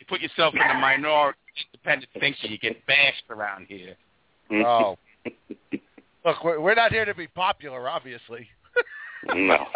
[0.00, 1.38] You put yourself in the minority,
[1.74, 2.46] independent thinker.
[2.46, 3.96] You get bashed around here.
[4.64, 4.96] Oh.
[6.24, 8.48] Look, we're, we're not here to be popular, obviously.
[9.34, 9.66] no.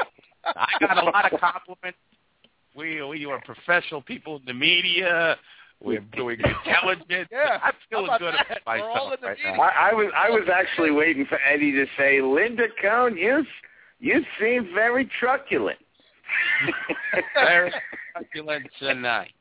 [0.44, 1.98] I got a lot of compliments.
[2.74, 5.36] We we are professional people in the media.
[5.84, 7.28] We're doing intelligence.
[7.32, 8.62] Yeah, I'm feeling about good that?
[8.62, 9.56] about We're all in the right media.
[9.56, 9.62] now.
[9.62, 13.44] I, I was I was actually waiting for Eddie to say, Linda Cohn, you
[14.00, 15.78] you seem very truculent.
[17.34, 17.70] Very
[18.16, 19.32] succulent tonight.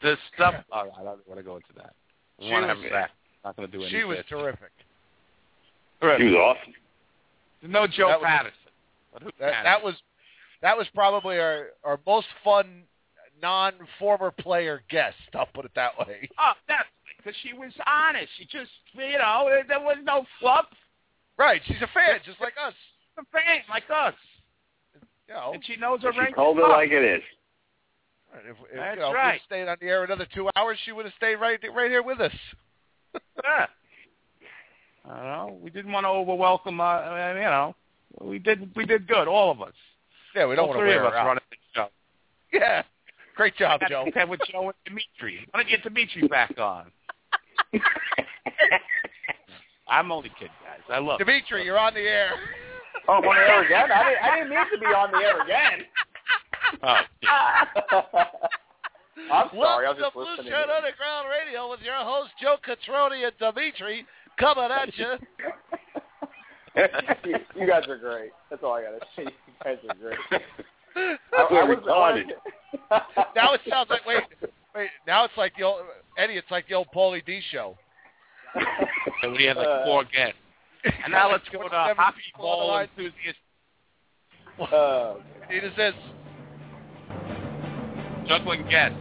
[0.00, 0.54] The stuff.
[0.72, 1.94] All right, I don't want to go into that.
[2.40, 3.12] I She want to was- have sex.
[3.44, 4.28] Not going to do any She was bits.
[4.28, 4.70] terrific.
[6.00, 6.72] She was awesome.
[7.62, 8.58] No Joe That was- Patterson.
[9.12, 9.64] But who That, cares?
[9.64, 9.94] that was
[10.62, 12.82] that was probably our our most fun
[13.42, 15.16] non former player guest.
[15.34, 16.28] I'll put it that way.
[16.38, 18.28] Oh, that's because she was honest.
[18.38, 20.66] She just, you know, there was no fluff.
[21.38, 22.74] Right, she's a fan just like us.
[23.18, 24.14] A fan like us,
[25.28, 26.34] You know, and she knows her She rank.
[26.36, 27.22] told it like it is.
[28.34, 29.32] if, if, That's you know, if right.
[29.34, 32.02] we'd stayed on the air another two hours, she would have stayed right right here
[32.02, 32.32] with us.
[33.44, 33.66] Yeah.
[35.04, 35.58] I don't know.
[35.60, 36.80] We didn't want to overwhelcome.
[36.80, 37.74] Uh, uh, you know,
[38.20, 38.70] we did.
[38.76, 39.72] We did good, all of us.
[40.34, 41.26] Yeah, we don't all want to three wear of her us out.
[41.26, 41.88] running the show.
[42.52, 42.82] Yeah,
[43.36, 44.06] great job, Joe.
[44.14, 45.46] Have with Joe and Dimitri.
[45.50, 46.90] Why don't you get Dimitri back on?
[49.88, 50.80] I'm only kidding, guys.
[50.90, 51.20] I love.
[51.20, 51.24] it.
[51.24, 52.30] Dimitri, you're on the air.
[53.08, 53.90] Oh, I'm on the air again?
[53.90, 55.86] I didn't, I didn't mean to be on the air again.
[56.84, 57.00] Oh.
[59.32, 60.52] I'm sorry, I was Welcome just to Blue listening.
[60.52, 64.06] Shirt Underground Radio with your host Joe Catroni and Dimitri
[64.38, 65.18] coming at you.
[67.26, 68.30] you, you guys are great.
[68.50, 69.24] That's all I gotta say.
[69.24, 69.30] You
[69.64, 70.42] guys are great.
[70.96, 71.16] I,
[71.50, 72.26] We're I was, I wanted
[73.36, 74.22] now it sounds like wait,
[74.74, 74.88] wait.
[75.06, 75.80] Now it's like the old
[76.18, 76.34] Eddie.
[76.34, 77.76] It's like the old Paulie D show.
[79.22, 80.38] And we had like Uh, four guests.
[80.84, 82.88] And now let's go to 27 hockey people on the ball line.
[82.96, 83.38] enthusiast
[84.72, 85.14] Uh,
[85.50, 85.94] It is this.
[88.28, 88.94] juggling guest.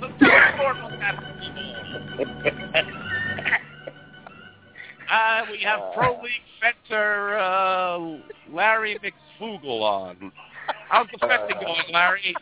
[0.00, 2.82] Let's tell us more about that hockey ball.
[5.10, 7.98] Uh, we have Pro League fencer uh,
[8.52, 10.30] Larry McFugel on.
[10.88, 12.34] How's the fencing going, Larry?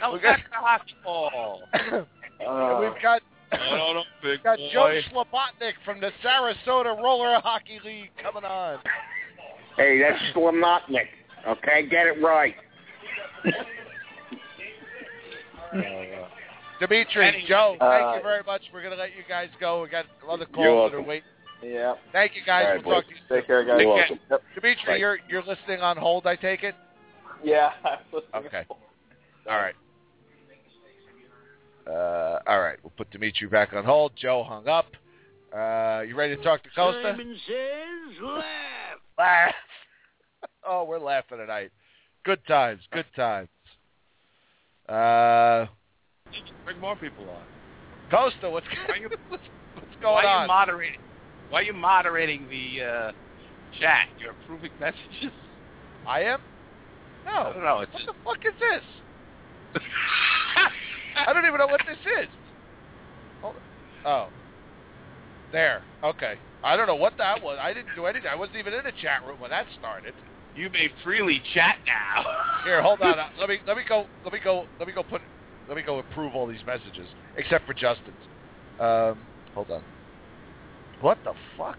[0.00, 1.62] How's We got- that the hockey ball?
[1.74, 3.22] uh, We've got
[3.52, 4.68] I don't know, big got boy.
[4.72, 8.80] Joe Slobotnik from the Sarasota Roller Hockey League coming on.
[9.76, 11.06] hey, that's Slimotnik.
[11.46, 12.56] Okay, get it right.
[16.80, 17.44] Dimitri, Eddie.
[17.46, 18.62] Joe, thank Uh, you very much.
[18.72, 19.82] We're gonna let you guys go.
[19.82, 21.28] We got other You're calls that are waiting.
[21.62, 21.94] yeah.
[22.12, 22.64] Thank you guys.
[22.66, 23.38] All right, we'll talk to you soon.
[23.38, 23.80] Take care, guys.
[23.80, 24.18] You're Take welcome.
[24.30, 24.42] Yep.
[24.56, 24.96] Dimitri, Bye.
[24.96, 26.26] you're you're listening on hold.
[26.26, 26.74] I take it.
[27.44, 27.70] Yeah.
[27.84, 28.46] I was listening.
[28.46, 28.64] Okay.
[29.48, 29.74] All right.
[31.86, 32.78] Uh, all right.
[32.82, 34.12] We'll put Dimitri back on hold.
[34.16, 34.86] Joe hung up.
[35.54, 37.00] Uh, you ready to talk to Costa?
[37.02, 38.44] Simon says laugh.
[39.18, 39.54] Laugh.
[40.66, 41.70] oh, we're laughing tonight.
[42.24, 42.80] Good times.
[42.90, 43.48] Good times.
[44.88, 45.66] Uh,
[46.64, 47.42] Bring more people on.
[48.10, 49.42] Costa, what's, Why you- what's,
[49.74, 51.00] what's Why going are you moderating?
[51.50, 53.12] Why are you moderating the uh,
[53.78, 54.08] chat?
[54.18, 55.32] You're approving messages.
[56.06, 56.40] I am.
[57.26, 57.52] I No.
[57.52, 57.80] don't know.
[57.80, 59.82] It's What just, the fuck is this?
[61.26, 62.28] I don't even know what this is.
[63.40, 63.56] Hold
[64.04, 64.28] Oh.
[65.52, 65.82] There.
[66.02, 66.38] Okay.
[66.62, 67.58] I don't know what that was.
[67.60, 68.28] I didn't do anything.
[68.30, 70.14] I wasn't even in a chat room when that started.
[70.54, 72.24] you may freely chat now.
[72.64, 73.18] Here, hold on.
[73.18, 74.06] Uh, Let me let me go.
[74.24, 74.66] Let me go.
[74.78, 75.20] Let me go put.
[75.68, 78.20] Let me go approve all these messages, except for Justin's.
[78.78, 79.84] Um, hold on.
[81.00, 81.78] What the fuck?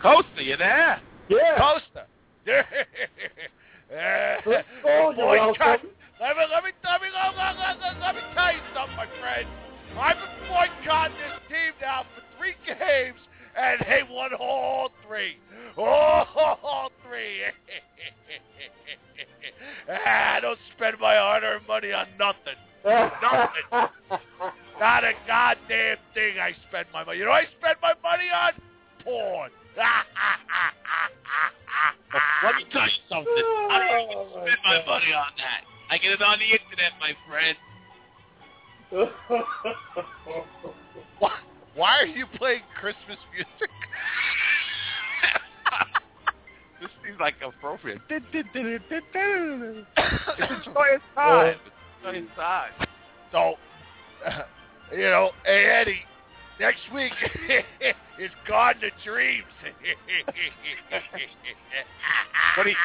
[0.00, 1.00] Costa, you there?
[1.28, 1.58] Yeah.
[1.58, 2.06] Costa.
[3.92, 4.62] Oh, you're
[5.14, 5.88] Boy, welcome.
[6.20, 8.96] Let me let me let me let me, let, let, let, me tell you something,
[8.96, 9.48] my friend.
[9.98, 13.18] I've been boycotting this team now for three games,
[13.56, 15.38] and they won all three.
[15.76, 17.42] All three.
[19.90, 22.54] ah, I don't spend my hard-earned money on nothing.
[22.84, 23.72] Nothing.
[24.80, 27.18] Not a goddamn thing I spend my money.
[27.18, 28.52] You know I spend my money on?
[29.02, 29.50] Porn.
[32.44, 33.44] Let me tell you something.
[33.70, 35.62] I don't even spend my money on that.
[35.90, 37.56] I get it on the internet, my friend.
[41.20, 41.32] Why,
[41.76, 43.48] why are you playing Christmas music?
[46.80, 48.00] this He's like appropriate.
[48.08, 48.42] it's a
[50.64, 51.48] joyous time.
[51.48, 51.60] It's
[52.04, 52.70] a joyous time.
[53.30, 53.54] So,
[54.92, 56.00] you know, hey Eddie,
[56.58, 57.12] next week
[58.20, 59.44] is Garden of Dreams.
[62.56, 62.76] What do you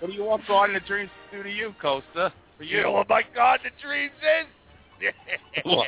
[0.00, 2.32] What do you want Garden of Dreams to do to you, Costa?
[2.58, 4.46] For you, You know what my Garden of Dreams is?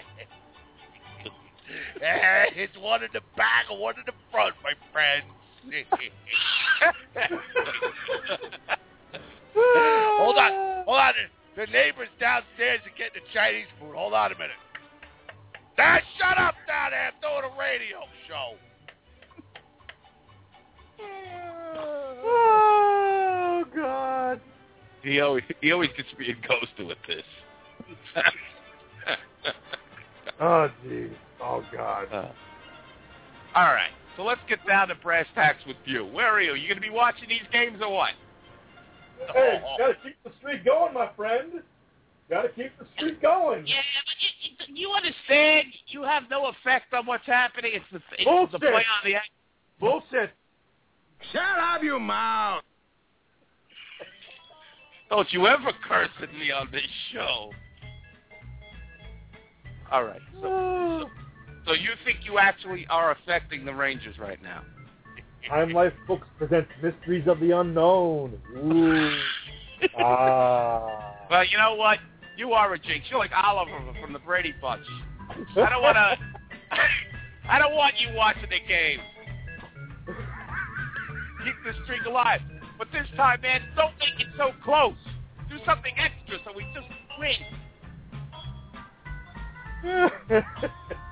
[2.55, 5.25] It's one in the back and one in the front, my friends.
[9.55, 11.13] hold on, hold on.
[11.57, 13.95] The neighbors downstairs are getting the Chinese food.
[13.95, 14.57] Hold on a minute.
[15.79, 17.11] Ah, shut up down there.
[17.11, 18.57] I'm doing a radio show.
[22.25, 24.41] Oh God.
[25.03, 27.25] He always he always gets me and Costa with this.
[30.41, 31.11] Oh geez.
[31.41, 32.13] Oh God.
[32.13, 32.29] Uh,
[33.55, 36.05] all right, so let's get down to brass tacks with you.
[36.05, 36.55] Where are you?
[36.55, 38.11] You going to be watching these games or what?
[39.33, 41.63] Hey, gotta keep the streak going, my friend.
[42.33, 43.67] Gotta keep the streak going.
[43.67, 43.75] Yeah,
[44.07, 45.67] but you, you understand?
[45.89, 47.73] You have no effect on what's happening.
[47.75, 48.53] It's the it's Bullshit.
[48.53, 49.15] the play on the
[49.79, 50.31] Bullshit.
[51.31, 52.63] Shut up, you mouth.
[55.11, 56.81] Don't you ever curse at me on this
[57.13, 57.51] show.
[59.91, 60.23] All right.
[60.41, 61.11] So, so,
[61.67, 64.63] so you think you actually are affecting the Rangers right now?
[65.51, 68.41] Time Life Books presents Mysteries of the Unknown.
[68.57, 69.19] Ooh.
[69.99, 71.15] ah.
[71.29, 71.99] Well, you know what?
[72.37, 73.07] You are a jinx.
[73.11, 74.87] You're like Oliver from the Brady Bunch.
[75.31, 76.19] I don't want to.
[77.49, 79.01] I don't want you watching the game.
[81.45, 82.41] Keep the streak alive.
[82.79, 84.95] But this time, man, don't make it so close.
[85.49, 86.87] Do something extra so we just
[87.19, 87.37] win.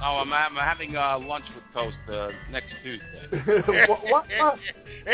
[0.00, 3.28] Oh, I'm, I'm having uh, lunch with Toast uh, next Tuesday.
[3.66, 4.04] what?
[4.04, 4.26] What?
[4.28, 4.58] What?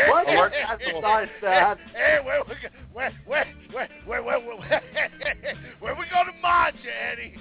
[0.09, 0.28] what?
[0.28, 0.52] Alert.
[0.78, 2.55] Besides that, Hey, where we
[2.93, 4.59] where where where where where where,
[5.81, 6.78] where we going to Manja,
[7.12, 7.35] Eddie?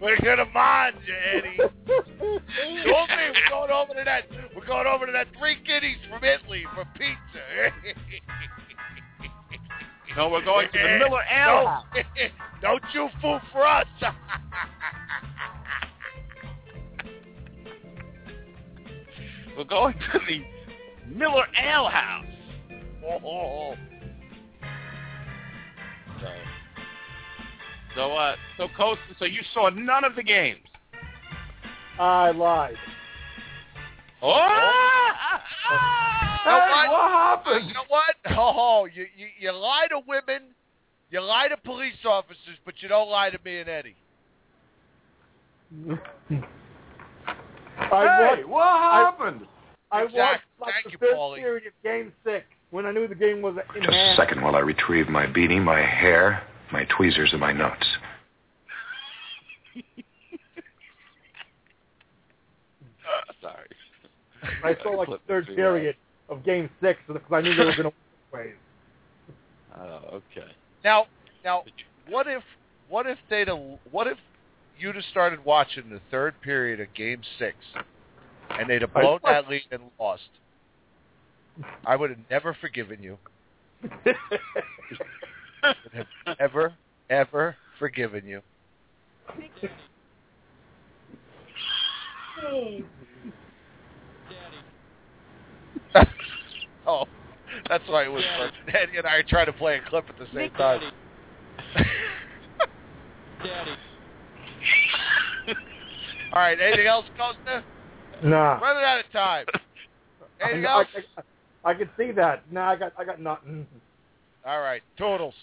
[0.00, 0.98] we're gonna Manja,
[1.34, 1.56] Eddie.
[1.58, 4.24] Told me we're going over to that.
[4.56, 7.42] We're going over to that Three Guineas from Italy for pizza.
[10.16, 11.84] No, we're going to the Miller Ale House.
[12.62, 13.86] Don't you fool for us.
[19.56, 20.44] We're going to the
[21.14, 22.26] Miller Ale House.
[23.04, 23.74] oh,
[26.20, 26.28] So,
[27.94, 30.60] so, uh, so Costa, so you saw none of the games.
[31.98, 32.74] I lied.
[34.22, 34.38] Oh!
[35.70, 36.90] You know Hey, what?
[36.90, 37.68] what happened?
[37.68, 38.14] You know what?
[38.36, 40.54] Oh, you, you you lie to women,
[41.10, 43.96] you lie to police officers, but you don't lie to me and Eddie.
[47.78, 49.46] I Hey, watched, what happened?
[49.92, 50.20] I Exactly.
[50.20, 51.36] watched like Thank the you, third Paulie.
[51.36, 54.56] period of Game Six when I knew the game was in Just a second while
[54.56, 56.42] I retrieve my beanie, my hair,
[56.72, 57.86] my tweezers, and my notes.
[63.40, 63.68] Sorry.
[64.64, 65.96] I saw like the third period
[66.34, 67.92] of Game Six because I knew they were going to
[68.32, 68.52] win.
[69.70, 69.80] that.
[69.80, 70.50] Oh, okay.
[70.84, 71.06] Now,
[71.44, 71.64] now,
[72.08, 72.42] what if
[72.88, 73.58] what if they'd have,
[73.90, 74.18] what if
[74.78, 77.56] you'd have started watching the third period of Game Six,
[78.50, 80.28] and they'd have blown that lead and lost?
[81.86, 83.18] I would have never forgiven you.
[85.64, 86.74] Would have ever,
[87.08, 88.42] ever forgiven you.
[96.86, 97.04] oh,
[97.68, 98.50] that's why it was fun.
[98.68, 100.80] Eddie and I are trying to play a clip at the same time.
[103.42, 103.70] Daddy.
[106.32, 107.62] All right, anything else, Costa?
[108.24, 108.54] nah.
[108.58, 109.46] Running out of time.
[110.40, 110.88] Anything I, else?
[111.16, 112.42] I, I, I can see that.
[112.50, 113.66] Nah, I got I got nothing.
[114.44, 115.34] All right, toodles.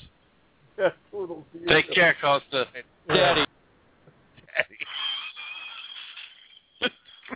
[1.11, 1.65] Toodles to.
[1.73, 2.65] Take care, Costa.
[3.07, 3.45] Daddy.
[4.55, 4.77] Daddy.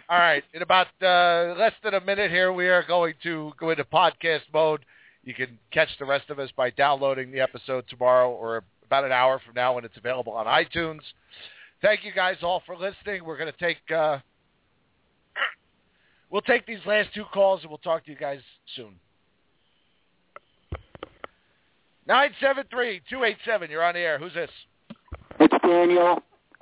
[0.09, 3.71] All right, in about uh, less than a minute here, we are going to go
[3.71, 4.85] into podcast mode.
[5.23, 9.11] You can catch the rest of us by downloading the episode tomorrow or about an
[9.11, 10.99] hour from now when it's available on iTunes.
[11.81, 13.25] Thank you guys all for listening.
[13.25, 14.19] We're going to take uh,
[16.29, 18.39] we'll take these last two calls and we'll talk to you guys
[18.75, 18.95] soon.
[22.07, 23.71] Nine seven three two eight seven.
[23.71, 24.19] You're on the air.
[24.19, 24.51] Who's this?
[25.39, 26.21] It's Daniel.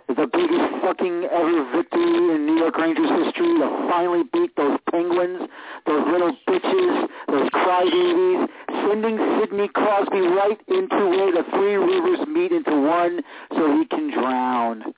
[0.10, 4.78] It's the biggest fucking ever victory in New York Rangers history to finally beat those
[4.92, 5.50] Penguins,
[5.88, 8.48] those little bitches, those crybabies,
[8.88, 13.22] sending Sidney Crosby right into where the three rivers meet into one
[13.56, 14.94] so he can drown.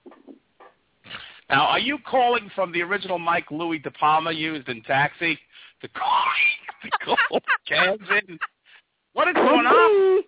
[1.50, 5.38] Now, are you calling from the original Mike Louis De Palma used in Taxi
[5.84, 6.24] The call,
[6.84, 8.40] the call cans in?
[9.14, 10.24] What is going on?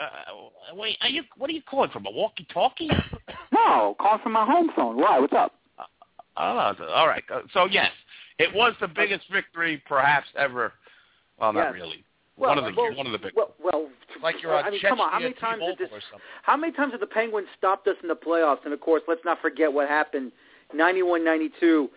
[0.00, 1.22] Uh, wait, are you?
[1.36, 2.06] What are you calling from?
[2.06, 2.90] A walkie-talkie?
[3.66, 4.96] No, calling from my home phone.
[4.96, 5.18] Why?
[5.18, 5.54] What's up?
[6.36, 7.24] Oh, all right.
[7.32, 7.90] Uh, So yes,
[8.38, 10.72] it was the biggest victory perhaps ever.
[11.38, 11.74] Well, not Yes.
[11.74, 12.04] really.
[12.36, 13.32] Well, one of the well, one of the big.
[13.34, 13.90] Well, well
[14.22, 15.10] Like you're on I mean, come on.
[15.12, 15.90] How many times did this?
[16.42, 18.64] How many times have the Penguins stopped us in the playoffs?
[18.64, 20.30] And of course, let's not forget what happened,
[20.74, 21.88] 91-92.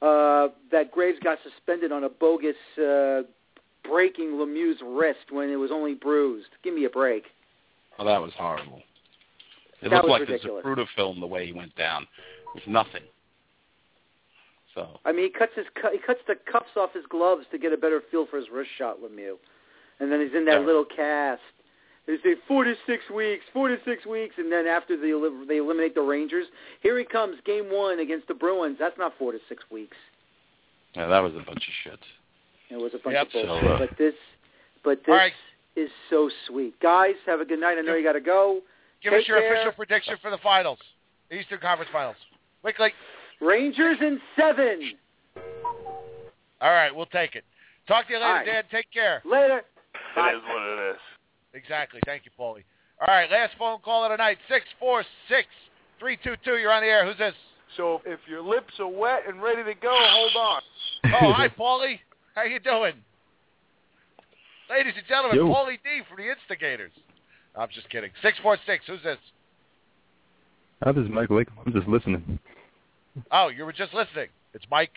[0.00, 3.22] Uh, that Graves got suspended on a bogus uh,
[3.82, 6.50] breaking Lemieux's wrist when it was only bruised.
[6.62, 7.24] Give me a break.
[7.98, 8.82] Oh, that was horrible.
[9.80, 10.62] It That looked like ridiculous.
[10.64, 12.02] the Zapruder film the way he went down.
[12.02, 13.02] It was nothing.
[14.74, 17.58] So I mean, he cuts his cu- he cuts the cuffs off his gloves to
[17.58, 19.36] get a better feel for his wrist shot, Lemieux,
[20.00, 20.66] and then he's in that Yeah.
[20.66, 21.42] little cast.
[22.06, 25.44] They say four to six weeks, four to six weeks, and then after they el-
[25.46, 26.46] they eliminate the Rangers,
[26.80, 28.78] here he comes, game one against the Bruins.
[28.78, 29.96] That's not four to six weeks.
[30.94, 32.00] yeah, that was a bunch of shit.
[32.70, 33.26] It was a bunch Yep.
[33.26, 33.48] of bullshit.
[33.62, 34.14] So, uh, but this,
[34.82, 35.34] but this All right.
[35.76, 36.78] is so sweet.
[36.80, 37.78] Guys, have a good night.
[37.78, 38.62] I know you got to go.
[39.02, 39.54] Give Take us your care.
[39.54, 40.78] official prediction for the finals,
[41.30, 42.16] the Eastern Conference Finals.
[42.62, 42.92] Quickly.
[43.40, 44.94] Rangers in seven.
[46.60, 47.44] All right, we'll take it.
[47.86, 48.46] Talk to you later, All right.
[48.46, 48.64] Dan.
[48.70, 49.22] Take care.
[49.24, 49.58] Later.
[50.16, 51.00] It is what it is.
[51.54, 52.00] Exactly.
[52.04, 52.64] Thank you, Paulie.
[53.00, 55.46] All right, last phone call of the night, six four six
[56.00, 56.56] three two two.
[56.56, 57.06] You're on the air.
[57.06, 57.34] Who's this?
[57.76, 60.62] So if your lips are wet and ready to go, hold on.
[61.22, 62.00] Oh, hi, Paulie.
[62.34, 62.94] How you doing?
[64.68, 65.46] Ladies and gentlemen, Yo.
[65.46, 66.92] Paulie D from the Instigators.
[67.56, 68.10] I'm just kidding.
[68.22, 68.84] Six four six.
[68.86, 69.18] Who's this?
[70.84, 71.48] How does Mike Lake?
[71.66, 72.38] I'm just listening.
[73.32, 74.28] Oh, you were just listening.
[74.54, 74.92] It's Mike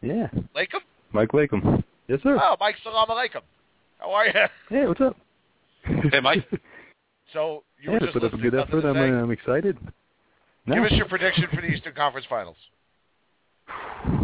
[0.00, 0.80] Yeah, Lakem.
[1.12, 1.82] Mike Lakem.
[2.08, 2.38] Yes, sir.
[2.42, 3.42] Oh, Mike, salam alaikum.
[3.98, 4.32] How are you?
[4.70, 5.16] Hey, what's up?
[5.84, 6.46] Hey, Mike.
[7.34, 8.80] So you yeah, were to just put up a good effort.
[8.80, 9.76] to I'm, I'm excited.
[10.64, 10.74] No.
[10.76, 12.56] Give us your prediction for the Eastern Conference Finals.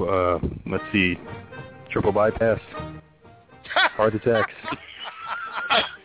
[0.01, 1.17] Uh, let's see.
[1.91, 2.59] Triple bypass.
[3.97, 4.53] Heart attacks.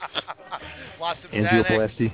[0.99, 2.13] Lots of Angioplasty.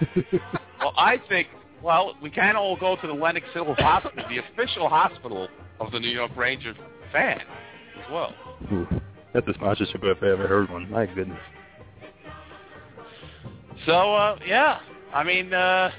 [0.80, 1.48] Well, I think.
[1.82, 5.48] Well, we can all go to the Lenox Hill Hospital, the official hospital
[5.80, 6.76] of the New York Rangers
[7.12, 8.34] fan, as well.
[8.72, 8.86] Ooh,
[9.32, 10.90] that's a sponsorship if I ever heard one.
[10.90, 11.38] My goodness.
[13.84, 14.80] So, uh, yeah,
[15.14, 15.90] I mean, uh,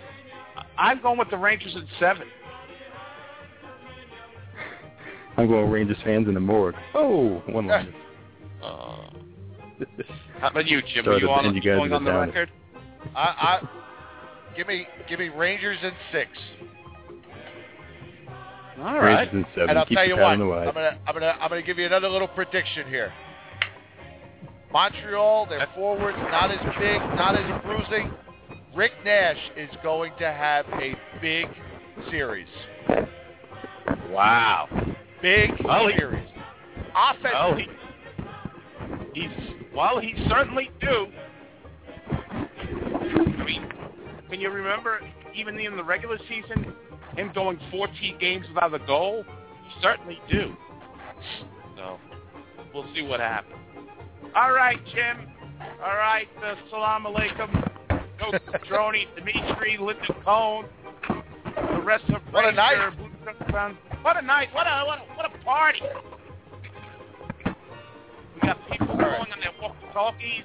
[0.77, 2.27] I'm going with the Rangers at seven.
[5.37, 6.75] I'm going Rangers fans in the morgue.
[6.93, 7.93] Oh, one line.
[8.63, 9.07] Uh,
[10.39, 11.05] how about you, Jim?
[11.05, 12.51] Sorry Are you to on, you going on the the record?
[13.15, 13.69] I, I
[14.55, 16.29] give me give me Rangers in six.
[18.79, 19.69] All Rangers in seven.
[19.69, 20.23] And I'll Keep tell you what.
[20.23, 23.11] I'm gonna I'm gonna I'm gonna give you another little prediction here.
[24.71, 28.11] Montreal, their forwards not as big, not as bruising.
[28.75, 31.47] Rick Nash is going to have a big
[32.11, 32.47] series.
[34.09, 34.67] Wow.
[35.21, 36.27] Big Well, he- series.
[36.95, 37.33] Offense.
[37.33, 37.67] Well, he,
[39.13, 39.29] he's
[39.77, 41.07] well, he certainly do.
[42.09, 43.71] I mean,
[44.27, 44.99] can you remember
[45.35, 46.73] even in the regular season,
[47.15, 49.23] him going 14 games without a goal?
[49.67, 50.55] He certainly do.
[51.75, 51.99] So
[52.73, 53.53] we'll see what happens.
[54.35, 55.27] All right, Jim.
[55.83, 57.69] All right, uh, salam alaikum.
[58.19, 58.31] Go
[58.67, 60.65] Droney, Dimitri, Linda Cohn,
[61.55, 62.97] the rest of What a night.
[62.97, 63.77] Blue Sox fans.
[64.01, 64.49] What a night!
[64.53, 65.81] What a what a, what a party!
[68.41, 70.43] We got people going on their walkie-talkies.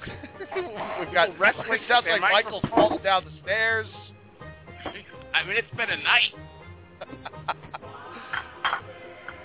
[0.99, 1.73] We've got wrestling.
[1.73, 2.73] It sounds like Michael's microphones.
[2.73, 3.87] falling down the stairs.
[5.33, 6.33] I mean, it's been a night.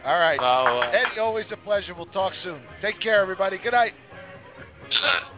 [0.04, 0.38] All right.
[0.38, 1.94] So, uh, Eddie, always a pleasure.
[1.94, 2.62] We'll talk soon.
[2.80, 3.58] Take care, everybody.
[3.58, 3.92] Good night.